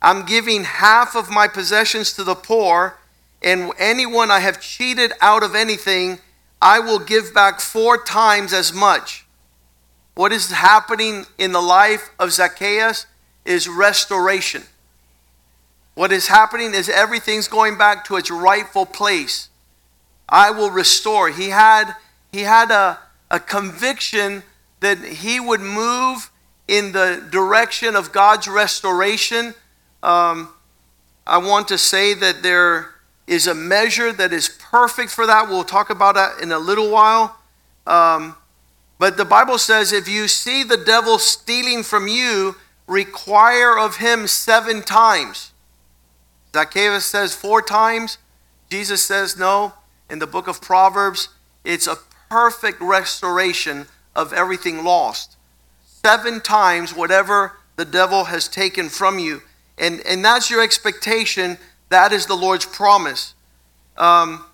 I'm 0.00 0.26
giving 0.26 0.64
half 0.64 1.14
of 1.14 1.30
my 1.30 1.46
possessions 1.48 2.12
to 2.14 2.24
the 2.24 2.34
poor, 2.34 2.98
and 3.42 3.72
anyone 3.78 4.30
I 4.30 4.40
have 4.40 4.60
cheated 4.60 5.12
out 5.20 5.42
of 5.42 5.54
anything, 5.54 6.18
I 6.60 6.78
will 6.80 6.98
give 6.98 7.32
back 7.34 7.60
four 7.60 8.02
times 8.02 8.52
as 8.52 8.72
much. 8.72 9.26
What 10.14 10.32
is 10.32 10.50
happening 10.50 11.26
in 11.38 11.52
the 11.52 11.60
life 11.60 12.10
of 12.18 12.32
Zacchaeus 12.32 13.06
is 13.44 13.68
restoration. 13.68 14.64
What 15.94 16.12
is 16.12 16.28
happening 16.28 16.74
is 16.74 16.88
everything's 16.88 17.48
going 17.48 17.76
back 17.76 18.04
to 18.06 18.16
its 18.16 18.30
rightful 18.30 18.86
place. 18.86 19.48
I 20.28 20.50
will 20.50 20.70
restore. 20.70 21.30
He 21.30 21.50
had 21.50 21.94
he 22.30 22.40
had 22.40 22.70
a, 22.70 22.98
a 23.30 23.38
conviction 23.38 24.42
that 24.80 24.98
he 24.98 25.38
would 25.38 25.60
move 25.60 26.30
in 26.68 26.92
the 26.92 27.26
direction 27.30 27.96
of 27.96 28.12
God's 28.12 28.48
restoration. 28.48 29.54
Um, 30.02 30.48
I 31.26 31.38
want 31.38 31.68
to 31.68 31.78
say 31.78 32.14
that 32.14 32.42
there 32.42 32.90
is 33.26 33.46
a 33.46 33.54
measure 33.54 34.12
that 34.12 34.32
is 34.32 34.48
perfect 34.48 35.10
for 35.10 35.26
that. 35.26 35.48
We'll 35.48 35.64
talk 35.64 35.90
about 35.90 36.14
that 36.16 36.40
in 36.40 36.52
a 36.52 36.58
little 36.58 36.90
while. 36.90 37.38
Um, 37.86 38.36
but 38.98 39.16
the 39.16 39.24
Bible 39.24 39.58
says 39.58 39.92
if 39.92 40.08
you 40.08 40.28
see 40.28 40.62
the 40.62 40.76
devil 40.76 41.18
stealing 41.18 41.82
from 41.82 42.08
you, 42.08 42.56
require 42.86 43.78
of 43.78 43.96
him 43.96 44.26
seven 44.26 44.82
times. 44.82 45.52
Zacchaeus 46.54 47.06
says 47.06 47.34
four 47.34 47.62
times. 47.62 48.18
Jesus 48.70 49.02
says 49.02 49.38
no. 49.38 49.74
In 50.10 50.18
the 50.18 50.26
book 50.26 50.46
of 50.46 50.60
Proverbs, 50.60 51.28
it's 51.64 51.86
a 51.86 51.96
perfect 52.28 52.80
restoration 52.80 53.86
of 54.14 54.32
everything 54.32 54.84
lost. 54.84 55.36
Seven 56.04 56.40
times 56.40 56.94
whatever 56.94 57.52
the 57.76 57.84
devil 57.84 58.24
has 58.24 58.48
taken 58.48 58.88
from 58.88 59.18
you. 59.18 59.42
And, 59.78 60.00
and 60.06 60.24
that's 60.24 60.50
your 60.50 60.62
expectation. 60.62 61.58
That 61.88 62.12
is 62.12 62.26
the 62.26 62.34
Lord's 62.34 62.66
promise. 62.66 63.34
Um, 63.96 64.44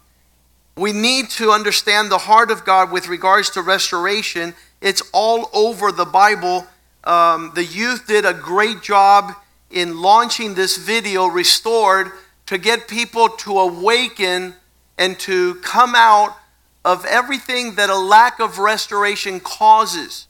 we 0.77 0.93
need 0.93 1.31
to 1.31 1.51
understand 1.51 2.11
the 2.11 2.19
heart 2.19 2.51
of 2.51 2.65
God 2.65 2.93
with 2.93 3.09
regards 3.09 3.51
to 3.51 3.63
restoration. 3.63 4.55
It's 4.81 5.03
all 5.13 5.51
over 5.53 5.91
the 5.91 6.05
Bible. 6.05 6.67
Um, 7.03 7.51
the 7.55 7.65
youth 7.65 8.07
did 8.07 8.25
a 8.25 8.33
great 8.33 8.83
job 8.83 9.35
in 9.71 10.01
launching 10.01 10.55
this 10.55 10.77
video, 10.77 11.27
Restored, 11.27 12.13
to 12.47 12.59
get 12.59 12.87
people 12.87 13.29
to 13.29 13.59
awaken 13.59 14.55
and 14.97 15.19
to 15.21 15.57
come 15.57 15.95
out 15.97 16.37
of 16.85 17.05
everything 17.05 17.75
that 17.75 17.91
a 17.91 17.99
lack 17.99 18.39
of 18.39 18.59
restoration 18.59 19.41
causes. 19.41 20.28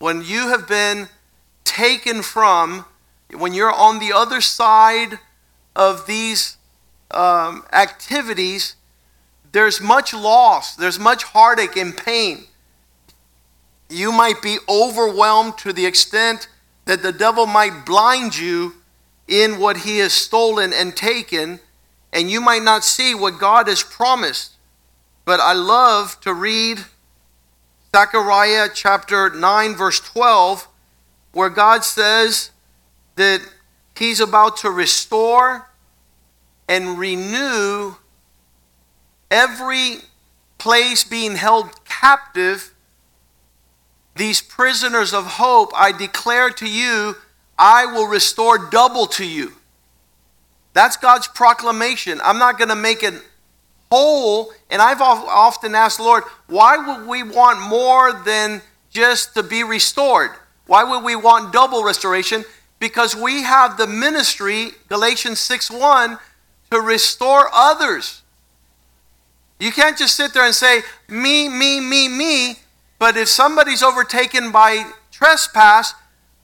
When 0.00 0.24
you 0.24 0.48
have 0.48 0.66
been 0.66 1.10
taken 1.62 2.22
from, 2.22 2.86
when 3.36 3.52
you're 3.52 3.70
on 3.70 3.98
the 3.98 4.14
other 4.14 4.40
side 4.40 5.18
of 5.76 6.06
these 6.06 6.56
um, 7.10 7.64
activities, 7.70 8.76
there's 9.52 9.78
much 9.78 10.14
loss, 10.14 10.74
there's 10.74 10.98
much 10.98 11.24
heartache 11.24 11.76
and 11.76 11.94
pain. 11.94 12.44
You 13.90 14.10
might 14.10 14.40
be 14.40 14.56
overwhelmed 14.70 15.58
to 15.58 15.72
the 15.74 15.84
extent 15.84 16.48
that 16.86 17.02
the 17.02 17.12
devil 17.12 17.44
might 17.44 17.84
blind 17.84 18.38
you 18.38 18.76
in 19.28 19.58
what 19.58 19.78
he 19.78 19.98
has 19.98 20.14
stolen 20.14 20.72
and 20.72 20.96
taken, 20.96 21.60
and 22.10 22.30
you 22.30 22.40
might 22.40 22.62
not 22.62 22.84
see 22.84 23.14
what 23.14 23.38
God 23.38 23.68
has 23.68 23.82
promised. 23.82 24.52
But 25.26 25.40
I 25.40 25.52
love 25.52 26.18
to 26.22 26.32
read 26.32 26.86
Zechariah 27.94 28.68
chapter 28.72 29.30
9, 29.30 29.74
verse 29.74 29.98
12, 30.00 30.68
where 31.32 31.50
God 31.50 31.84
says 31.84 32.50
that 33.16 33.40
he's 33.96 34.20
about 34.20 34.56
to 34.58 34.70
restore 34.70 35.70
and 36.68 36.98
renew 36.98 37.96
every 39.30 39.98
place 40.58 41.02
being 41.02 41.34
held 41.34 41.84
captive. 41.84 42.72
These 44.14 44.40
prisoners 44.40 45.12
of 45.12 45.24
hope, 45.26 45.72
I 45.74 45.90
declare 45.90 46.50
to 46.50 46.68
you, 46.68 47.16
I 47.58 47.86
will 47.86 48.06
restore 48.06 48.70
double 48.70 49.06
to 49.06 49.26
you. 49.26 49.52
That's 50.72 50.96
God's 50.96 51.26
proclamation. 51.26 52.20
I'm 52.22 52.38
not 52.38 52.56
going 52.56 52.68
to 52.68 52.76
make 52.76 53.02
it 53.02 53.14
whole. 53.90 54.52
And 54.70 54.80
I've 54.80 55.00
often 55.00 55.74
asked, 55.74 56.00
Lord, 56.00 56.24
why 56.46 56.76
would 56.76 57.08
we 57.08 57.22
want 57.22 57.60
more 57.60 58.12
than 58.12 58.62
just 58.90 59.34
to 59.34 59.42
be 59.42 59.62
restored? 59.62 60.30
Why 60.66 60.84
would 60.84 61.04
we 61.04 61.16
want 61.16 61.52
double 61.52 61.82
restoration? 61.82 62.44
Because 62.78 63.14
we 63.14 63.42
have 63.42 63.76
the 63.76 63.86
ministry, 63.86 64.70
Galatians 64.88 65.40
6 65.40 65.70
1, 65.70 66.18
to 66.70 66.80
restore 66.80 67.48
others. 67.52 68.22
You 69.58 69.72
can't 69.72 69.98
just 69.98 70.16
sit 70.16 70.32
there 70.32 70.46
and 70.46 70.54
say, 70.54 70.80
me, 71.08 71.48
me, 71.48 71.80
me, 71.80 72.08
me. 72.08 72.56
But 72.98 73.16
if 73.16 73.28
somebody's 73.28 73.82
overtaken 73.82 74.52
by 74.52 74.90
trespass, 75.10 75.94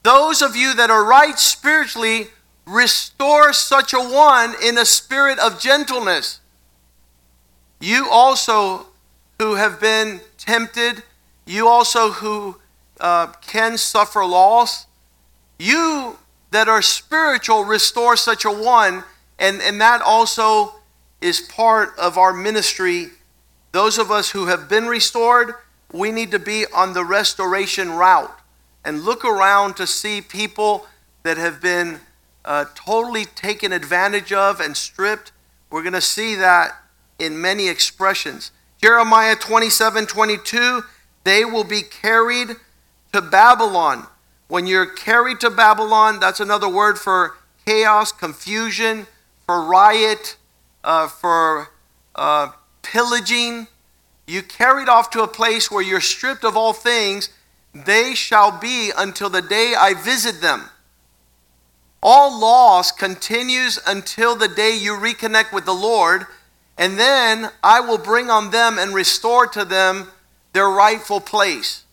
those 0.03 0.43
of 0.43 0.55
you 0.55 0.75
that 0.75 0.91
are 0.91 1.05
right 1.05 1.39
spiritually, 1.39 2.29
restore 2.67 3.53
such 3.53 3.93
a 3.95 4.01
one 4.01 4.55
in 4.63 4.77
a 4.77 4.85
spirit 4.85 5.39
of 5.39 5.61
gentleness. 5.61 6.41
You 7.81 8.09
also 8.11 8.87
who 9.39 9.55
have 9.55 9.81
been 9.81 10.21
tempted, 10.39 11.03
you 11.45 11.69
also 11.69 12.11
who 12.11 12.57
uh, 13.01 13.29
can 13.43 13.77
suffer 13.77 14.25
loss, 14.25 14.87
you 15.59 16.19
that 16.51 16.69
are 16.69 16.83
spiritual, 16.83 17.65
restore 17.65 18.17
such 18.17 18.45
a 18.45 18.51
one. 18.51 19.05
And, 19.39 19.61
and 19.61 19.81
that 19.81 20.01
also 20.01 20.77
is 21.21 21.41
part 21.41 21.91
of 21.99 22.17
our 22.17 22.33
ministry. 22.33 23.09
Those 23.73 23.99
of 23.99 24.11
us 24.11 24.31
who 24.31 24.47
have 24.47 24.69
been 24.69 24.87
restored, 24.87 25.55
we 25.93 26.11
need 26.11 26.31
to 26.31 26.39
be 26.39 26.65
on 26.75 26.95
the 26.95 27.05
restoration 27.05 27.91
route 27.91 28.35
and 28.85 29.03
look 29.03 29.25
around 29.25 29.77
to 29.77 29.87
see 29.87 30.21
people 30.21 30.87
that 31.25 31.37
have 31.37 31.61
been 31.61 32.01
uh, 32.45 32.65
totally 32.75 33.25
taken 33.25 33.73
advantage 33.73 34.33
of 34.33 34.61
and 34.61 34.77
stripped. 34.77 35.33
We're 35.71 35.83
going 35.83 35.93
to 35.93 36.01
see 36.01 36.37
that 36.37 36.81
in 37.19 37.41
many 37.41 37.69
expressions. 37.69 38.51
Jeremiah 38.81 39.37
27 39.37 40.07
22, 40.07 40.83
they 41.25 41.45
will 41.45 41.65
be 41.65 41.83
carried 41.83 42.49
to 43.13 43.21
Babylon. 43.21 44.07
When 44.49 44.67
you're 44.67 44.87
carried 44.87 45.41
to 45.41 45.51
Babylon, 45.51 46.21
that's 46.21 46.41
another 46.41 46.69
word 46.69 46.99
for 46.99 47.37
chaos, 47.65 48.13
confusion, 48.13 49.07
for 49.45 49.63
riot, 49.63 50.37
uh, 50.85 51.09
for 51.09 51.69
uh, 52.15 52.53
pillaging. 52.83 53.67
You 54.27 54.43
carried 54.43 54.89
off 54.89 55.11
to 55.11 55.23
a 55.23 55.29
place 55.29 55.71
where 55.71 55.83
you're 55.83 56.01
stripped 56.01 56.45
of 56.45 56.57
all 56.57 56.73
things. 56.73 57.31
They 57.75 58.15
shall 58.15 58.57
be 58.59 58.93
until 58.97 59.31
the 59.31 59.43
day 59.43 59.75
I 59.77 59.95
visit 59.95 60.41
them. 60.41 60.71
All 62.03 62.39
loss 62.39 62.93
continues 62.93 63.81
until 63.87 64.37
the 64.37 64.49
day 64.49 64.77
you 64.77 64.93
reconnect 64.93 65.53
with 65.53 65.65
the 65.65 65.75
Lord 65.75 66.27
and 66.79 66.99
then 66.99 67.51
I 67.63 67.81
will 67.81 67.99
bring 67.99 68.31
on 68.31 68.51
them 68.51 68.79
and 68.79 68.95
restore 68.95 69.47
to 69.49 69.65
them 69.65 70.09
their 70.53 70.69
rightful 70.69 71.21
place. 71.21 71.85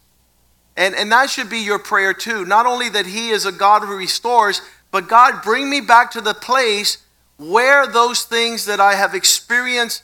And, 0.75 0.95
and 0.95 1.11
that 1.11 1.29
should 1.29 1.49
be 1.49 1.59
your 1.59 1.79
prayer 1.79 2.13
too. 2.13 2.45
Not 2.45 2.65
only 2.65 2.89
that 2.89 3.05
He 3.05 3.29
is 3.29 3.45
a 3.45 3.51
God 3.51 3.83
who 3.83 3.95
restores, 3.95 4.61
but 4.91 5.07
God, 5.07 5.41
bring 5.43 5.69
me 5.69 5.81
back 5.81 6.11
to 6.11 6.21
the 6.21 6.33
place 6.33 6.97
where 7.37 7.87
those 7.87 8.23
things 8.23 8.65
that 8.65 8.79
I 8.79 8.95
have 8.95 9.13
experienced 9.13 10.03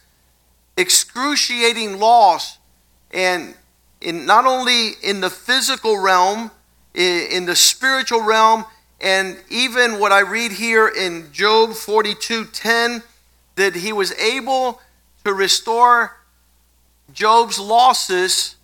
excruciating 0.78 2.00
loss 2.00 2.58
and 3.12 3.54
in 4.02 4.26
not 4.26 4.46
only 4.46 4.92
in 5.04 5.20
the 5.22 5.30
physical 5.30 5.98
realm, 5.98 6.52
in 6.94 7.46
the 7.46 7.56
spiritual 7.56 8.22
realm, 8.22 8.66
and 9.02 9.38
even 9.50 10.00
what 10.00 10.12
I 10.12 10.22
read 10.22 10.52
here 10.52 10.88
in 10.88 11.32
Job 11.32 11.74
42 11.74 12.46
10 12.46 13.04
that 13.60 13.76
he 13.76 13.92
was 13.92 14.14
able 14.14 14.82
to 15.26 15.34
restore 15.34 16.18
Job's 17.12 17.60
losses 17.60 18.56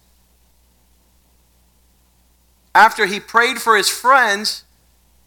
after 2.74 3.06
he 3.06 3.20
prayed 3.20 3.60
for 3.60 3.76
his 3.76 3.90
friends, 3.90 4.64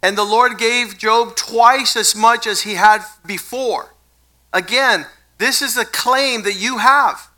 and 0.02 0.16
the 0.16 0.24
Lord 0.24 0.56
gave 0.58 0.96
Job 0.96 1.36
twice 1.36 1.96
as 1.96 2.16
much 2.16 2.46
as 2.46 2.62
he 2.62 2.74
had 2.74 3.02
before. 3.26 3.94
Again, 4.54 5.06
this 5.36 5.60
is 5.60 5.76
a 5.76 5.84
claim 5.84 6.42
that 6.42 6.56
you 6.56 6.78
have 6.78 7.28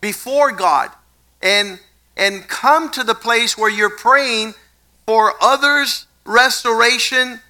before 0.00 0.52
God. 0.52 0.90
And, 1.42 1.80
and 2.16 2.46
come 2.46 2.90
to 2.92 3.02
the 3.02 3.14
place 3.14 3.58
where 3.58 3.70
you're 3.70 3.90
praying 3.96 4.54
for 5.04 5.34
others' 5.40 6.06
restoration. 6.24 7.40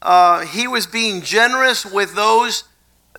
Uh, 0.00 0.46
he 0.46 0.68
was 0.68 0.86
being 0.86 1.22
generous 1.22 1.84
with 1.84 2.14
those 2.14 2.64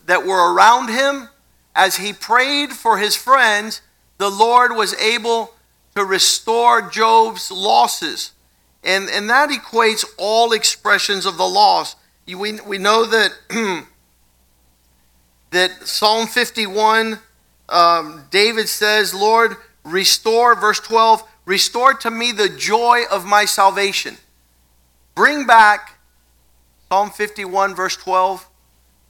that 0.05 0.25
were 0.25 0.53
around 0.53 0.89
him, 0.89 1.29
as 1.75 1.97
he 1.97 2.13
prayed 2.13 2.71
for 2.71 2.97
his 2.97 3.15
friends, 3.15 3.81
the 4.17 4.29
Lord 4.29 4.75
was 4.75 4.93
able 4.95 5.53
to 5.95 6.03
restore 6.03 6.81
Job's 6.81 7.51
losses. 7.51 8.31
And, 8.83 9.09
and 9.09 9.29
that 9.29 9.49
equates 9.49 10.05
all 10.17 10.53
expressions 10.53 11.25
of 11.25 11.37
the 11.37 11.47
loss. 11.47 11.95
We, 12.27 12.59
we 12.61 12.77
know 12.77 13.05
that 13.05 13.31
that 15.51 15.87
Psalm 15.87 16.27
51, 16.27 17.19
um, 17.69 18.25
David 18.31 18.69
says, 18.69 19.13
Lord, 19.13 19.57
restore, 19.83 20.55
verse 20.55 20.79
12, 20.79 21.23
restore 21.45 21.93
to 21.95 22.09
me 22.09 22.31
the 22.31 22.49
joy 22.49 23.03
of 23.11 23.25
my 23.25 23.45
salvation. 23.45 24.17
Bring 25.13 25.45
back, 25.45 25.99
Psalm 26.89 27.09
51, 27.09 27.75
verse 27.75 27.97
12, 27.97 28.47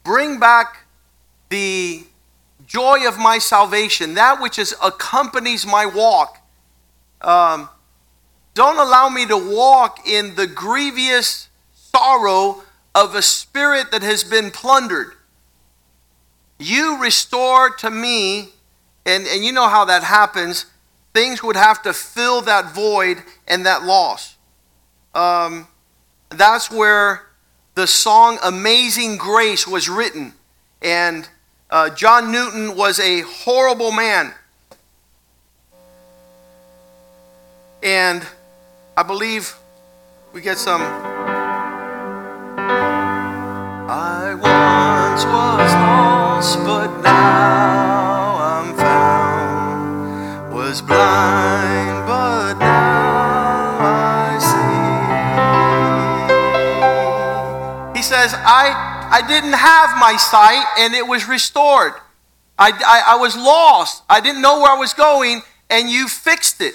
bring 0.04 0.38
back 0.38 0.86
the 1.48 2.04
joy 2.66 3.06
of 3.06 3.18
my 3.18 3.38
salvation, 3.38 4.14
that 4.14 4.40
which 4.40 4.58
is, 4.58 4.74
accompanies 4.82 5.66
my 5.66 5.86
walk. 5.86 6.38
Um, 7.20 7.68
don't 8.54 8.78
allow 8.78 9.08
me 9.08 9.26
to 9.26 9.36
walk 9.36 10.06
in 10.06 10.34
the 10.34 10.46
grievous 10.46 11.48
sorrow 11.74 12.62
of 12.94 13.14
a 13.14 13.22
spirit 13.22 13.90
that 13.90 14.02
has 14.02 14.24
been 14.24 14.50
plundered. 14.50 15.12
You 16.58 17.00
restore 17.00 17.70
to 17.76 17.90
me, 17.90 18.50
and, 19.04 19.26
and 19.26 19.44
you 19.44 19.52
know 19.52 19.68
how 19.68 19.84
that 19.86 20.02
happens, 20.02 20.66
things 21.14 21.42
would 21.42 21.56
have 21.56 21.82
to 21.82 21.92
fill 21.92 22.40
that 22.42 22.72
void 22.74 23.22
and 23.46 23.66
that 23.66 23.84
loss. 23.84 24.36
Um, 25.14 25.66
that's 26.30 26.70
where 26.70 27.26
the 27.74 27.86
song 27.86 28.38
Amazing 28.42 29.16
Grace 29.16 29.66
was 29.66 29.88
written. 29.88 30.34
And 30.80 31.28
uh, 31.70 31.90
John 31.90 32.32
Newton 32.32 32.76
was 32.76 33.00
a 33.00 33.22
horrible 33.22 33.92
man. 33.92 34.34
And 37.82 38.26
I 38.96 39.02
believe 39.02 39.56
we 40.32 40.40
get 40.40 40.58
some. 40.58 40.82
I 43.88 44.34
once 44.34 45.24
was 45.24 45.72
lost, 45.74 46.58
but 46.64 47.02
now 47.02 47.21
I, 59.22 59.28
didn't 59.28 59.52
have 59.52 59.96
my 59.98 60.16
sight, 60.16 60.64
and 60.78 60.94
it 60.94 61.06
was 61.06 61.28
restored. 61.28 61.92
I, 62.58 62.70
I, 62.70 63.14
I 63.14 63.16
was 63.16 63.36
lost. 63.36 64.02
I 64.08 64.20
didn't 64.20 64.42
know 64.42 64.60
where 64.60 64.72
I 64.72 64.78
was 64.78 64.94
going, 64.94 65.42
and 65.70 65.88
you 65.88 66.08
fixed 66.08 66.60
it. 66.60 66.74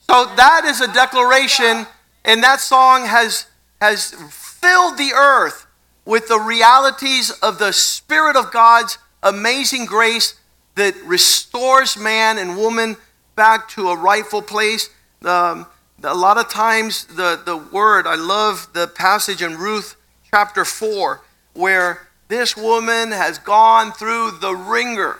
So 0.00 0.26
that 0.36 0.64
is 0.64 0.80
a 0.80 0.92
declaration, 0.92 1.86
and 2.24 2.42
that 2.42 2.60
song 2.60 3.06
has, 3.06 3.46
has 3.80 4.14
filled 4.30 4.98
the 4.98 5.12
earth 5.14 5.66
with 6.04 6.28
the 6.28 6.38
realities 6.38 7.30
of 7.42 7.58
the 7.58 7.72
Spirit 7.72 8.36
of 8.36 8.52
God's 8.52 8.98
amazing 9.22 9.86
grace 9.86 10.34
that 10.76 10.94
restores 11.04 11.96
man 11.96 12.38
and 12.38 12.56
woman 12.56 12.96
back 13.34 13.68
to 13.70 13.88
a 13.88 13.96
rightful 13.96 14.42
place. 14.42 14.90
Um, 15.24 15.66
a 16.02 16.14
lot 16.14 16.36
of 16.36 16.48
times, 16.48 17.04
the, 17.04 17.40
the 17.44 17.56
word, 17.56 18.06
I 18.06 18.14
love 18.14 18.68
the 18.72 18.86
passage 18.86 19.42
in 19.42 19.56
Ruth 19.56 19.96
chapter 20.30 20.64
4, 20.64 21.22
where 21.56 22.08
this 22.28 22.56
woman 22.56 23.12
has 23.12 23.38
gone 23.38 23.92
through 23.92 24.32
the 24.40 24.54
ringer. 24.54 25.18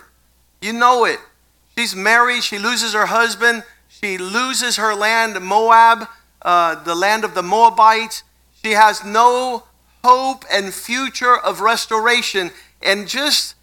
You 0.60 0.72
know 0.72 1.04
it. 1.04 1.20
She's 1.76 1.94
married, 1.94 2.42
she 2.42 2.58
loses 2.58 2.94
her 2.94 3.06
husband, 3.06 3.62
she 3.88 4.18
loses 4.18 4.76
her 4.76 4.94
land, 4.94 5.40
Moab, 5.40 6.08
uh, 6.42 6.82
the 6.82 6.94
land 6.94 7.24
of 7.24 7.34
the 7.34 7.42
Moabites. 7.42 8.22
She 8.62 8.72
has 8.72 9.04
no 9.04 9.64
hope 10.02 10.44
and 10.50 10.72
future 10.72 11.36
of 11.36 11.60
restoration. 11.60 12.50
And 12.82 13.08
just 13.08 13.54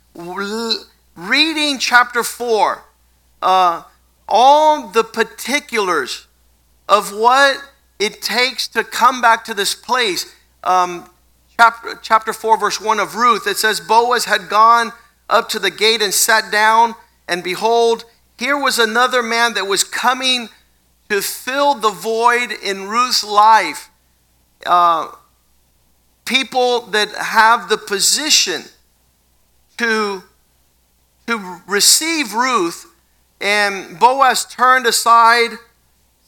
reading 1.16 1.80
chapter 1.80 2.24
4, 2.24 2.84
uh, 3.42 3.84
all 4.28 4.88
the 4.88 5.04
particulars 5.04 6.28
of 6.88 7.14
what 7.14 7.58
it 8.00 8.22
takes 8.22 8.68
to 8.70 8.84
come 8.84 9.22
back 9.22 9.46
to 9.46 9.54
this 9.54 9.76
place. 9.76 10.34
Um, 10.64 11.10
chapter, 11.58 12.00
chapter 12.02 12.34
4, 12.34 12.58
verse 12.58 12.82
1 12.82 13.00
of 13.00 13.16
Ruth, 13.16 13.48
it 13.48 13.58
says, 13.58 13.80
Boaz 13.80 14.26
had 14.26 14.50
gone 14.50 14.92
up 15.30 15.50
to 15.50 15.60
the 15.60 15.72
gate 15.72 16.02
and 16.02 16.14
sat 16.14 16.52
down, 16.52 16.96
and 17.28 17.44
behold, 17.44 18.06
here 18.38 18.58
was 18.58 18.80
another 18.80 19.24
man 19.24 19.54
that 19.54 19.68
was 19.68 19.84
coming 19.84 20.50
to 21.10 21.22
fill 21.22 21.76
the 21.76 21.90
void 21.90 22.52
in 22.52 22.88
Ruth's 22.88 23.24
life. 23.24 23.90
Uh, 24.66 25.10
people 26.26 26.82
that 26.88 27.10
have 27.16 27.70
the 27.70 27.78
position 27.78 28.64
to, 29.78 30.24
to 31.28 31.62
receive 31.68 32.34
Ruth. 32.34 32.86
And 33.42 34.00
Boaz 34.00 34.46
turned 34.46 34.86
aside, 34.86 35.58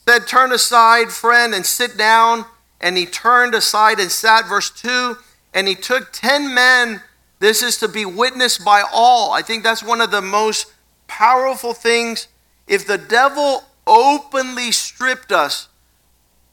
said, 0.06 0.26
Turn 0.26 0.52
aside, 0.52 1.10
friend, 1.10 1.54
and 1.54 1.64
sit 1.64 1.96
down. 1.96 2.44
And 2.80 2.96
he 2.96 3.06
turned 3.06 3.54
aside 3.54 3.98
and 3.98 4.10
sat. 4.10 4.46
Verse 4.46 4.70
2 4.70 5.16
And 5.54 5.68
he 5.68 5.74
took 5.74 6.12
10 6.12 6.54
men. 6.54 7.02
This 7.38 7.62
is 7.62 7.76
to 7.78 7.88
be 7.88 8.04
witnessed 8.04 8.64
by 8.64 8.82
all. 8.92 9.32
I 9.32 9.42
think 9.42 9.62
that's 9.62 9.82
one 9.82 10.00
of 10.00 10.10
the 10.10 10.22
most 10.22 10.72
powerful 11.06 11.74
things. 11.74 12.28
If 12.66 12.86
the 12.86 12.98
devil 12.98 13.64
openly 13.86 14.72
stripped 14.72 15.30
us 15.30 15.68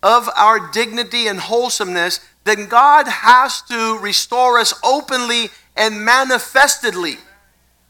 of 0.01 0.29
our 0.35 0.71
dignity 0.71 1.27
and 1.27 1.39
wholesomeness, 1.39 2.19
then 2.43 2.67
God 2.67 3.07
has 3.07 3.61
to 3.63 3.97
restore 3.99 4.59
us 4.59 4.73
openly 4.83 5.49
and 5.75 6.03
manifestedly. 6.03 7.17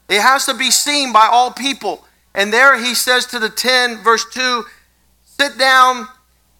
It 0.08 0.20
has 0.20 0.46
to 0.46 0.54
be 0.54 0.70
seen 0.70 1.12
by 1.12 1.28
all 1.30 1.50
people. 1.50 2.04
And 2.34 2.52
there 2.52 2.78
he 2.78 2.94
says 2.94 3.26
to 3.26 3.38
the 3.38 3.48
10, 3.48 4.02
verse 4.02 4.24
2, 4.32 4.64
sit 5.24 5.58
down 5.58 6.08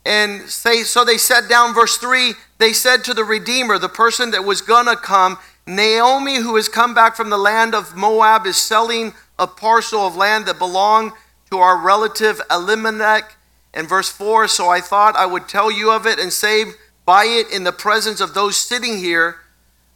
and 0.04 0.42
say, 0.50 0.82
so 0.82 1.04
they 1.04 1.16
sat 1.16 1.48
down, 1.48 1.74
verse 1.74 1.96
3, 1.96 2.34
they 2.58 2.72
said 2.72 3.04
to 3.04 3.14
the 3.14 3.24
Redeemer, 3.24 3.78
the 3.78 3.88
person 3.88 4.30
that 4.32 4.44
was 4.44 4.60
gonna 4.60 4.96
come, 4.96 5.38
Naomi, 5.66 6.36
who 6.36 6.56
has 6.56 6.68
come 6.68 6.94
back 6.94 7.16
from 7.16 7.30
the 7.30 7.38
land 7.38 7.74
of 7.74 7.96
Moab, 7.96 8.46
is 8.46 8.56
selling 8.56 9.14
a 9.38 9.46
parcel 9.46 10.06
of 10.06 10.14
land 10.14 10.46
that 10.46 10.58
belonged 10.58 11.12
to 11.50 11.58
our 11.58 11.78
relative 11.78 12.40
Elimelech. 12.50 13.36
And 13.72 13.88
verse 13.88 14.10
4 14.10 14.46
So 14.48 14.68
I 14.68 14.80
thought 14.80 15.16
I 15.16 15.26
would 15.26 15.48
tell 15.48 15.70
you 15.70 15.90
of 15.90 16.06
it 16.06 16.18
and 16.18 16.32
say, 16.32 16.64
Buy 17.06 17.24
it 17.24 17.50
in 17.52 17.64
the 17.64 17.72
presence 17.72 18.20
of 18.20 18.32
those 18.32 18.56
sitting 18.56 18.98
here, 18.98 19.36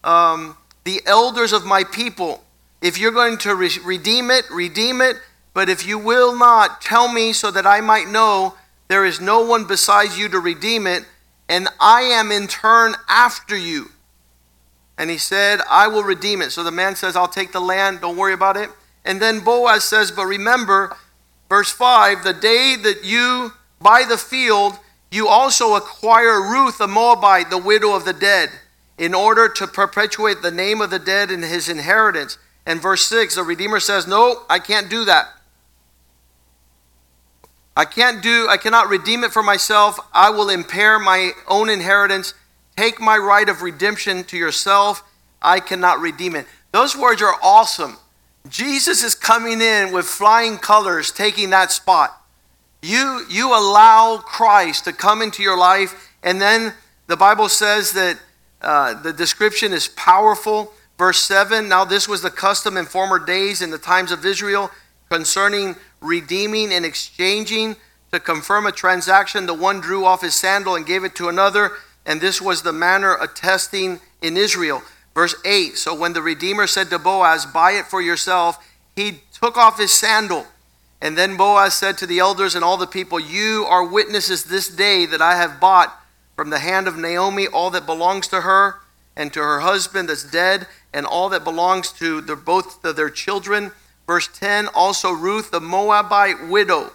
um, 0.05 0.57
the 0.85 1.01
elders 1.07 1.53
of 1.53 1.65
my 1.65 1.85
people. 1.85 2.45
If 2.83 2.99
you're 2.99 3.13
going 3.13 3.39
to 3.39 3.55
re- 3.55 3.71
redeem 3.85 4.31
it, 4.31 4.45
redeem 4.51 5.01
it. 5.01 5.17
But 5.55 5.69
if 5.69 5.87
you 5.87 5.99
will 5.99 6.37
not, 6.37 6.81
tell 6.81 7.11
me 7.11 7.33
so 7.33 7.51
that 7.51 7.67
I 7.67 7.81
might 7.81 8.09
know 8.09 8.55
there 8.89 9.05
is 9.05 9.21
no 9.21 9.45
one 9.45 9.67
besides 9.67 10.19
you 10.19 10.29
to 10.31 10.41
redeem 10.41 10.87
it, 10.87 11.05
and 11.49 11.69
I 11.79 12.03
am 12.03 12.33
in 12.33 12.49
turn 12.49 12.95
after 13.09 13.57
you. 13.57 13.91
And 14.97 15.11
he 15.11 15.19
said, 15.19 15.61
I 15.71 15.87
will 15.87 16.03
redeem 16.03 16.43
it. 16.43 16.51
So 16.51 16.65
the 16.65 16.73
man 16.73 16.97
says, 16.97 17.15
I'll 17.15 17.29
take 17.29 17.53
the 17.53 17.61
land, 17.61 18.01
don't 18.01 18.17
worry 18.17 18.33
about 18.33 18.57
it. 18.57 18.71
And 19.05 19.23
then 19.23 19.41
Boaz 19.41 19.85
says, 19.85 20.11
But 20.11 20.27
remember, 20.27 20.97
verse 21.49 21.71
5 21.71 22.25
the 22.25 22.33
day 22.33 22.77
that 22.83 23.05
you 23.05 23.53
buy 23.81 24.05
the 24.09 24.19
field, 24.19 24.79
you 25.11 25.29
also 25.29 25.77
acquire 25.77 26.43
Ruth, 26.43 26.79
the 26.79 26.89
Moabite, 26.89 27.49
the 27.49 27.59
widow 27.59 27.95
of 27.95 28.05
the 28.05 28.13
dead, 28.13 28.51
in 28.99 29.15
order 29.15 29.49
to 29.49 29.67
perpetuate 29.67 30.43
the 30.43 30.51
name 30.51 30.81
of 30.81 30.91
the 30.91 30.99
dead 30.99 31.31
in 31.31 31.43
his 31.43 31.69
inheritance. 31.69 32.37
And 32.67 32.83
verse 32.83 33.07
6, 33.07 33.37
the 33.37 33.43
Redeemer 33.43 33.81
says, 33.81 34.07
No, 34.07 34.43
I 34.51 34.59
can't 34.59 34.91
do 34.91 35.05
that. 35.05 35.29
I 37.79 37.85
can't 37.85 38.21
do, 38.21 38.49
I 38.51 38.57
cannot 38.57 38.89
redeem 38.89 39.23
it 39.23 39.31
for 39.33 39.41
myself. 39.41 40.01
I 40.13 40.31
will 40.31 40.51
impair 40.51 40.99
my 40.99 41.31
own 41.47 41.71
inheritance. 41.71 42.35
Take 42.77 43.01
my 43.01 43.17
right 43.17 43.49
of 43.49 43.63
redemption 43.63 44.25
to 44.25 44.37
yourself. 44.37 45.05
I 45.41 45.61
cannot 45.61 46.01
redeem 46.01 46.35
it. 46.35 46.47
Those 46.73 46.97
words 46.97 47.23
are 47.23 47.37
awesome. 47.41 47.99
Jesus 48.49 49.05
is 49.05 49.15
coming 49.15 49.61
in 49.61 49.93
with 49.93 50.07
flying 50.07 50.59
colors, 50.59 51.13
taking 51.13 51.51
that 51.51 51.71
spot. 51.71 52.21
You, 52.83 53.25
you 53.31 53.57
allow 53.57 54.17
Christ 54.25 54.83
to 54.87 54.93
come 54.93 55.23
into 55.23 55.45
your 55.45 55.57
life, 55.57 56.11
and 56.25 56.41
then 56.41 56.75
the 57.07 57.17
Bible 57.17 57.49
says 57.49 57.93
that 57.93 58.19
uh, 58.61 59.01
the 59.01 59.13
description 59.13 59.73
is 59.73 59.87
powerful. 59.87 60.73
Verse 60.99 61.21
7 61.21 61.69
Now, 61.69 61.85
this 61.85 62.09
was 62.09 62.23
the 62.23 62.31
custom 62.31 62.77
in 62.77 62.87
former 62.87 63.25
days 63.25 63.63
in 63.63 63.71
the 63.71 63.79
times 63.79 64.11
of 64.11 64.27
Israel 64.27 64.73
concerning 65.11 65.77
redeeming 66.01 66.73
and 66.73 66.85
exchanging 66.85 67.77
to 68.13 68.21
confirm 68.21 68.67
a 68.67 68.73
transaction. 68.73 69.47
The 69.47 69.55
one 69.55 69.81
drew 69.81 70.05
off 70.05 70.23
his 70.23 70.35
sandal 70.35 70.75
and 70.75 70.87
gave 70.87 71.05
it 71.05 71.15
to 71.17 71.29
another, 71.29 71.73
and 72.07 72.21
this 72.21 72.41
was 72.41 72.63
the 72.63 72.73
manner 72.73 73.15
of 73.15 73.35
testing 73.35 74.01
in 74.23 74.37
Israel. 74.37 74.83
Verse 75.15 75.35
8 75.45 75.77
So 75.77 75.95
when 75.95 76.13
the 76.13 76.23
Redeemer 76.23 76.67
said 76.67 76.91
to 76.91 76.99
Boaz, 76.99 77.47
Buy 77.47 77.73
it 77.73 77.87
for 77.87 78.01
yourself, 78.01 78.65
he 78.95 79.23
took 79.33 79.57
off 79.57 79.79
his 79.79 79.93
sandal. 79.93 80.47
And 81.01 81.17
then 81.17 81.37
Boaz 81.37 81.75
said 81.75 81.97
to 81.99 82.07
the 82.07 82.19
elders 82.19 82.55
and 82.55 82.65
all 82.65 82.77
the 82.77 82.87
people, 82.87 83.21
You 83.21 83.67
are 83.69 83.85
witnesses 83.85 84.45
this 84.45 84.69
day 84.69 85.07
that 85.07 85.23
I 85.23 85.37
have 85.37 85.61
bought 85.61 85.97
from 86.35 86.51
the 86.51 86.59
hand 86.59 86.89
of 86.89 86.97
Naomi 86.97 87.47
all 87.47 87.71
that 87.71 87.87
belongs 87.87 88.29
to 88.29 88.43
her. 88.43 88.81
and 89.19 89.33
to 89.33 89.41
her 89.41 89.59
husband 89.61 90.09
that's 90.09 90.23
dead, 90.23 90.69
and 90.95 91.05
all 91.05 91.29
that 91.29 91.43
belongs 91.43 91.91
to 91.91 92.21
their, 92.21 92.37
both 92.37 92.85
of 92.85 92.95
their 92.95 93.11
children. 93.11 93.73
Verse 94.09 94.27
10 94.27 94.69
Also 94.75 95.13
Ruth 95.13 95.53
the 95.53 95.61
Moabite 95.61 96.49
widow, 96.49 96.93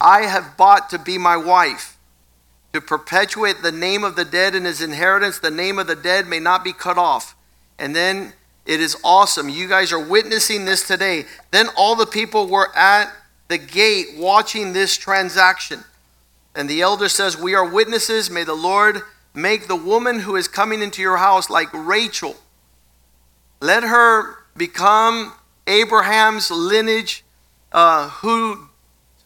I 0.00 0.22
have 0.22 0.56
bought 0.56 0.90
to 0.90 0.98
be 0.98 1.18
my 1.18 1.36
wife. 1.36 1.96
To 2.72 2.80
perpetuate 2.80 3.62
the 3.62 3.70
name 3.70 4.02
of 4.02 4.16
the 4.16 4.24
dead 4.24 4.56
in 4.56 4.64
his 4.64 4.80
inheritance, 4.80 5.38
the 5.38 5.50
name 5.50 5.78
of 5.78 5.86
the 5.86 5.94
dead 5.94 6.26
may 6.26 6.40
not 6.40 6.64
be 6.64 6.72
cut 6.72 6.98
off. 6.98 7.36
And 7.78 7.94
then 7.94 8.32
it 8.66 8.80
is 8.80 8.96
awesome. 9.04 9.48
You 9.48 9.68
guys 9.68 9.92
are 9.92 10.04
witnessing 10.04 10.64
this 10.64 10.84
today. 10.84 11.26
Then 11.52 11.68
all 11.76 11.94
the 11.94 12.06
people 12.06 12.48
were 12.48 12.74
at 12.74 13.12
the 13.46 13.58
gate 13.58 14.16
watching 14.16 14.72
this 14.72 14.96
transaction. 14.96 15.84
And 16.56 16.68
the 16.68 16.80
elder 16.80 17.08
says, 17.08 17.38
We 17.38 17.54
are 17.54 17.68
witnesses. 17.68 18.30
May 18.30 18.42
the 18.42 18.54
Lord 18.54 19.02
make 19.34 19.68
the 19.68 19.76
woman 19.76 20.20
who 20.20 20.34
is 20.34 20.48
coming 20.48 20.82
into 20.82 21.02
your 21.02 21.18
house 21.18 21.50
like 21.50 21.68
Rachel. 21.72 22.36
Let 23.60 23.82
her 23.82 24.36
become 24.56 25.34
Abraham's 25.66 26.50
lineage, 26.50 27.24
uh, 27.72 28.08
who 28.08 28.68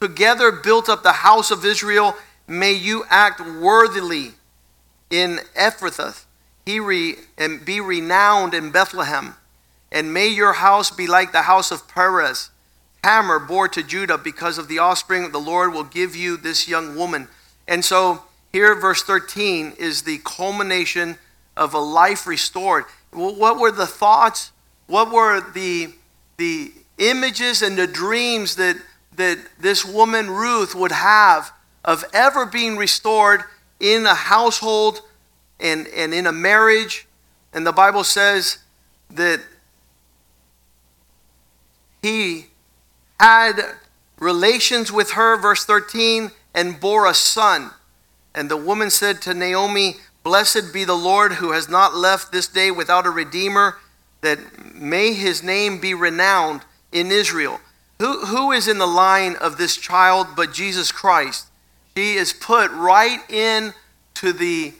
together 0.01 0.53
built 0.53 0.89
up 0.89 1.03
the 1.03 1.13
house 1.13 1.51
of 1.51 1.65
Israel. 1.65 2.15
May 2.47 2.73
you 2.73 3.05
act 3.11 3.41
worthily 3.41 4.33
in 5.11 5.41
Ephrathah 5.57 6.25
he 6.69 6.79
re, 6.79 7.17
and 7.39 7.65
be 7.65 7.81
renowned 7.81 8.53
in 8.53 8.71
Bethlehem. 8.71 9.37
And 9.91 10.13
may 10.13 10.29
your 10.29 10.53
house 10.53 10.91
be 10.91 11.07
like 11.07 11.33
the 11.33 11.43
house 11.43 11.71
of 11.71 11.89
Perez. 11.89 12.51
Tamar 13.03 13.39
bore 13.39 13.69
to 13.69 13.83
Judah 13.83 14.19
because 14.19 14.59
of 14.59 14.69
the 14.69 14.79
offspring 14.79 15.31
the 15.31 15.41
Lord 15.41 15.73
will 15.73 15.85
give 15.85 16.15
you 16.15 16.37
this 16.37 16.69
young 16.69 16.95
woman. 16.95 17.29
And 17.67 17.83
so 17.83 18.25
here, 18.53 18.75
verse 18.75 19.03
13 19.03 19.77
is 19.79 20.03
the 20.03 20.19
culmination 20.27 21.17
of 21.57 21.73
a 21.73 21.79
life 21.79 22.27
restored. 22.27 22.85
What 23.13 23.59
were 23.59 23.73
the 23.73 23.87
thoughts? 23.87 24.53
What 24.89 25.11
were 25.11 25.41
the, 25.41 25.95
the 26.39 26.73
images 26.99 27.61
and 27.63 27.77
the 27.77 27.87
dreams 27.87 28.57
that, 28.57 28.77
that 29.17 29.39
this 29.61 29.85
woman, 29.85 30.31
Ruth, 30.31 30.75
would 30.75 30.93
have 30.93 31.53
of 31.85 32.05
ever 32.15 32.47
being 32.47 32.77
restored 32.77 33.43
in 33.79 34.07
a 34.07 34.15
household 34.15 35.03
and, 35.61 35.87
and 35.89 36.15
in 36.15 36.27
a 36.27 36.33
marriage? 36.33 37.07
And 37.53 37.67
the 37.67 37.73
Bible 37.73 38.05
says 38.05 38.59
that 39.11 39.41
he 42.03 42.47
had 43.19 43.61
relations 44.19 44.93
with 44.93 45.13
her, 45.13 45.37
verse 45.37 45.65
13, 45.65 46.31
and 46.55 46.81
bore 46.81 47.07
a 47.07 47.15
son. 47.15 47.71
And 48.35 48.49
the 48.49 48.57
woman 48.57 48.91
said 48.91 49.21
to 49.23 49.35
Naomi, 49.35 49.97
Blessed 50.23 50.73
be 50.73 50.85
the 50.85 50.95
Lord 50.95 51.35
who 51.35 51.53
has 51.53 51.69
not 51.69 51.95
left 51.95 52.31
this 52.31 52.47
day 52.47 52.71
without 52.71 53.07
a 53.07 53.11
redeemer, 53.11 53.79
that 54.21 54.75
may 54.75 55.13
his 55.13 55.43
name 55.43 55.81
be 55.81 55.95
renowned 55.95 56.63
in 56.93 57.11
Israel. 57.11 57.61
Who, 57.99 58.27
who 58.27 58.53
is 58.53 58.69
in 58.69 58.79
the 58.79 58.87
line 58.87 59.37
of 59.37 59.59
this 59.59 59.77
child 59.77 60.29
but 60.37 60.53
Jesus 60.53 60.93
Christ? 60.93 61.47
She 61.97 62.15
is 62.15 62.33
put 62.33 62.71
right 62.71 63.19
in 63.29 63.75
to 64.15 64.33
the, 64.33 64.73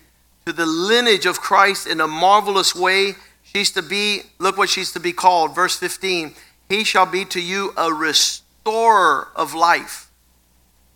to 0.47 0.53
the 0.53 0.67
lineage 0.67 1.27
of 1.27 1.41
Christ 1.41 1.87
in 1.87 2.01
a 2.01 2.07
marvelous 2.07 2.75
way. 2.75 3.15
She's 3.43 3.73
to 3.73 3.83
be, 3.83 4.23
look 4.39 4.57
what 4.57 4.69
she's 4.69 4.93
to 4.93 5.01
be 5.01 5.13
called. 5.13 5.55
Verse 5.55 5.77
15 5.77 6.35
He 6.69 6.85
shall 6.85 7.07
be 7.07 7.25
to 7.27 7.41
you 7.41 7.73
a 7.77 7.93
restorer 7.93 9.29
of 9.35 9.55
life. 9.55 10.11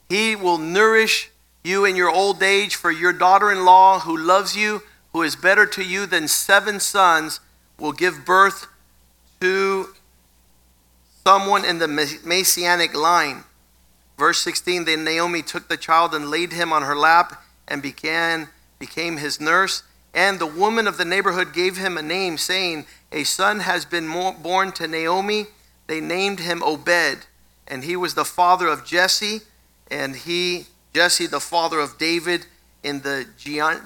He 0.09 0.37
will 0.37 0.59
nourish 0.59 1.31
you 1.65 1.85
in 1.85 1.97
your 1.97 2.11
old 2.11 2.43
age, 2.43 2.77
for 2.77 2.91
your 2.91 3.13
daughter 3.13 3.51
in 3.51 3.65
law 3.65 4.01
who 4.01 4.17
loves 4.17 4.57
you, 4.57 4.83
who 5.13 5.23
is 5.23 5.37
better 5.37 5.67
to 5.67 5.83
you 5.83 6.07
than 6.07 6.29
seven 6.29 6.81
sons, 6.81 7.41
will 7.83 7.93
give 7.93 8.25
birth 8.25 8.69
to 9.41 9.89
someone 11.27 11.65
in 11.65 11.81
the 11.81 11.89
messianic 11.89 12.95
line. 12.95 13.43
Verse 14.17 14.41
16 14.41 14.85
Then 14.85 15.03
Naomi 15.03 15.43
took 15.43 15.69
the 15.69 15.77
child 15.77 16.15
and 16.15 16.31
laid 16.31 16.53
him 16.53 16.73
on 16.73 16.83
her 16.83 16.95
lap 16.95 17.43
and 17.67 17.83
began, 17.83 18.49
became 18.79 19.17
his 19.17 19.41
nurse. 19.41 19.83
And 20.15 20.39
the 20.39 20.47
woman 20.47 20.87
of 20.87 20.97
the 20.97 21.05
neighborhood 21.05 21.53
gave 21.53 21.77
him 21.77 21.99
a 21.99 22.03
name, 22.03 22.39
saying, 22.39 22.87
A 23.11 23.25
son 23.25 23.61
has 23.61 23.85
been 23.85 24.09
born 24.43 24.71
to 24.73 24.87
Naomi. 24.87 25.47
They 25.89 26.01
named 26.01 26.39
him 26.39 26.63
Obed, 26.63 27.27
and 27.67 27.83
he 27.83 27.97
was 27.97 28.15
the 28.15 28.25
father 28.25 28.69
of 28.69 28.85
Jesse, 28.85 29.41
and 29.91 30.15
he 30.15 30.67
Jesse, 30.95 31.27
the 31.27 31.41
father 31.41 31.81
of 31.81 31.99
David, 31.99 32.47
in 32.83 33.01
the 33.01 33.27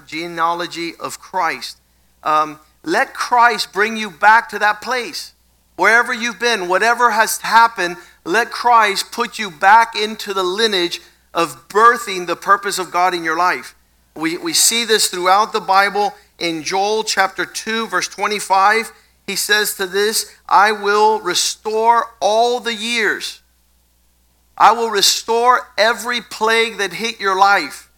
genealogy 0.05 0.93
of 0.99 1.19
Christ. 1.19 1.79
Um, 2.23 2.59
let 2.87 3.13
Christ 3.13 3.73
bring 3.73 3.97
you 3.97 4.09
back 4.09 4.49
to 4.49 4.59
that 4.59 4.81
place. 4.81 5.33
Wherever 5.75 6.13
you've 6.13 6.39
been, 6.39 6.67
whatever 6.67 7.11
has 7.11 7.39
happened, 7.39 7.97
let 8.23 8.51
Christ 8.51 9.11
put 9.11 9.37
you 9.37 9.51
back 9.51 9.95
into 9.95 10.33
the 10.33 10.43
lineage 10.43 11.01
of 11.33 11.67
birthing 11.69 12.25
the 12.25 12.35
purpose 12.35 12.79
of 12.79 12.91
God 12.91 13.13
in 13.13 13.23
your 13.23 13.37
life. 13.37 13.75
We, 14.15 14.37
we 14.37 14.53
see 14.53 14.85
this 14.85 15.07
throughout 15.09 15.53
the 15.53 15.59
Bible. 15.59 16.15
In 16.39 16.63
Joel 16.63 17.03
chapter 17.03 17.45
2, 17.45 17.87
verse 17.87 18.07
25, 18.07 18.91
he 19.27 19.35
says 19.35 19.73
to 19.75 19.85
this, 19.85 20.35
I 20.47 20.71
will 20.71 21.19
restore 21.19 22.15
all 22.19 22.59
the 22.59 22.73
years 22.73 23.41
I 24.57 24.71
will 24.71 24.89
restore 24.89 25.67
every 25.77 26.19
plague 26.19 26.77
that 26.79 26.93
hit 26.93 27.19
your 27.19 27.37
life, 27.37 27.91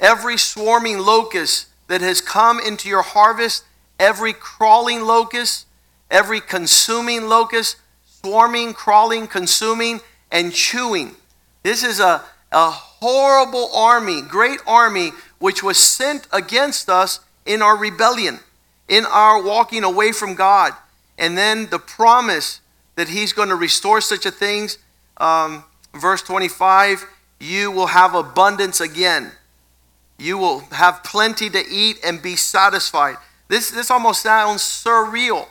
every 0.00 0.38
swarming 0.38 0.98
locust 0.98 1.66
that 1.88 2.00
has 2.00 2.22
come 2.22 2.58
into 2.58 2.88
your 2.88 3.02
harvest, 3.02 3.64
every 3.98 4.32
crawling 4.32 5.02
locust, 5.02 5.66
every 6.10 6.40
consuming 6.40 7.28
locust, 7.28 7.76
swarming, 8.04 8.74
crawling, 8.74 9.26
consuming, 9.26 10.00
and 10.30 10.52
chewing. 10.52 11.14
This 11.62 11.82
is 11.82 12.00
a, 12.00 12.22
a 12.52 12.70
horrible 12.70 13.70
army, 13.74 14.22
great 14.22 14.60
army, 14.66 15.12
which 15.38 15.62
was 15.62 15.78
sent 15.78 16.26
against 16.32 16.88
us 16.88 17.20
in 17.44 17.62
our 17.62 17.76
rebellion, 17.76 18.40
in 18.88 19.04
our 19.06 19.42
walking 19.42 19.84
away 19.84 20.12
from 20.12 20.34
God. 20.34 20.72
And 21.18 21.36
then 21.36 21.68
the 21.70 21.78
promise 21.78 22.60
that 22.96 23.08
He's 23.08 23.32
going 23.32 23.48
to 23.48 23.54
restore 23.54 24.00
such 24.00 24.26
a 24.26 24.30
things. 24.30 24.78
Um, 25.18 25.64
verse 25.94 26.22
25, 26.22 27.06
you 27.40 27.70
will 27.70 27.88
have 27.88 28.14
abundance 28.14 28.80
again. 28.80 29.32
You 30.18 30.38
will 30.38 30.60
have 30.72 31.04
plenty 31.04 31.50
to 31.50 31.62
eat 31.68 31.98
and 32.04 32.22
be 32.22 32.36
satisfied. 32.36 33.16
This, 33.48 33.70
this 33.70 33.90
almost 33.90 34.22
sounds 34.22 34.62
surreal. 34.62 35.46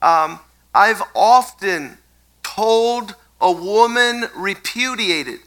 Um, 0.00 0.40
I've 0.74 1.02
often 1.14 1.98
told 2.42 3.14
a 3.40 3.50
woman 3.50 4.26
repudiated, 4.36 5.40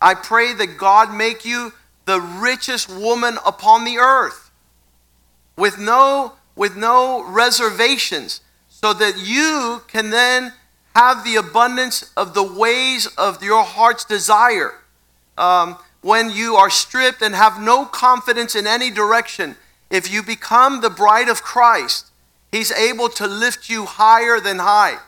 I 0.00 0.14
pray 0.14 0.52
that 0.54 0.76
God 0.78 1.14
make 1.14 1.44
you 1.44 1.72
the 2.04 2.20
richest 2.20 2.88
woman 2.88 3.38
upon 3.44 3.84
the 3.84 3.98
earth 3.98 4.50
with 5.56 5.78
no, 5.78 6.34
with 6.54 6.76
no 6.76 7.24
reservations 7.24 8.40
so 8.68 8.92
that 8.92 9.16
you 9.18 9.82
can 9.88 10.10
then 10.10 10.52
have 10.94 11.24
the 11.24 11.36
abundance 11.36 12.10
of 12.16 12.34
the 12.34 12.42
ways 12.42 13.06
of 13.18 13.42
your 13.42 13.64
heart's 13.64 14.04
desire. 14.04 14.74
Um, 15.36 15.76
when 16.00 16.30
you 16.30 16.56
are 16.56 16.70
stripped 16.70 17.20
and 17.22 17.34
have 17.34 17.60
no 17.60 17.84
confidence 17.84 18.54
in 18.54 18.66
any 18.66 18.90
direction, 18.90 19.56
if 19.90 20.12
you 20.12 20.22
become 20.22 20.80
the 20.80 20.90
bride 20.90 21.28
of 21.28 21.42
Christ, 21.42 22.06
He's 22.52 22.72
able 22.72 23.08
to 23.10 23.26
lift 23.26 23.68
you 23.68 23.84
higher 23.84 24.40
than 24.40 24.58
high. 24.60 24.98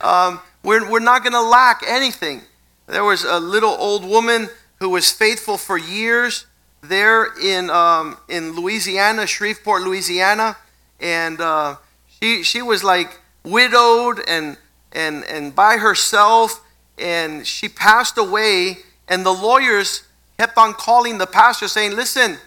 Um, 0.00 0.40
we're, 0.62 0.88
we're 0.88 1.00
not 1.00 1.22
going 1.22 1.32
to 1.32 1.42
lack 1.42 1.82
anything. 1.86 2.42
There 2.86 3.02
was 3.02 3.24
a 3.24 3.40
little 3.40 3.70
old 3.70 4.04
woman 4.04 4.50
who 4.78 4.90
was 4.90 5.10
faithful 5.10 5.56
for 5.56 5.78
years 5.78 6.46
there 6.82 7.32
in, 7.42 7.70
um, 7.70 8.18
in 8.28 8.52
Louisiana, 8.52 9.26
Shreveport, 9.26 9.82
Louisiana. 9.82 10.56
And 11.00 11.40
uh, 11.40 11.76
she, 12.20 12.42
she 12.42 12.62
was 12.62 12.84
like 12.84 13.20
widowed 13.42 14.20
and 14.28 14.56
and, 14.96 15.24
and 15.24 15.54
by 15.54 15.76
herself, 15.76 16.64
and 16.98 17.46
she 17.46 17.68
passed 17.68 18.18
away. 18.18 18.78
And 19.08 19.24
the 19.24 19.32
lawyers 19.32 20.02
kept 20.38 20.56
on 20.58 20.72
calling 20.72 21.18
the 21.18 21.26
pastor 21.26 21.68
saying, 21.68 21.94
Listen, 21.94 22.38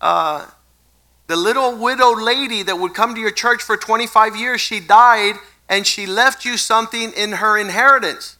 uh, 0.00 0.46
the 1.26 1.36
little 1.36 1.76
widow 1.76 2.14
lady 2.14 2.62
that 2.62 2.78
would 2.78 2.94
come 2.94 3.14
to 3.14 3.20
your 3.20 3.32
church 3.32 3.62
for 3.62 3.76
25 3.76 4.36
years, 4.36 4.60
she 4.60 4.80
died 4.80 5.34
and 5.68 5.86
she 5.86 6.06
left 6.06 6.44
you 6.44 6.56
something 6.56 7.12
in 7.12 7.32
her 7.32 7.58
inheritance. 7.58 8.38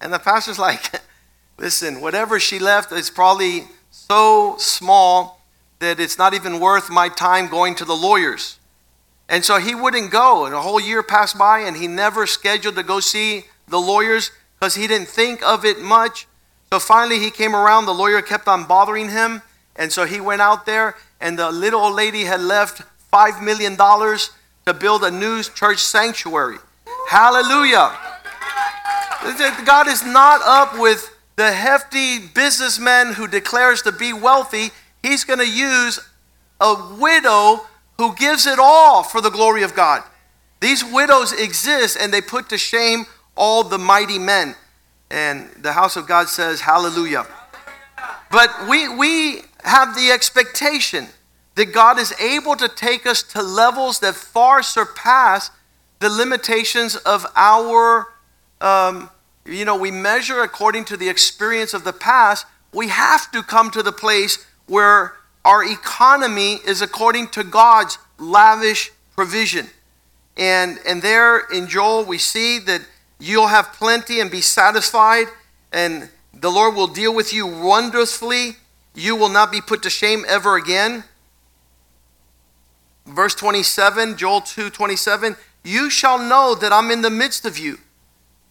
And 0.00 0.12
the 0.12 0.18
pastor's 0.18 0.58
like, 0.58 1.00
Listen, 1.58 2.00
whatever 2.00 2.38
she 2.38 2.60
left 2.60 2.92
is 2.92 3.10
probably 3.10 3.64
so 3.90 4.54
small 4.58 5.40
that 5.80 5.98
it's 5.98 6.16
not 6.16 6.32
even 6.32 6.60
worth 6.60 6.88
my 6.88 7.08
time 7.08 7.48
going 7.48 7.74
to 7.74 7.84
the 7.84 7.96
lawyers. 7.96 8.58
And 9.28 9.44
so 9.44 9.58
he 9.58 9.74
wouldn't 9.74 10.10
go. 10.10 10.46
And 10.46 10.54
a 10.54 10.60
whole 10.60 10.80
year 10.80 11.02
passed 11.02 11.36
by, 11.36 11.60
and 11.60 11.76
he 11.76 11.88
never 11.88 12.26
scheduled 12.26 12.76
to 12.76 12.82
go 12.84 13.00
see 13.00 13.44
the 13.66 13.80
lawyers 13.80 14.30
because 14.58 14.76
he 14.76 14.86
didn't 14.86 15.08
think 15.08 15.42
of 15.42 15.64
it 15.64 15.80
much. 15.80 16.26
So 16.72 16.78
finally, 16.78 17.18
he 17.18 17.30
came 17.30 17.54
around. 17.54 17.86
The 17.86 17.92
lawyer 17.92 18.22
kept 18.22 18.46
on 18.46 18.64
bothering 18.64 19.10
him. 19.10 19.42
And 19.74 19.92
so 19.92 20.06
he 20.06 20.20
went 20.20 20.40
out 20.40 20.64
there, 20.64 20.96
and 21.20 21.38
the 21.38 21.50
little 21.50 21.80
old 21.80 21.94
lady 21.94 22.24
had 22.24 22.40
left 22.40 22.82
$5 23.12 23.42
million 23.42 23.76
to 23.76 24.74
build 24.74 25.04
a 25.04 25.10
new 25.10 25.42
church 25.42 25.78
sanctuary. 25.78 26.58
Hallelujah. 27.08 27.96
God 29.64 29.88
is 29.88 30.04
not 30.04 30.40
up 30.42 30.78
with 30.78 31.14
the 31.36 31.52
hefty 31.52 32.18
businessman 32.18 33.14
who 33.14 33.26
declares 33.26 33.82
to 33.82 33.92
be 33.92 34.12
wealthy. 34.12 34.70
He's 35.02 35.24
going 35.24 35.38
to 35.38 35.50
use 35.50 36.00
a 36.60 36.74
widow 36.98 37.66
who 37.96 38.14
gives 38.14 38.46
it 38.46 38.58
all 38.58 39.02
for 39.02 39.20
the 39.20 39.30
glory 39.30 39.62
of 39.62 39.74
God. 39.74 40.02
These 40.60 40.84
widows 40.84 41.32
exist 41.32 41.96
and 42.00 42.12
they 42.12 42.20
put 42.20 42.48
to 42.50 42.58
shame 42.58 43.06
all 43.36 43.62
the 43.62 43.78
mighty 43.78 44.18
men. 44.18 44.54
And 45.10 45.48
the 45.60 45.72
house 45.72 45.96
of 45.96 46.06
God 46.06 46.28
says, 46.28 46.60
Hallelujah. 46.60 47.26
But 48.30 48.68
we, 48.68 48.88
we 48.88 49.42
have 49.64 49.94
the 49.94 50.10
expectation 50.10 51.08
that 51.54 51.72
God 51.72 51.98
is 51.98 52.12
able 52.20 52.54
to 52.56 52.68
take 52.68 53.06
us 53.06 53.22
to 53.24 53.42
levels 53.42 53.98
that 54.00 54.14
far 54.14 54.62
surpass 54.62 55.50
the 55.98 56.08
limitations 56.08 56.94
of 56.96 57.26
our, 57.34 58.08
um, 58.60 59.10
you 59.44 59.64
know, 59.64 59.76
we 59.76 59.90
measure 59.90 60.42
according 60.42 60.84
to 60.86 60.96
the 60.96 61.08
experience 61.08 61.74
of 61.74 61.84
the 61.84 61.92
past. 61.92 62.46
We 62.72 62.88
have 62.88 63.30
to 63.32 63.42
come 63.42 63.70
to 63.72 63.82
the 63.82 63.92
place 63.92 64.46
where 64.66 65.14
our 65.44 65.64
economy 65.64 66.60
is 66.64 66.82
according 66.82 67.28
to 67.28 67.42
God's 67.42 67.98
lavish 68.18 68.92
provision. 69.16 69.66
And, 70.36 70.78
and 70.86 71.02
there 71.02 71.40
in 71.52 71.66
Joel, 71.66 72.04
we 72.04 72.18
see 72.18 72.60
that 72.60 72.86
you'll 73.18 73.48
have 73.48 73.72
plenty 73.72 74.20
and 74.20 74.30
be 74.30 74.40
satisfied, 74.40 75.26
and 75.72 76.08
the 76.32 76.50
Lord 76.50 76.76
will 76.76 76.86
deal 76.86 77.12
with 77.12 77.32
you 77.32 77.46
wondrously. 77.46 78.56
You 78.98 79.14
will 79.14 79.28
not 79.28 79.52
be 79.52 79.60
put 79.60 79.84
to 79.84 79.90
shame 79.90 80.24
ever 80.26 80.56
again. 80.56 81.04
Verse 83.06 83.34
27, 83.36 84.16
Joel 84.16 84.40
2 84.40 84.70
27, 84.70 85.36
you 85.62 85.88
shall 85.88 86.18
know 86.18 86.56
that 86.56 86.72
I'm 86.72 86.90
in 86.90 87.02
the 87.02 87.10
midst 87.10 87.44
of 87.44 87.58
you 87.58 87.78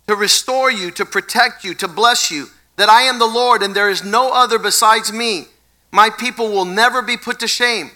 to 0.07 0.15
restore 0.15 0.71
you, 0.71 0.89
to 0.91 1.05
protect 1.05 1.65
you, 1.65 1.73
to 1.75 1.87
bless 1.89 2.31
you, 2.31 2.47
that 2.77 2.87
I 2.87 3.01
am 3.01 3.19
the 3.19 3.25
Lord 3.25 3.61
and 3.61 3.75
there 3.75 3.89
is 3.89 4.05
no 4.05 4.31
other 4.31 4.57
besides 4.57 5.11
me. 5.11 5.47
My 5.91 6.09
people 6.09 6.47
will 6.49 6.65
never 6.65 7.01
be 7.01 7.17
put 7.17 7.41
to 7.41 7.47
shame. 7.47 7.91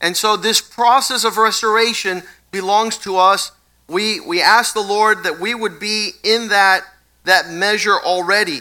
And 0.00 0.16
so, 0.16 0.36
this 0.36 0.62
process 0.62 1.22
of 1.22 1.36
restoration 1.36 2.22
belongs 2.50 2.96
to 2.98 3.18
us. 3.18 3.52
We, 3.88 4.20
we 4.20 4.40
ask 4.40 4.72
the 4.72 4.80
Lord 4.80 5.22
that 5.24 5.38
we 5.38 5.54
would 5.54 5.78
be 5.78 6.12
in 6.24 6.48
that, 6.48 6.84
that 7.24 7.50
measure 7.50 7.98
already, 7.98 8.60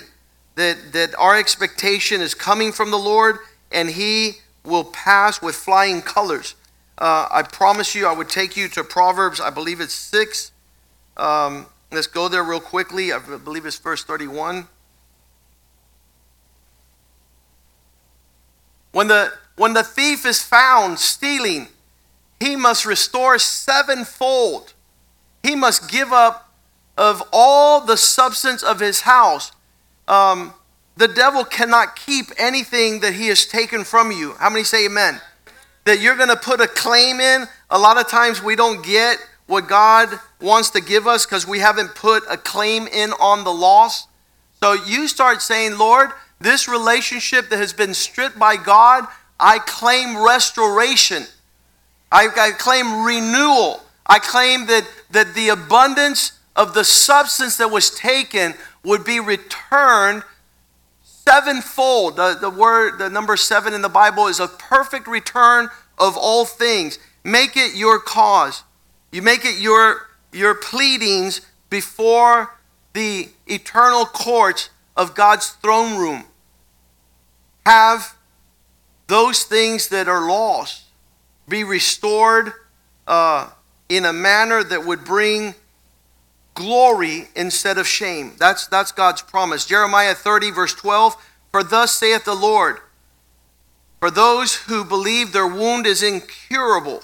that, 0.58 0.92
that 0.92 1.16
our 1.18 1.38
expectation 1.38 2.20
is 2.20 2.34
coming 2.34 2.72
from 2.72 2.90
the 2.92 2.98
Lord 2.98 3.38
and 3.72 3.90
He 3.90 4.40
will 4.66 4.84
pass 4.84 5.42
with 5.42 5.56
flying 5.56 6.02
colors. 6.02 6.56
Uh, 6.98 7.28
I 7.32 7.44
promise 7.44 7.94
you, 7.94 8.08
I 8.08 8.12
would 8.12 8.28
take 8.28 8.58
you 8.58 8.68
to 8.70 8.84
Proverbs, 8.84 9.40
I 9.40 9.52
believe 9.52 9.80
it's 9.80 9.94
6. 9.94 10.52
Um, 11.16 11.68
let's 11.92 12.08
go 12.08 12.28
there 12.28 12.44
real 12.44 12.60
quickly. 12.60 13.14
I 13.14 13.20
believe 13.20 13.68
it's 13.68 13.78
verse 13.78 14.04
31. 14.04 14.68
When 18.94 19.08
the, 19.08 19.32
when 19.58 19.74
the 19.74 19.84
thief 19.84 20.26
is 20.26 20.42
found 20.42 20.98
stealing, 20.98 21.68
he 22.40 22.56
must 22.56 22.84
restore 22.84 23.38
sevenfold. 23.38 24.74
He 25.44 25.56
must 25.56 25.90
give 25.90 26.12
up 26.12 26.52
of 26.98 27.22
all 27.32 27.82
the 27.82 27.96
substance 27.96 28.64
of 28.64 28.80
his 28.80 29.02
house. 29.02 29.52
Um, 30.08 30.54
the 30.96 31.08
devil 31.08 31.44
cannot 31.44 31.96
keep 31.96 32.26
anything 32.38 33.02
that 33.02 33.14
he 33.14 33.28
has 33.28 33.46
taken 33.46 33.84
from 33.84 34.12
you. 34.12 34.34
How 34.34 34.50
many 34.50 34.64
say 34.64 34.86
amen? 34.86 35.22
That 35.86 36.00
you're 36.00 36.16
going 36.16 36.30
to 36.30 36.36
put 36.36 36.60
a 36.60 36.68
claim 36.68 37.20
in. 37.20 37.46
A 37.70 37.78
lot 37.78 37.98
of 37.98 38.08
times 38.08 38.42
we 38.42 38.56
don't 38.56 38.84
get 38.84 39.18
what 39.46 39.68
God 39.68 40.10
wants 40.42 40.72
to 40.72 40.82
give 40.82 41.08
us 41.08 41.26
because 41.26 41.48
we 41.48 41.60
haven't 41.60 41.96
put 41.96 42.24
a 42.30 42.38
claim 42.38 42.88
in 42.88 43.12
on 43.14 43.44
the 43.44 43.54
loss. 43.54 44.08
So 44.60 44.74
you 44.74 45.08
start 45.08 45.42
saying, 45.42 45.78
Lord, 45.78 46.10
this 46.40 46.68
relationship 46.68 47.50
that 47.50 47.58
has 47.58 47.74
been 47.74 47.94
stripped 47.94 48.38
by 48.38 48.58
God, 48.58 49.06
I 49.40 49.60
claim 49.60 50.24
restoration. 50.24 51.24
I, 52.12 52.28
I 52.36 52.52
claim 52.52 53.06
renewal. 53.06 53.84
I 54.06 54.20
claim 54.20 54.68
that, 54.68 54.88
that 55.12 55.34
the 55.34 55.50
abundance 55.50 56.37
of 56.58 56.74
the 56.74 56.84
substance 56.84 57.56
that 57.58 57.70
was 57.70 57.92
taken 57.92 58.56
would 58.84 59.06
be 59.06 59.20
returned 59.20 60.24
sevenfold. 61.04 62.16
The, 62.16 62.38
the 62.40 62.50
word, 62.50 62.98
the 62.98 63.10
number 63.10 63.38
seven 63.38 63.74
in 63.74 63.82
the 63.82 63.90
Bible 63.90 64.28
is 64.28 64.40
a 64.40 64.48
perfect 64.48 65.08
return 65.08 65.70
of 66.00 66.18
all 66.18 66.46
things. 66.46 66.98
Make 67.24 67.56
it 67.56 67.76
your 67.76 68.00
cause. 68.00 68.64
You 69.12 69.22
make 69.22 69.46
it 69.46 69.60
your, 69.60 70.08
your 70.34 70.56
pleadings 70.56 71.42
before 71.70 72.58
the 72.94 73.30
eternal 73.46 74.06
courts 74.06 74.70
of 74.96 75.14
God's 75.14 75.50
throne 75.50 75.98
room. 75.98 76.24
Have 77.66 78.16
those 79.06 79.44
things 79.44 79.90
that 79.90 80.08
are 80.08 80.28
lost 80.28 80.86
be 81.48 81.64
restored 81.64 82.54
uh, 83.06 83.50
in 83.90 84.06
a 84.06 84.14
manner 84.14 84.64
that 84.64 84.86
would 84.86 85.06
bring 85.06 85.54
glory 86.58 87.28
instead 87.36 87.78
of 87.78 87.88
shame. 87.88 88.34
That's, 88.40 88.66
that's 88.66 88.92
God's 88.92 89.22
promise. 89.22 89.66
Jeremiah 89.66 90.16
30, 90.16 90.50
verse 90.52 90.74
12 90.74 91.16
For 91.52 91.64
thus 91.64 91.96
saith 91.96 92.26
the 92.26 92.34
Lord, 92.34 92.80
for 94.00 94.10
those 94.10 94.56
who 94.56 94.84
believe 94.84 95.32
their 95.32 95.48
wound 95.48 95.86
is 95.86 96.02
incurable 96.02 97.04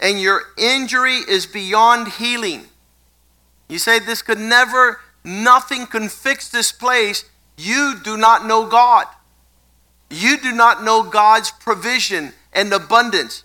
and 0.00 0.20
your 0.20 0.42
injury 0.56 1.16
is 1.16 1.44
beyond 1.46 2.12
healing. 2.12 2.64
You 3.68 3.78
say 3.78 3.98
this 3.98 4.22
could 4.22 4.38
never, 4.38 5.00
nothing 5.22 5.86
can 5.86 6.08
fix 6.08 6.48
this 6.48 6.72
place. 6.72 7.24
You 7.58 7.94
do 8.02 8.16
not 8.16 8.46
know 8.46 8.66
God. 8.66 9.06
You 10.10 10.38
do 10.38 10.52
not 10.52 10.82
know 10.82 11.02
God's 11.02 11.50
provision 11.50 12.32
and 12.52 12.72
abundance. 12.72 13.44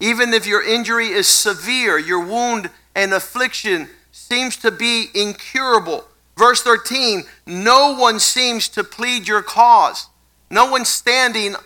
Even 0.00 0.32
if 0.32 0.46
your 0.46 0.62
injury 0.62 1.08
is 1.08 1.28
severe, 1.28 1.98
your 1.98 2.24
wound 2.24 2.70
and 2.94 3.12
affliction 3.12 3.88
seems 4.14 4.56
to 4.56 4.70
be 4.70 5.06
incurable. 5.12 6.04
Verse 6.36 6.62
13 6.62 7.24
No 7.46 7.96
one 7.98 8.20
seems 8.20 8.68
to 8.70 8.84
plead 8.84 9.26
your 9.26 9.42
cause, 9.42 10.06
no 10.48 10.70
one 10.70 10.84
standing 10.84 11.56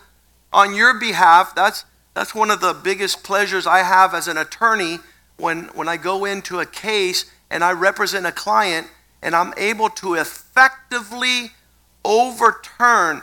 on 0.51 0.75
your 0.75 0.99
behalf. 0.99 1.55
That's, 1.55 1.85
that's 2.15 2.35
one 2.35 2.51
of 2.51 2.61
the 2.61 2.73
biggest 2.73 3.23
pleasures 3.23 3.67
I 3.67 3.81
have 3.81 4.15
as 4.15 4.29
an 4.29 4.39
attorney 4.39 4.99
when, 5.37 5.65
when 5.75 5.89
I 5.89 5.99
go 5.99 6.25
into 6.25 6.59
a 6.59 6.65
case 6.65 7.27
and 7.51 7.63
I 7.63 7.73
represent 7.73 8.25
a 8.25 8.33
client 8.33 8.87
and 9.23 9.37
I'm 9.37 9.53
able 9.59 9.91
to 9.91 10.15
effectively 10.15 11.51
overturn 12.03 13.23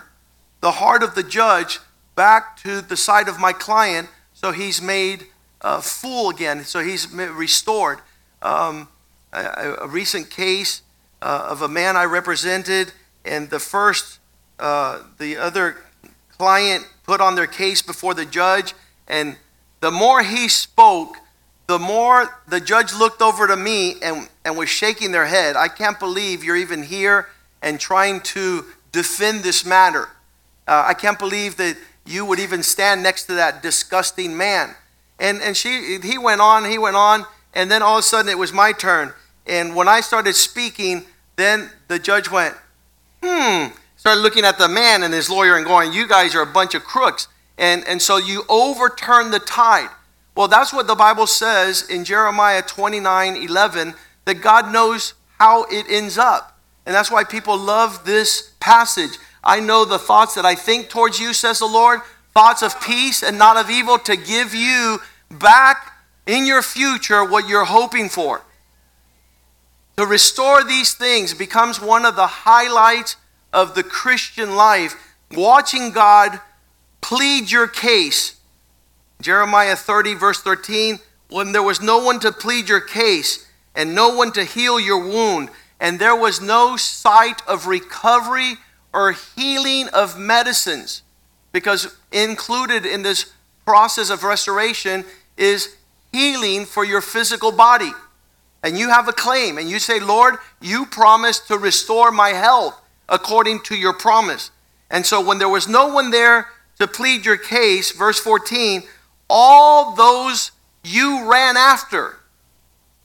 the 0.62 0.74
heart 0.74 1.02
of 1.02 1.16
the 1.16 1.24
judge 1.24 1.80
back 2.14 2.58
to 2.58 2.80
the 2.80 2.96
side 2.96 3.28
of 3.28 3.40
my 3.40 3.54
client 3.54 4.08
so 4.34 4.52
he's 4.52 4.84
made 4.84 5.26
uh, 5.62 5.82
full 5.82 6.30
again, 6.30 6.64
so 6.64 6.80
he's 6.80 7.12
restored. 7.12 8.00
Um, 8.44 8.88
a, 9.36 9.76
a, 9.82 9.88
recent 9.88 10.30
case 10.30 10.82
uh, 11.22 11.48
of 11.50 11.62
a 11.62 11.68
man 11.68 11.98
I 11.98 12.06
represented, 12.06 12.92
and 13.24 13.50
the 13.50 13.60
first, 13.60 14.20
uh, 14.60 15.02
the 15.18 15.38
other 15.38 15.78
client 16.38 16.88
put 17.04 17.22
on 17.22 17.36
their 17.36 17.48
case 17.48 17.82
before 17.82 18.14
the 18.14 18.26
judge, 18.26 18.74
and 19.08 19.38
the 19.82 19.92
more 19.92 20.24
he 20.24 20.48
spoke, 20.48 21.18
the 21.68 21.80
more 21.80 22.42
the 22.48 22.60
judge 22.60 22.94
looked 22.94 23.22
over 23.22 23.48
to 23.48 23.56
me 23.56 23.96
and, 24.02 24.30
and 24.44 24.58
was 24.58 24.70
shaking 24.70 25.12
their 25.12 25.26
head. 25.26 25.56
I 25.56 25.68
can't 25.68 26.00
believe 26.00 26.44
you're 26.44 26.56
even 26.56 26.84
here 26.84 27.30
and 27.62 27.80
trying 27.80 28.22
to 28.22 28.66
defend 28.92 29.44
this 29.44 29.66
matter. 29.66 30.10
Uh, 30.68 30.86
I 30.88 30.94
can't 30.94 31.20
believe 31.20 31.58
that 31.58 31.78
you 32.06 32.26
would 32.26 32.40
even 32.40 32.62
stand 32.62 33.02
next 33.02 33.26
to 33.26 33.34
that 33.34 33.64
disgusting 33.64 34.38
man. 34.38 34.76
And, 35.20 35.42
and 35.42 35.58
she, 35.58 35.98
he 36.04 36.18
went 36.18 36.42
on, 36.42 36.66
he 36.66 36.78
went 36.78 36.96
on, 36.96 37.26
and 37.54 37.72
then 37.72 37.82
all 37.82 37.98
of 37.98 38.00
a 38.00 38.04
sudden 38.04 38.30
it 38.30 38.38
was 38.38 38.54
my 38.54 38.72
turn. 38.72 39.14
And 39.48 39.76
when 39.76 39.88
I 39.88 40.02
started 40.02 40.36
speaking, 40.36 41.06
then 41.36 41.70
the 41.88 42.00
judge 42.00 42.32
went, 42.32 42.56
hmm, 43.24 43.68
started 43.96 44.22
looking 44.22 44.46
at 44.46 44.58
the 44.58 44.68
man 44.68 45.04
and 45.04 45.14
his 45.14 45.30
lawyer 45.30 45.56
and 45.56 45.66
going, 45.66 45.94
you 45.94 46.08
guys 46.08 46.36
are 46.36 46.42
a 46.42 46.52
bunch 46.52 46.76
of 46.76 46.84
crooks. 46.84 47.28
And, 47.58 47.84
and 47.88 48.02
so 48.02 48.18
you 48.18 48.44
overturn 48.50 49.32
the 49.32 49.40
tide. 49.40 49.90
Well, 50.36 50.48
that's 50.48 50.74
what 50.74 50.88
the 50.88 50.96
Bible 50.96 51.28
says 51.28 51.90
in 51.90 52.04
Jeremiah 52.04 52.62
29 52.62 53.38
11, 53.38 53.94
that 54.26 54.36
God 54.36 54.72
knows 54.72 55.14
how 55.40 55.64
it 55.72 55.86
ends 55.90 56.18
up. 56.18 56.60
And 56.86 56.94
that's 56.94 57.10
why 57.10 57.24
people 57.24 57.58
love 57.58 58.06
this 58.06 58.52
passage. 58.60 59.18
I 59.44 59.60
know 59.60 59.86
the 59.86 60.00
thoughts 60.00 60.36
that 60.36 60.46
I 60.46 60.56
think 60.56 60.90
towards 60.90 61.20
you, 61.20 61.34
says 61.34 61.60
the 61.60 61.66
Lord, 61.66 62.02
thoughts 62.34 62.62
of 62.62 62.80
peace 62.82 63.24
and 63.24 63.38
not 63.38 63.58
of 63.58 63.70
evil, 63.70 63.98
to 64.00 64.18
give 64.18 64.54
you 64.54 65.00
back 65.32 65.94
in 66.26 66.46
your 66.46 66.62
future 66.62 67.24
what 67.24 67.48
you're 67.48 67.66
hoping 67.66 68.10
for. 68.10 68.42
To 69.98 70.06
restore 70.06 70.64
these 70.64 70.94
things 70.94 71.34
becomes 71.34 71.80
one 71.80 72.06
of 72.06 72.16
the 72.16 72.28
highlights 72.28 73.16
of 73.54 73.76
the 73.76 73.84
Christian 73.84 74.56
life. 74.56 74.96
Watching 75.32 75.92
God 75.92 76.40
plead 77.02 77.52
your 77.52 77.68
case. 77.68 78.36
Jeremiah 79.22 79.76
30, 79.76 80.16
verse 80.16 80.42
13 80.42 81.00
when 81.30 81.52
there 81.52 81.64
was 81.64 81.82
no 81.82 82.04
one 82.04 82.20
to 82.20 82.32
plead 82.32 82.70
your 82.70 82.82
case 82.82 83.48
and 83.74 83.96
no 83.96 84.16
one 84.16 84.32
to 84.32 84.44
heal 84.44 84.80
your 84.80 85.00
wound, 85.00 85.50
and 85.80 86.00
there 86.00 86.16
was 86.16 86.40
no 86.40 86.78
sight 86.78 87.42
of 87.48 87.68
recovery 87.68 88.54
or 88.94 89.12
healing 89.36 89.90
of 89.90 90.18
medicines. 90.18 91.02
Because 91.52 91.94
included 92.12 92.86
in 92.86 93.02
this 93.02 93.34
process 93.66 94.10
of 94.10 94.24
restoration 94.24 95.04
is 95.36 95.76
healing 96.14 96.66
for 96.66 96.86
your 96.86 97.02
physical 97.02 97.52
body. 97.52 97.92
And 98.66 98.80
you 98.80 98.90
have 98.90 99.08
a 99.08 99.14
claim, 99.14 99.60
and 99.60 99.70
you 99.70 99.78
say, 99.78 100.00
Lord, 100.00 100.38
you 100.60 100.88
promised 100.88 101.48
to 101.50 101.58
restore 101.60 102.10
my 102.10 102.30
health 102.30 102.82
according 103.08 103.60
to 103.66 103.76
your 103.76 103.94
promise. 103.94 104.50
And 104.90 105.06
so 105.06 105.24
when 105.24 105.38
there 105.38 105.48
was 105.48 105.68
no 105.68 105.88
one 105.88 106.10
there 106.10 106.48
to 106.80 106.88
plead 106.88 107.28
your 107.28 107.38
case, 107.38 107.92
verse 107.92 108.20
14, 108.20 108.82
all 109.30 109.94
those 109.94 110.52
you 110.84 111.32
ran 111.32 111.58
after. 111.58 112.18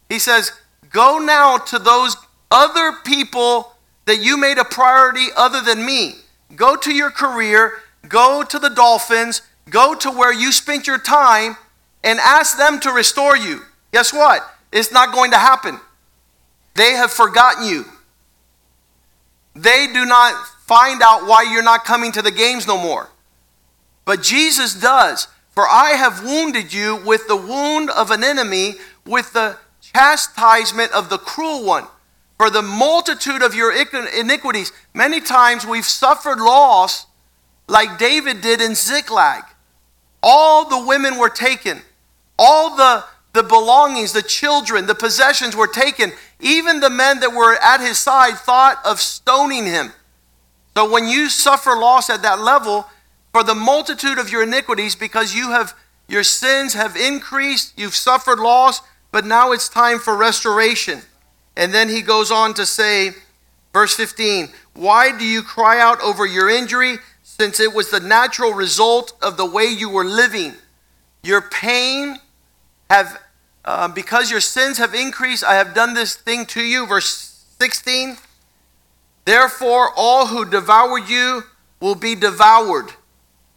He 0.08 0.18
says, 0.18 0.50
Go 0.88 1.18
now 1.18 1.58
to 1.58 1.78
those 1.78 2.16
other 2.50 2.92
people 3.04 3.76
that 4.06 4.22
you 4.22 4.38
made 4.38 4.56
a 4.56 4.64
priority 4.64 5.26
other 5.36 5.60
than 5.60 5.84
me. 5.84 6.14
Go 6.56 6.74
to 6.74 6.90
your 6.90 7.10
career, 7.10 7.82
go 8.08 8.42
to 8.44 8.58
the 8.58 8.70
Dolphins, 8.70 9.42
go 9.68 9.94
to 9.94 10.10
where 10.10 10.32
you 10.32 10.52
spent 10.52 10.86
your 10.86 10.98
time, 10.98 11.58
and 12.02 12.18
ask 12.18 12.56
them 12.56 12.80
to 12.80 12.90
restore 12.92 13.36
you. 13.36 13.60
Guess 13.92 14.14
what? 14.14 14.42
It's 14.72 14.92
not 14.92 15.12
going 15.12 15.32
to 15.32 15.38
happen. 15.38 15.80
They 16.74 16.92
have 16.92 17.10
forgotten 17.10 17.66
you. 17.66 17.84
They 19.54 19.88
do 19.92 20.04
not 20.04 20.46
find 20.66 21.02
out 21.02 21.26
why 21.26 21.42
you're 21.50 21.62
not 21.62 21.84
coming 21.84 22.12
to 22.12 22.22
the 22.22 22.30
games 22.30 22.66
no 22.66 22.78
more. 22.78 23.10
But 24.04 24.22
Jesus 24.22 24.74
does. 24.74 25.28
For 25.50 25.68
I 25.68 25.90
have 25.90 26.24
wounded 26.24 26.72
you 26.72 26.96
with 27.04 27.26
the 27.26 27.36
wound 27.36 27.90
of 27.90 28.10
an 28.10 28.22
enemy, 28.22 28.74
with 29.04 29.32
the 29.32 29.56
chastisement 29.80 30.92
of 30.92 31.10
the 31.10 31.18
cruel 31.18 31.64
one. 31.64 31.86
For 32.38 32.48
the 32.48 32.62
multitude 32.62 33.42
of 33.42 33.54
your 33.54 33.72
iniquities, 33.72 34.72
many 34.94 35.20
times 35.20 35.66
we've 35.66 35.84
suffered 35.84 36.38
loss 36.38 37.06
like 37.68 37.98
David 37.98 38.40
did 38.40 38.60
in 38.60 38.74
Ziklag. 38.74 39.42
All 40.22 40.68
the 40.68 40.86
women 40.86 41.18
were 41.18 41.28
taken, 41.28 41.82
all 42.38 42.76
the, 42.76 43.04
the 43.32 43.42
belongings, 43.42 44.12
the 44.12 44.22
children, 44.22 44.86
the 44.86 44.94
possessions 44.94 45.54
were 45.54 45.68
taken. 45.68 46.12
Even 46.40 46.80
the 46.80 46.90
men 46.90 47.20
that 47.20 47.32
were 47.32 47.54
at 47.54 47.80
his 47.80 47.98
side 47.98 48.34
thought 48.34 48.78
of 48.84 49.00
stoning 49.00 49.66
him. 49.66 49.92
So 50.76 50.90
when 50.90 51.06
you 51.06 51.28
suffer 51.28 51.70
loss 51.70 52.10
at 52.10 52.22
that 52.22 52.40
level, 52.40 52.86
for 53.32 53.44
the 53.44 53.54
multitude 53.54 54.18
of 54.18 54.30
your 54.30 54.42
iniquities, 54.42 54.96
because 54.96 55.34
you 55.34 55.50
have 55.50 55.74
your 56.08 56.24
sins 56.24 56.74
have 56.74 56.96
increased, 56.96 57.72
you've 57.76 57.94
suffered 57.94 58.40
loss, 58.40 58.82
but 59.12 59.24
now 59.24 59.52
it's 59.52 59.68
time 59.68 60.00
for 60.00 60.16
restoration. 60.16 61.02
And 61.56 61.72
then 61.72 61.88
he 61.88 62.02
goes 62.02 62.32
on 62.32 62.54
to 62.54 62.66
say, 62.66 63.12
verse 63.72 63.94
15, 63.94 64.48
Why 64.74 65.16
do 65.16 65.24
you 65.24 65.42
cry 65.42 65.80
out 65.80 66.00
over 66.02 66.26
your 66.26 66.50
injury, 66.50 66.98
since 67.22 67.60
it 67.60 67.72
was 67.72 67.90
the 67.90 68.00
natural 68.00 68.52
result 68.52 69.12
of 69.22 69.36
the 69.36 69.46
way 69.46 69.66
you 69.66 69.88
were 69.88 70.04
living? 70.04 70.54
Your 71.22 71.42
pain 71.42 72.18
have, 72.90 73.22
uh, 73.64 73.88
because 73.88 74.30
your 74.30 74.40
sins 74.40 74.78
have 74.78 74.94
increased, 74.94 75.44
I 75.44 75.54
have 75.54 75.74
done 75.74 75.94
this 75.94 76.14
thing 76.14 76.44
to 76.46 76.60
you. 76.60 76.86
Verse 76.86 77.44
16, 77.60 78.16
Therefore, 79.24 79.90
all 79.96 80.26
who 80.26 80.44
devour 80.44 80.98
you 80.98 81.44
will 81.80 81.94
be 81.94 82.14
devoured. 82.14 82.92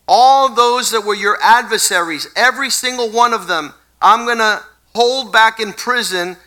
All 0.08 0.54
those 0.54 0.92
that 0.92 1.02
were 1.02 1.16
your 1.16 1.38
adversaries, 1.42 2.28
every 2.36 2.70
single 2.70 3.10
one 3.10 3.34
of 3.34 3.48
them, 3.48 3.74
I'm 4.02 4.26
going 4.26 4.38
to 4.38 4.64
hold 4.94 5.34
back 5.34 5.60
in 5.60 5.74
prison. 5.74 6.38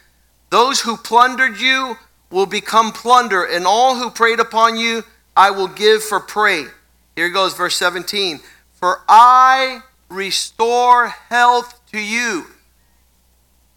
Those 0.50 0.80
who 0.80 0.96
plundered 0.96 1.58
you 1.58 1.96
will 2.30 2.46
become 2.46 2.92
plunder, 2.92 3.44
and 3.44 3.66
all 3.66 3.96
who 3.96 4.10
preyed 4.10 4.40
upon 4.40 4.76
you 4.76 5.04
I 5.36 5.50
will 5.50 5.68
give 5.68 6.02
for 6.02 6.20
prey. 6.20 6.66
Here 7.14 7.30
goes 7.30 7.54
verse 7.54 7.76
17. 7.76 8.40
For 8.72 9.02
I 9.08 9.80
restore 10.08 11.08
health 11.08 11.80
to 11.92 12.00
you. 12.00 12.46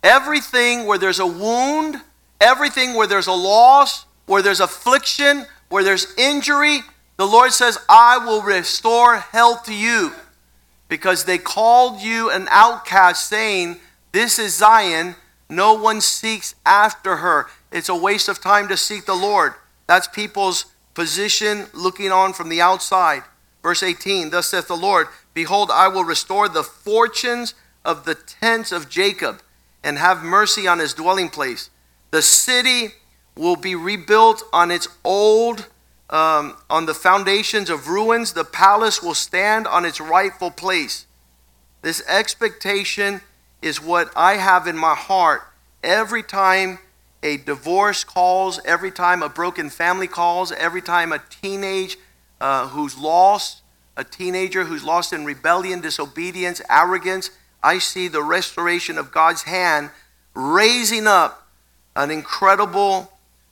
Everything 0.03 0.85
where 0.85 0.97
there's 0.97 1.19
a 1.19 1.27
wound, 1.27 1.97
everything 2.39 2.93
where 2.93 3.07
there's 3.07 3.27
a 3.27 3.33
loss, 3.33 4.05
where 4.25 4.41
there's 4.41 4.59
affliction, 4.59 5.45
where 5.69 5.83
there's 5.83 6.13
injury, 6.17 6.79
the 7.17 7.27
Lord 7.27 7.51
says, 7.51 7.77
I 7.89 8.17
will 8.17 8.41
restore 8.41 9.17
health 9.17 9.65
to 9.65 9.73
you. 9.73 10.13
Because 10.87 11.25
they 11.25 11.37
called 11.37 12.01
you 12.01 12.31
an 12.31 12.47
outcast, 12.49 13.27
saying, 13.27 13.77
This 14.13 14.39
is 14.39 14.55
Zion. 14.55 15.15
No 15.49 15.73
one 15.73 15.99
seeks 15.99 16.55
after 16.65 17.17
her. 17.17 17.47
It's 17.71 17.89
a 17.89 17.95
waste 17.95 18.29
of 18.29 18.39
time 18.39 18.67
to 18.69 18.77
seek 18.77 19.05
the 19.05 19.15
Lord. 19.15 19.53
That's 19.85 20.07
people's 20.07 20.65
position 20.93 21.67
looking 21.73 22.11
on 22.11 22.33
from 22.33 22.49
the 22.49 22.61
outside. 22.61 23.23
Verse 23.61 23.83
18 23.83 24.29
Thus 24.29 24.47
saith 24.47 24.67
the 24.67 24.77
Lord, 24.77 25.07
Behold, 25.33 25.71
I 25.71 25.87
will 25.87 26.03
restore 26.03 26.47
the 26.47 26.63
fortunes 26.63 27.53
of 27.83 28.05
the 28.05 28.15
tents 28.15 28.71
of 28.71 28.89
Jacob 28.89 29.41
and 29.83 29.97
have 29.97 30.23
mercy 30.23 30.67
on 30.67 30.79
his 30.79 30.93
dwelling 30.93 31.29
place. 31.29 31.69
The 32.11 32.21
city 32.21 32.89
will 33.35 33.55
be 33.55 33.75
rebuilt 33.75 34.43
on 34.51 34.71
its 34.71 34.87
old 35.03 35.67
um, 36.09 36.57
on 36.69 36.87
the 36.87 36.93
foundations 36.93 37.69
of 37.69 37.87
ruins, 37.87 38.33
the 38.33 38.43
palace 38.43 39.03
will 39.03 39.13
stand 39.13 39.67
on 39.67 39.85
its 39.85 40.01
rightful 40.01 40.49
place. 40.49 41.05
This 41.81 42.01
expectation 42.07 43.21
is 43.61 43.81
what 43.81 44.11
I 44.15 44.33
have 44.33 44.65
in 44.65 44.75
my 44.75 44.95
heart 44.95 45.43
every 45.83 46.23
time 46.23 46.79
a 47.21 47.37
divorce 47.37 48.03
calls, 48.03 48.59
every 48.65 48.91
time 48.91 49.21
a 49.21 49.29
broken 49.29 49.69
family 49.69 50.07
calls, 50.07 50.51
every 50.51 50.81
time 50.81 51.11
a 51.11 51.21
teenage 51.29 51.97
uh, 52.41 52.67
who's 52.69 52.97
lost, 52.97 53.61
a 53.95 54.03
teenager 54.03 54.63
who's 54.63 54.83
lost 54.83 55.13
in 55.13 55.25
rebellion, 55.25 55.81
disobedience, 55.81 56.61
arrogance. 56.69 57.29
I 57.61 57.79
see 57.79 58.07
the 58.07 58.23
restoration 58.23 58.97
of 58.97 59.11
God's 59.11 59.43
hand 59.43 59.89
raising 60.33 61.07
up 61.07 61.47
an 61.95 62.11
incredible 62.11 63.11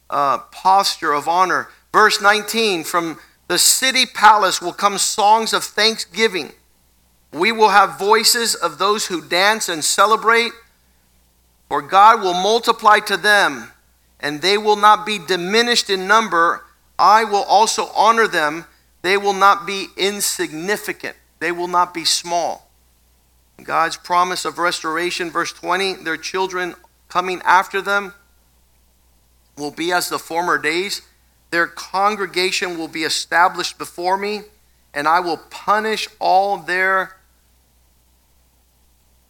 uh, 0.09 0.37
posture 0.51 1.13
of 1.13 1.27
honor 1.27 1.69
Verse 1.97 2.21
19 2.21 2.83
From 2.83 3.17
the 3.47 3.57
city 3.57 4.05
palace 4.05 4.61
will 4.61 4.71
come 4.71 4.99
songs 4.99 5.51
of 5.51 5.63
thanksgiving. 5.63 6.51
We 7.33 7.51
will 7.51 7.69
have 7.69 7.97
voices 7.97 8.53
of 8.53 8.77
those 8.77 9.07
who 9.07 9.19
dance 9.19 9.67
and 9.67 9.83
celebrate, 9.83 10.51
for 11.67 11.81
God 11.81 12.21
will 12.21 12.35
multiply 12.35 12.99
to 12.99 13.17
them, 13.17 13.71
and 14.19 14.43
they 14.43 14.59
will 14.59 14.75
not 14.75 15.07
be 15.07 15.17
diminished 15.17 15.89
in 15.89 16.07
number. 16.07 16.63
I 16.99 17.23
will 17.23 17.43
also 17.43 17.87
honor 17.95 18.27
them. 18.27 18.65
They 19.01 19.17
will 19.17 19.33
not 19.33 19.65
be 19.65 19.87
insignificant, 19.97 21.15
they 21.39 21.51
will 21.51 21.67
not 21.67 21.95
be 21.95 22.05
small. 22.05 22.66
God's 23.63 23.97
promise 23.97 24.45
of 24.45 24.59
restoration, 24.59 25.31
verse 25.31 25.51
20, 25.51 25.95
their 26.03 26.17
children 26.17 26.75
coming 27.09 27.41
after 27.43 27.81
them 27.81 28.13
will 29.57 29.71
be 29.71 29.91
as 29.91 30.09
the 30.09 30.19
former 30.19 30.57
days 30.57 31.01
their 31.49 31.67
congregation 31.67 32.77
will 32.77 32.87
be 32.87 33.03
established 33.03 33.77
before 33.77 34.17
me, 34.17 34.41
and 34.93 35.07
I 35.07 35.19
will 35.19 35.37
punish 35.37 36.07
all 36.19 36.57
their 36.57 37.17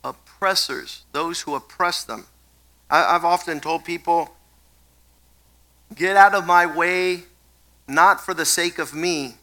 oppressors, 0.03 1.03
those 1.11 1.41
who 1.41 1.55
oppress 1.55 2.03
them. 2.03 2.25
I, 2.89 3.13
have 3.13 3.25
often 3.25 3.59
told 3.59 3.85
people, 3.85 4.35
get 5.93 6.15
out 6.15 6.33
of 6.33 6.47
my 6.47 6.65
way, 6.65 7.23
not 7.87 8.23
for 8.23 8.33
the 8.33 8.45
sake 8.45 8.79
of 8.79 8.93
me, 8.93 9.35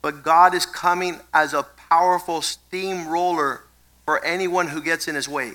but 0.00 0.22
God 0.22 0.54
is 0.54 0.66
coming 0.66 1.20
as 1.32 1.54
a 1.54 1.62
powerful 1.62 2.42
steamroller 2.42 3.62
for 4.04 4.24
anyone 4.24 4.68
who 4.68 4.82
gets 4.82 5.08
in 5.08 5.14
his 5.14 5.28
way. 5.28 5.52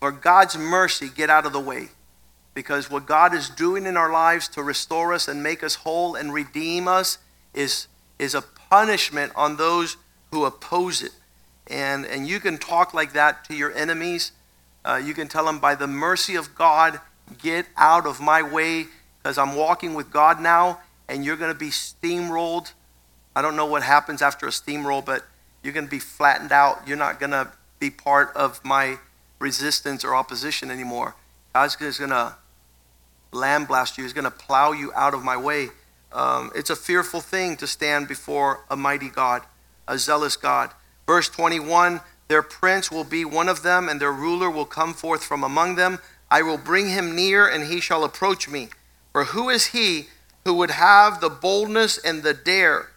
For 0.00 0.10
God's 0.10 0.56
mercy, 0.56 1.08
get 1.08 1.30
out 1.30 1.46
of 1.46 1.52
the 1.52 1.60
way 1.60 1.88
because 2.54 2.88
what 2.88 3.04
God 3.04 3.34
is 3.34 3.50
doing 3.50 3.84
in 3.84 3.96
our 3.96 4.10
lives 4.10 4.48
to 4.48 4.62
restore 4.62 5.12
us 5.12 5.28
and 5.28 5.42
make 5.42 5.62
us 5.62 5.74
whole 5.76 6.14
and 6.14 6.32
redeem 6.32 6.86
us 6.86 7.18
is, 7.52 7.88
is 8.18 8.34
a 8.34 8.42
punishment 8.42 9.32
on 9.34 9.56
those 9.56 9.96
who 10.30 10.44
oppose 10.44 11.02
it. 11.02 11.12
And, 11.66 12.06
and 12.06 12.26
you 12.26 12.40
can 12.40 12.58
talk 12.58 12.94
like 12.94 13.12
that 13.12 13.44
to 13.46 13.54
your 13.54 13.72
enemies. 13.72 14.32
Uh, 14.84 15.00
you 15.04 15.14
can 15.14 15.28
tell 15.28 15.46
them, 15.46 15.58
by 15.58 15.74
the 15.74 15.86
mercy 15.86 16.36
of 16.36 16.54
God, 16.54 17.00
get 17.42 17.66
out 17.76 18.06
of 18.06 18.20
my 18.20 18.42
way 18.42 18.86
because 19.22 19.38
I'm 19.38 19.56
walking 19.56 19.94
with 19.94 20.10
God 20.10 20.40
now 20.40 20.80
and 21.08 21.24
you're 21.24 21.36
going 21.36 21.52
to 21.52 21.58
be 21.58 21.70
steamrolled. 21.70 22.72
I 23.34 23.42
don't 23.42 23.56
know 23.56 23.66
what 23.66 23.82
happens 23.82 24.22
after 24.22 24.46
a 24.46 24.50
steamroll, 24.50 25.04
but 25.04 25.24
you're 25.64 25.72
going 25.72 25.86
to 25.86 25.90
be 25.90 25.98
flattened 25.98 26.52
out. 26.52 26.86
You're 26.86 26.98
not 26.98 27.18
going 27.18 27.32
to 27.32 27.50
be 27.80 27.90
part 27.90 28.36
of 28.36 28.62
my 28.64 28.98
resistance 29.40 30.04
or 30.04 30.14
opposition 30.14 30.70
anymore. 30.70 31.16
God's 31.54 31.74
going 31.76 32.10
to 32.10 32.36
lamb 33.32 33.64
blast 33.64 33.96
you. 33.96 34.04
He's 34.04 34.12
going 34.12 34.24
to 34.24 34.30
plow 34.30 34.72
you 34.72 34.92
out 34.94 35.14
of 35.14 35.24
my 35.24 35.36
way. 35.36 35.68
Um, 36.12 36.52
it's 36.54 36.70
a 36.70 36.76
fearful 36.76 37.20
thing 37.20 37.56
to 37.56 37.66
stand 37.66 38.06
before 38.08 38.64
a 38.70 38.76
mighty 38.76 39.08
God, 39.08 39.42
a 39.88 39.98
zealous 39.98 40.36
God. 40.36 40.70
Verse 41.06 41.28
21 41.30 42.00
Their 42.28 42.42
prince 42.42 42.90
will 42.90 43.04
be 43.04 43.24
one 43.24 43.48
of 43.48 43.62
them, 43.62 43.88
and 43.88 44.00
their 44.00 44.12
ruler 44.12 44.50
will 44.50 44.66
come 44.66 44.92
forth 44.92 45.24
from 45.24 45.42
among 45.42 45.76
them. 45.76 45.98
I 46.30 46.42
will 46.42 46.58
bring 46.58 46.90
him 46.90 47.16
near, 47.16 47.48
and 47.48 47.64
he 47.64 47.80
shall 47.80 48.04
approach 48.04 48.48
me. 48.48 48.68
For 49.12 49.24
who 49.24 49.48
is 49.48 49.68
he 49.68 50.08
who 50.44 50.54
would 50.54 50.72
have 50.72 51.20
the 51.20 51.30
boldness 51.30 51.96
and 51.98 52.22
the 52.22 52.34
dare 52.34 52.90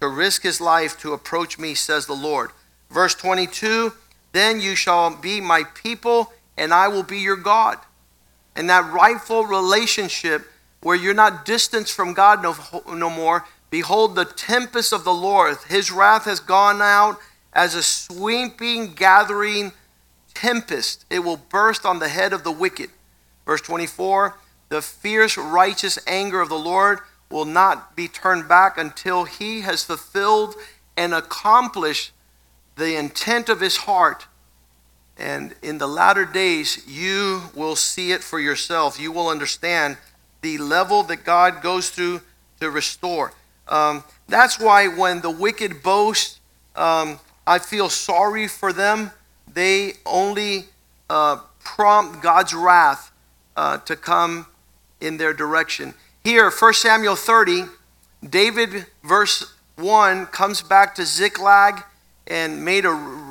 to 0.00 0.08
risk 0.08 0.42
his 0.42 0.60
life 0.60 0.98
to 1.00 1.12
approach 1.12 1.58
me, 1.58 1.74
says 1.74 2.06
the 2.06 2.14
Lord? 2.14 2.50
Verse 2.90 3.14
22 3.14 3.92
Then 4.32 4.60
you 4.60 4.74
shall 4.74 5.14
be 5.14 5.40
my 5.40 5.64
people, 5.64 6.32
and 6.56 6.72
I 6.72 6.88
will 6.88 7.02
be 7.02 7.18
your 7.18 7.36
God. 7.36 7.78
And 8.56 8.68
that 8.70 8.92
rightful 8.92 9.44
relationship 9.44 10.46
where 10.80 10.96
you're 10.96 11.14
not 11.14 11.44
distanced 11.44 11.94
from 11.94 12.14
God 12.14 12.42
no, 12.42 12.56
no 12.88 13.10
more. 13.10 13.44
Behold, 13.70 14.14
the 14.14 14.24
tempest 14.24 14.92
of 14.92 15.04
the 15.04 15.12
Lord, 15.12 15.58
his 15.68 15.90
wrath 15.90 16.24
has 16.24 16.40
gone 16.40 16.80
out 16.80 17.18
as 17.52 17.74
a 17.74 17.82
sweeping, 17.82 18.94
gathering 18.94 19.72
tempest. 20.34 21.04
It 21.10 21.20
will 21.20 21.36
burst 21.36 21.84
on 21.84 21.98
the 21.98 22.08
head 22.08 22.32
of 22.32 22.44
the 22.44 22.52
wicked. 22.52 22.90
Verse 23.44 23.60
24 23.60 24.36
The 24.68 24.82
fierce, 24.82 25.36
righteous 25.36 25.98
anger 26.06 26.40
of 26.40 26.48
the 26.48 26.58
Lord 26.58 27.00
will 27.30 27.44
not 27.44 27.94
be 27.94 28.08
turned 28.08 28.48
back 28.48 28.78
until 28.78 29.24
he 29.24 29.60
has 29.62 29.84
fulfilled 29.84 30.54
and 30.96 31.14
accomplished 31.14 32.12
the 32.76 32.96
intent 32.96 33.48
of 33.48 33.60
his 33.60 33.78
heart. 33.78 34.26
And 35.16 35.54
in 35.62 35.78
the 35.78 35.88
latter 35.88 36.24
days, 36.24 36.84
you 36.86 37.42
will 37.54 37.76
see 37.76 38.12
it 38.12 38.22
for 38.22 38.38
yourself. 38.38 39.00
You 39.00 39.12
will 39.12 39.28
understand 39.28 39.98
the 40.42 40.58
level 40.58 41.02
that 41.04 41.24
God 41.24 41.60
goes 41.60 41.90
through 41.90 42.20
to 42.60 42.70
restore. 42.70 43.32
Um, 43.66 44.04
that's 44.28 44.58
why 44.58 44.88
when 44.88 45.20
the 45.20 45.30
wicked 45.30 45.82
boast, 45.82 46.38
um, 46.76 47.18
I 47.46 47.58
feel 47.58 47.88
sorry 47.88 48.46
for 48.46 48.72
them. 48.72 49.10
They 49.52 49.94
only 50.06 50.66
uh, 51.10 51.40
prompt 51.64 52.22
God's 52.22 52.54
wrath 52.54 53.10
uh, 53.56 53.78
to 53.78 53.96
come 53.96 54.46
in 55.00 55.16
their 55.16 55.34
direction. 55.34 55.94
Here, 56.24 56.50
1 56.50 56.74
Samuel 56.74 57.16
30, 57.16 57.64
David, 58.28 58.86
verse 59.02 59.54
1, 59.76 60.26
comes 60.26 60.62
back 60.62 60.94
to 60.96 61.04
Ziklag 61.04 61.82
and 62.26 62.64
made 62.64 62.84
a, 62.84 62.90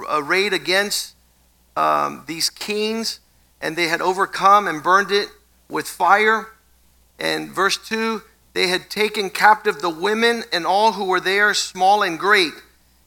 a 0.10 0.22
raid 0.24 0.54
against 0.54 1.16
um, 1.76 2.24
these 2.28 2.50
kings, 2.50 3.20
and 3.62 3.76
they 3.76 3.88
had 3.88 4.02
overcome 4.02 4.68
and 4.68 4.82
burned 4.82 5.12
it 5.12 5.30
with 5.70 5.88
fire. 5.88 6.48
And 7.20 7.52
verse 7.52 7.78
2 7.78 8.22
they 8.58 8.70
had 8.70 8.90
taken 8.90 9.30
captive 9.30 9.82
the 9.82 9.90
women 9.92 10.44
and 10.52 10.66
all 10.66 10.94
who 10.94 11.06
were 11.06 11.20
there, 11.20 11.54
small 11.54 12.02
and 12.02 12.18
great. 12.18 12.54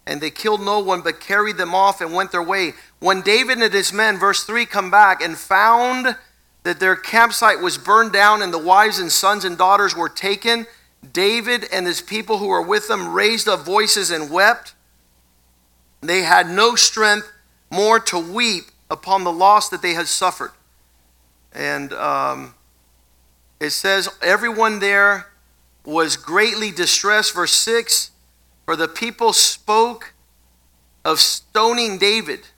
And 0.06 0.20
they 0.20 0.30
killed 0.30 0.60
no 0.60 0.78
one, 0.78 1.00
but 1.00 1.18
carried 1.18 1.56
them 1.56 1.74
off 1.74 2.00
and 2.00 2.14
went 2.14 2.30
their 2.30 2.40
way. 2.40 2.74
When 3.00 3.20
David 3.20 3.58
and 3.58 3.72
his 3.72 3.92
men, 3.92 4.16
verse 4.16 4.44
3, 4.44 4.64
come 4.64 4.92
back 4.92 5.20
and 5.20 5.36
found 5.36 6.14
that 6.62 6.80
their 6.80 6.96
campsite 6.96 7.60
was 7.60 7.78
burned 7.78 8.12
down 8.12 8.42
and 8.42 8.52
the 8.52 8.58
wives 8.58 8.98
and 8.98 9.10
sons 9.10 9.44
and 9.44 9.56
daughters 9.56 9.96
were 9.96 10.08
taken, 10.08 10.66
David 11.12 11.64
and 11.72 11.86
his 11.86 12.00
people 12.00 12.38
who 12.38 12.48
were 12.48 12.62
with 12.62 12.88
them 12.88 13.12
raised 13.12 13.48
up 13.48 13.60
voices 13.60 14.10
and 14.10 14.30
wept. 14.30 14.74
They 16.02 16.22
had 16.22 16.48
no 16.48 16.74
strength 16.74 17.30
more 17.70 18.00
to 18.00 18.18
weep 18.18 18.64
upon 18.90 19.24
the 19.24 19.32
loss 19.32 19.68
that 19.70 19.82
they 19.82 19.94
had 19.94 20.08
suffered. 20.08 20.52
And 21.52 21.92
um, 21.92 22.54
it 23.58 23.70
says, 23.70 24.08
everyone 24.22 24.78
there 24.80 25.26
was 25.84 26.16
greatly 26.16 26.70
distressed. 26.70 27.34
Verse 27.34 27.52
6 27.52 28.10
For 28.64 28.76
the 28.76 28.88
people 28.88 29.32
spoke 29.32 30.14
of 31.04 31.20
stoning 31.20 31.98
David 31.98 32.48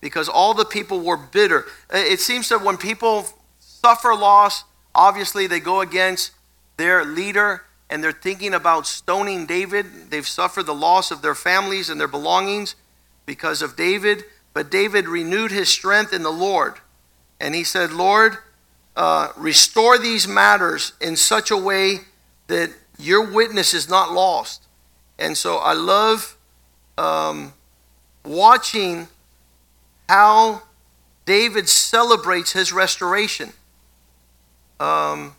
because 0.00 0.28
all 0.28 0.54
the 0.54 0.64
people 0.64 1.00
were 1.00 1.16
bitter. 1.16 1.66
It 1.90 2.20
seems 2.20 2.48
that 2.48 2.62
when 2.62 2.76
people 2.76 3.26
suffer 3.58 4.14
loss, 4.14 4.64
obviously 4.94 5.46
they 5.46 5.60
go 5.60 5.80
against 5.80 6.32
their 6.76 7.04
leader 7.04 7.62
and 7.88 8.02
they're 8.02 8.12
thinking 8.12 8.54
about 8.54 8.86
stoning 8.86 9.46
David. 9.46 10.10
They've 10.10 10.26
suffered 10.26 10.64
the 10.64 10.74
loss 10.74 11.10
of 11.10 11.22
their 11.22 11.34
families 11.34 11.88
and 11.88 12.00
their 12.00 12.08
belongings 12.08 12.74
because 13.26 13.62
of 13.62 13.76
David. 13.76 14.24
But 14.52 14.70
David 14.70 15.08
renewed 15.08 15.50
his 15.50 15.68
strength 15.68 16.12
in 16.12 16.22
the 16.22 16.32
Lord. 16.32 16.74
And 17.40 17.54
he 17.54 17.62
said, 17.62 17.92
Lord, 17.92 18.38
uh, 18.96 19.28
restore 19.36 19.98
these 19.98 20.26
matters 20.26 20.92
in 21.00 21.16
such 21.16 21.50
a 21.50 21.56
way 21.56 22.00
that 22.46 22.70
your 22.98 23.30
witness 23.30 23.74
is 23.74 23.88
not 23.88 24.12
lost. 24.12 24.66
And 25.18 25.36
so 25.36 25.58
I 25.58 25.74
love 25.74 26.36
um, 26.96 27.52
watching 28.24 29.08
how 30.08 30.62
David 31.24 31.68
celebrates 31.68 32.52
his 32.52 32.72
restoration. 32.72 33.52
Um, 34.78 35.34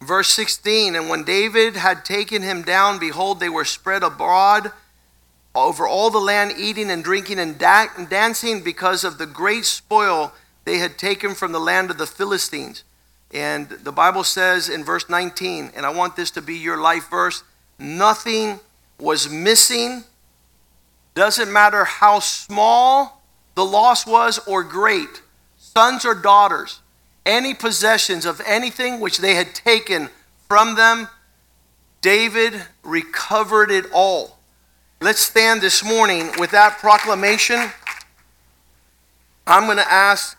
verse 0.00 0.28
16 0.30 0.94
And 0.94 1.08
when 1.08 1.24
David 1.24 1.76
had 1.76 2.04
taken 2.04 2.42
him 2.42 2.62
down, 2.62 2.98
behold, 2.98 3.40
they 3.40 3.48
were 3.48 3.64
spread 3.64 4.02
abroad 4.02 4.72
over 5.54 5.86
all 5.86 6.10
the 6.10 6.18
land, 6.18 6.52
eating 6.56 6.90
and 6.90 7.02
drinking 7.02 7.38
and 7.38 7.58
da- 7.58 7.88
dancing 8.08 8.62
because 8.62 9.02
of 9.02 9.18
the 9.18 9.26
great 9.26 9.64
spoil 9.64 10.32
they 10.64 10.78
had 10.78 10.96
taken 10.96 11.34
from 11.34 11.52
the 11.52 11.58
land 11.58 11.90
of 11.90 11.98
the 11.98 12.06
Philistines. 12.06 12.84
And 13.32 13.68
the 13.68 13.92
Bible 13.92 14.24
says 14.24 14.68
in 14.68 14.84
verse 14.84 15.08
19, 15.08 15.72
and 15.74 15.86
I 15.86 15.90
want 15.90 16.16
this 16.16 16.30
to 16.32 16.42
be 16.42 16.56
your 16.56 16.76
life 16.76 17.08
verse 17.08 17.42
nothing 17.78 18.60
was 19.00 19.28
missing. 19.30 20.04
Doesn't 21.14 21.52
matter 21.52 21.84
how 21.84 22.20
small 22.20 23.22
the 23.54 23.64
loss 23.64 24.06
was 24.06 24.38
or 24.46 24.62
great, 24.62 25.22
sons 25.58 26.04
or 26.04 26.14
daughters, 26.14 26.80
any 27.26 27.54
possessions 27.54 28.24
of 28.24 28.40
anything 28.46 29.00
which 29.00 29.18
they 29.18 29.34
had 29.34 29.54
taken 29.54 30.08
from 30.48 30.76
them, 30.76 31.08
David 32.00 32.62
recovered 32.82 33.70
it 33.70 33.86
all. 33.92 34.38
Let's 35.00 35.20
stand 35.20 35.60
this 35.60 35.84
morning 35.84 36.30
with 36.38 36.50
that 36.50 36.78
proclamation. 36.78 37.70
I'm 39.46 39.64
going 39.64 39.76
to 39.78 39.92
ask 39.92 40.38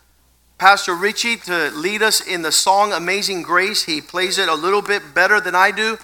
Pastor 0.58 0.94
Richie 0.94 1.36
to 1.38 1.70
lead 1.70 2.02
us 2.02 2.20
in 2.20 2.42
the 2.42 2.52
song 2.52 2.92
Amazing 2.92 3.42
Grace. 3.42 3.84
He 3.84 4.00
plays 4.00 4.38
it 4.38 4.48
a 4.48 4.54
little 4.54 4.82
bit 4.82 5.14
better 5.14 5.40
than 5.40 5.54
I 5.54 5.70
do. 5.70 5.98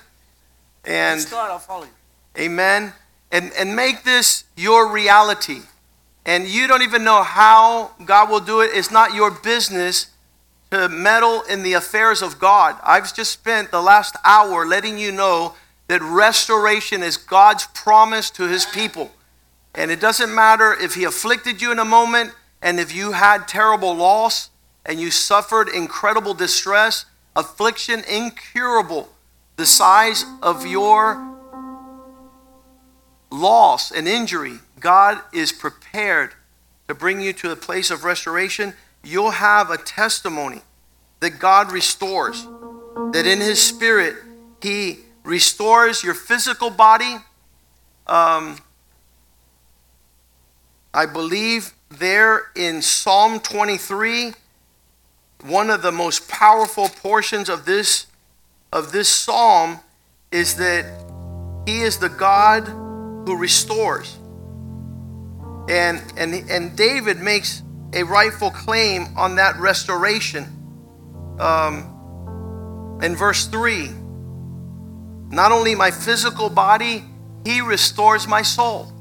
And 0.84 1.20
start, 1.20 1.50
I'll 1.50 1.58
follow 1.58 1.84
you. 1.84 1.90
Amen. 2.38 2.92
And 3.32 3.52
and 3.58 3.74
make 3.74 4.04
this 4.04 4.44
your 4.56 4.90
reality. 4.90 5.60
And 6.24 6.46
you 6.46 6.66
don't 6.66 6.82
even 6.82 7.04
know 7.04 7.22
how 7.22 7.92
God 8.04 8.30
will 8.30 8.40
do 8.40 8.60
it. 8.60 8.70
It's 8.74 8.90
not 8.90 9.14
your 9.14 9.30
business 9.30 10.08
to 10.70 10.88
meddle 10.88 11.42
in 11.42 11.62
the 11.62 11.72
affairs 11.72 12.20
of 12.20 12.38
God. 12.38 12.76
I've 12.84 13.14
just 13.14 13.32
spent 13.32 13.70
the 13.70 13.80
last 13.80 14.14
hour 14.24 14.66
letting 14.66 14.98
you 14.98 15.10
know 15.10 15.54
that 15.88 16.02
restoration 16.02 17.02
is 17.02 17.16
God's 17.16 17.66
promise 17.68 18.30
to 18.32 18.46
his 18.46 18.66
people. 18.66 19.10
And 19.74 19.90
it 19.90 20.00
doesn't 20.00 20.34
matter 20.34 20.74
if 20.74 20.94
he 20.94 21.04
afflicted 21.04 21.62
you 21.62 21.72
in 21.72 21.78
a 21.78 21.84
moment, 21.84 22.34
and 22.60 22.78
if 22.78 22.94
you 22.94 23.12
had 23.12 23.48
terrible 23.48 23.94
loss 23.94 24.50
and 24.84 25.00
you 25.00 25.10
suffered 25.10 25.68
incredible 25.68 26.34
distress, 26.34 27.06
affliction 27.34 28.02
incurable, 28.08 29.08
the 29.56 29.66
size 29.66 30.24
of 30.42 30.66
your 30.66 31.37
loss 33.30 33.90
and 33.90 34.08
injury, 34.08 34.58
God 34.80 35.20
is 35.32 35.52
prepared 35.52 36.32
to 36.88 36.94
bring 36.94 37.20
you 37.20 37.32
to 37.34 37.52
a 37.52 37.56
place 37.56 37.90
of 37.90 38.04
restoration. 38.04 38.74
You'll 39.04 39.32
have 39.32 39.70
a 39.70 39.76
testimony 39.76 40.62
that 41.20 41.38
God 41.38 41.72
restores, 41.72 42.46
that 43.12 43.26
in 43.26 43.40
His 43.40 43.62
Spirit, 43.62 44.14
He 44.62 45.00
restores 45.24 46.02
your 46.02 46.14
physical 46.14 46.70
body. 46.70 47.16
Um, 48.06 48.58
I 50.94 51.06
believe 51.06 51.74
there 51.90 52.46
in 52.56 52.82
Psalm 52.82 53.40
23, 53.40 54.32
one 55.44 55.70
of 55.70 55.82
the 55.82 55.92
most 55.92 56.28
powerful 56.28 56.88
portions 56.88 57.48
of 57.48 57.64
this 57.64 58.06
of 58.72 58.92
this 58.92 59.08
psalm 59.08 59.80
is 60.30 60.56
that 60.56 60.84
he 61.66 61.80
is 61.80 61.98
the 61.98 62.08
God 62.08 62.87
who 63.28 63.36
restores. 63.36 64.16
And 65.68 66.02
and 66.16 66.50
and 66.50 66.74
David 66.74 67.18
makes 67.18 67.62
a 67.92 68.02
rightful 68.02 68.50
claim 68.50 69.06
on 69.18 69.36
that 69.36 69.56
restoration. 69.58 70.44
Um, 71.38 72.98
in 73.02 73.14
verse 73.14 73.46
3, 73.46 73.90
not 75.30 75.52
only 75.52 75.74
my 75.74 75.90
physical 75.90 76.48
body, 76.48 77.04
he 77.44 77.60
restores 77.60 78.26
my 78.26 78.40
soul. 78.40 78.92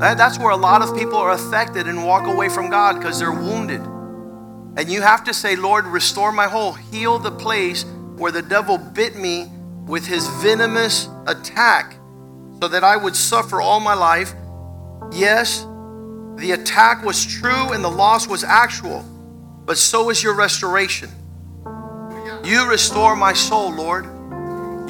That, 0.00 0.16
that's 0.18 0.38
where 0.38 0.50
a 0.50 0.56
lot 0.56 0.82
of 0.82 0.96
people 0.96 1.16
are 1.16 1.32
affected 1.32 1.88
and 1.88 2.04
walk 2.04 2.26
away 2.26 2.50
from 2.50 2.70
God 2.70 2.98
because 2.98 3.18
they're 3.18 3.32
wounded. 3.32 3.80
And 3.80 4.88
you 4.88 5.00
have 5.00 5.24
to 5.24 5.34
say, 5.34 5.56
Lord, 5.56 5.86
restore 5.86 6.30
my 6.30 6.46
whole, 6.46 6.74
heal 6.74 7.18
the 7.18 7.32
place 7.32 7.84
where 8.16 8.30
the 8.30 8.42
devil 8.42 8.78
bit 8.78 9.16
me 9.16 9.50
with 9.86 10.06
his 10.06 10.28
venomous 10.42 11.08
attack. 11.26 11.97
So 12.60 12.68
that 12.68 12.82
I 12.82 12.96
would 12.96 13.14
suffer 13.14 13.60
all 13.60 13.80
my 13.80 13.94
life. 13.94 14.32
Yes, 15.12 15.64
the 16.36 16.52
attack 16.52 17.04
was 17.04 17.24
true 17.24 17.72
and 17.72 17.82
the 17.82 17.90
loss 17.90 18.26
was 18.26 18.44
actual, 18.44 19.02
but 19.64 19.78
so 19.78 20.10
is 20.10 20.22
your 20.22 20.34
restoration. 20.34 21.10
You 22.44 22.68
restore 22.68 23.16
my 23.16 23.32
soul, 23.32 23.72
Lord. 23.72 24.04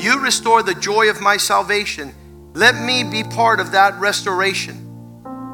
You 0.01 0.21
restore 0.21 0.63
the 0.63 0.75
joy 0.75 1.11
of 1.11 1.21
my 1.21 1.37
salvation. 1.37 2.15
Let 2.55 2.77
me 2.77 3.05
be 3.05 3.25
part 3.25 3.61
of 3.61 3.73
that 3.73 3.99
restoration. 3.99 4.77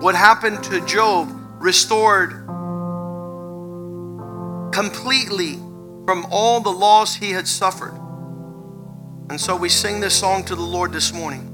What 0.00 0.14
happened 0.14 0.62
to 0.64 0.84
Job 0.84 1.28
restored 1.58 2.32
completely 4.72 5.54
from 6.04 6.26
all 6.30 6.60
the 6.60 6.70
loss 6.70 7.14
he 7.14 7.30
had 7.30 7.48
suffered. 7.48 7.94
And 9.30 9.40
so 9.40 9.56
we 9.56 9.68
sing 9.68 10.00
this 10.00 10.18
song 10.18 10.44
to 10.44 10.54
the 10.54 10.62
Lord 10.62 10.92
this 10.92 11.12
morning. 11.12 11.53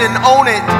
and 0.00 0.16
own 0.24 0.48
it. 0.48 0.79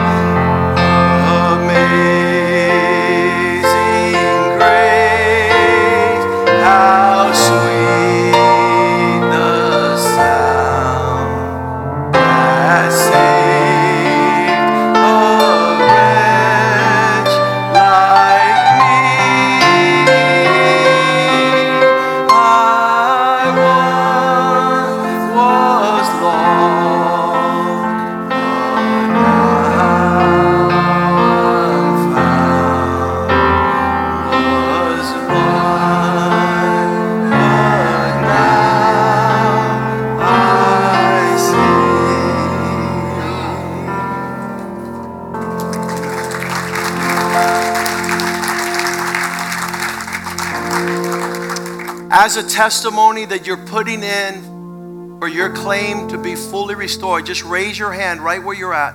As 52.31 52.37
a 52.37 52.49
testimony 52.49 53.25
that 53.25 53.45
you're 53.45 53.67
putting 53.67 54.05
in 54.05 55.19
for 55.19 55.27
your 55.27 55.53
claim 55.53 56.07
to 56.07 56.17
be 56.17 56.37
fully 56.37 56.77
restored, 56.77 57.27
just 57.27 57.43
raise 57.43 57.77
your 57.77 57.93
hand 57.93 58.21
right 58.21 58.41
where 58.41 58.55
you're 58.55 58.73
at. 58.73 58.95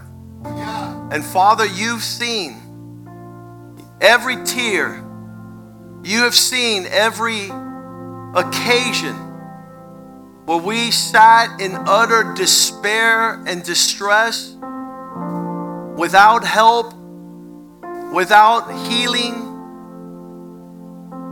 And 1.12 1.22
Father, 1.22 1.66
you've 1.66 2.02
seen 2.02 2.56
every 4.00 4.42
tear, 4.46 5.04
you 6.06 6.20
have 6.20 6.34
seen 6.34 6.86
every 6.86 7.50
occasion 8.36 9.16
where 10.46 10.62
we 10.62 10.90
sat 10.90 11.60
in 11.60 11.74
utter 11.76 12.34
despair 12.36 13.44
and 13.46 13.62
distress 13.64 14.56
without 15.98 16.46
help, 16.46 16.94
without 18.14 18.72
healing. 18.88 19.34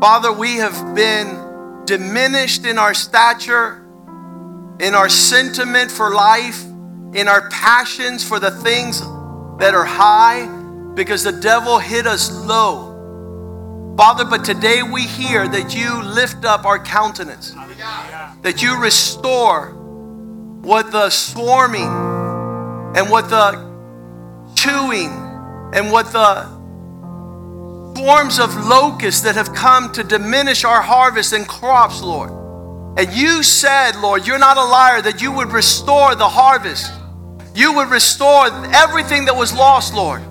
Father, 0.02 0.34
we 0.34 0.58
have 0.58 0.94
been 0.94 1.43
diminished 1.86 2.66
in 2.66 2.78
our 2.78 2.94
stature, 2.94 3.86
in 4.80 4.96
our 4.96 5.10
sentiment 5.10 5.92
for 5.92 6.14
life, 6.14 6.64
in 7.14 7.28
our 7.28 7.50
passions 7.50 8.28
for 8.28 8.40
the 8.40 8.52
things 8.52 9.02
that 9.60 9.74
are 9.74 9.86
high, 9.86 10.48
because 10.96 11.24
the 11.24 11.32
devil 11.32 11.80
hit 11.80 12.08
us 12.08 12.32
low. 12.46 12.92
Father, 13.98 14.26
but 14.26 14.44
today 14.44 14.82
we 14.82 15.04
hear 15.04 15.48
that 15.48 15.76
you 15.76 16.02
lift 16.04 16.46
up 16.46 16.66
our 16.66 16.84
countenance, 16.84 17.54
that 18.42 18.62
you 18.62 18.80
restore 18.82 19.72
what 20.62 20.92
the 20.92 21.10
swarming 21.10 21.90
and 22.96 23.10
what 23.10 23.30
the 23.30 23.52
chewing 24.56 25.12
and 25.74 25.92
what 25.92 26.12
the 26.12 26.53
swarms 27.96 28.40
of 28.40 28.56
locusts 28.56 29.22
that 29.22 29.36
have 29.36 29.54
come 29.54 29.92
to 29.94 30.04
diminish 30.04 30.64
our 30.64 30.82
harvest 30.82 31.34
and 31.34 31.48
crops, 31.48 32.02
Lord. 32.02 32.32
And 32.98 33.12
you 33.14 33.44
said, 33.44 33.96
Lord, 34.02 34.26
you're 34.26 34.40
not 34.40 34.58
a 34.58 34.64
liar, 34.64 35.02
that 35.02 35.22
you 35.22 35.32
would 35.32 35.52
restore 35.52 36.16
the 36.16 36.28
harvest. 36.28 36.92
You 37.56 37.74
would 37.74 37.90
restore 37.90 38.48
everything 38.74 39.26
that 39.26 39.36
was 39.36 39.54
lost, 39.54 39.94
Lord. 39.94 40.22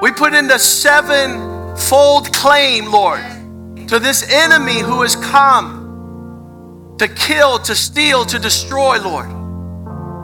We 0.00 0.12
put 0.12 0.32
in 0.32 0.46
the 0.46 0.58
sevenfold 0.58 2.32
claim, 2.32 2.90
Lord, 2.90 3.20
to 3.88 3.98
this 3.98 4.30
enemy 4.30 4.78
who 4.78 5.02
has 5.02 5.16
come 5.16 6.96
to 6.98 7.08
kill, 7.08 7.58
to 7.60 7.74
steal, 7.74 8.24
to 8.26 8.38
destroy, 8.38 9.00
Lord. 9.00 9.28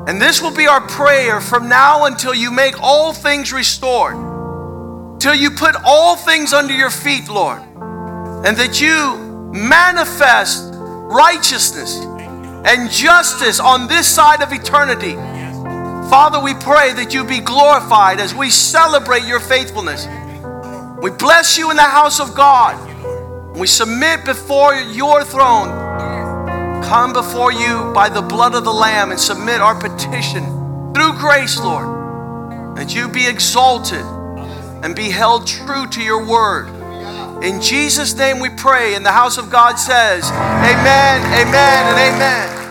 And 0.08 0.22
this 0.22 0.40
will 0.40 0.54
be 0.54 0.68
our 0.68 0.80
prayer 0.80 1.40
from 1.40 1.68
now 1.68 2.04
until 2.04 2.34
you 2.34 2.50
make 2.52 2.80
all 2.80 3.12
things 3.12 3.52
restored 3.52 4.35
till 5.18 5.34
you 5.34 5.50
put 5.50 5.74
all 5.84 6.16
things 6.16 6.52
under 6.52 6.74
your 6.74 6.90
feet, 6.90 7.28
Lord, 7.28 7.60
and 7.60 8.56
that 8.56 8.80
you 8.80 9.52
manifest 9.52 10.72
righteousness 10.74 11.98
and 12.66 12.90
justice 12.90 13.60
on 13.60 13.86
this 13.86 14.06
side 14.06 14.42
of 14.42 14.52
eternity. 14.52 15.14
Father, 16.10 16.40
we 16.40 16.54
pray 16.54 16.92
that 16.92 17.12
you 17.12 17.24
be 17.24 17.40
glorified 17.40 18.20
as 18.20 18.34
we 18.34 18.50
celebrate 18.50 19.24
your 19.24 19.40
faithfulness. 19.40 20.06
We 21.02 21.10
bless 21.10 21.58
you 21.58 21.70
in 21.70 21.76
the 21.76 21.82
house 21.82 22.20
of 22.20 22.34
God. 22.34 22.76
We 23.56 23.66
submit 23.66 24.24
before 24.24 24.74
your 24.74 25.24
throne. 25.24 25.86
Come 26.84 27.12
before 27.12 27.52
you 27.52 27.92
by 27.92 28.08
the 28.08 28.22
blood 28.22 28.54
of 28.54 28.64
the 28.64 28.72
Lamb 28.72 29.10
and 29.10 29.18
submit 29.18 29.60
our 29.60 29.74
petition 29.74 30.44
through 30.94 31.14
grace, 31.18 31.58
Lord, 31.58 32.76
that 32.76 32.94
you 32.94 33.08
be 33.08 33.26
exalted 33.26 34.04
and 34.86 34.94
be 34.94 35.10
held 35.10 35.48
true 35.48 35.84
to 35.88 36.00
your 36.00 36.24
word. 36.24 36.68
In 37.42 37.60
Jesus' 37.60 38.14
name 38.14 38.38
we 38.38 38.50
pray, 38.50 38.94
and 38.94 39.04
the 39.04 39.10
house 39.10 39.36
of 39.36 39.50
God 39.50 39.74
says, 39.80 40.30
Amen, 40.30 41.22
amen, 41.40 41.86
and 41.90 42.14
amen. 42.14 42.65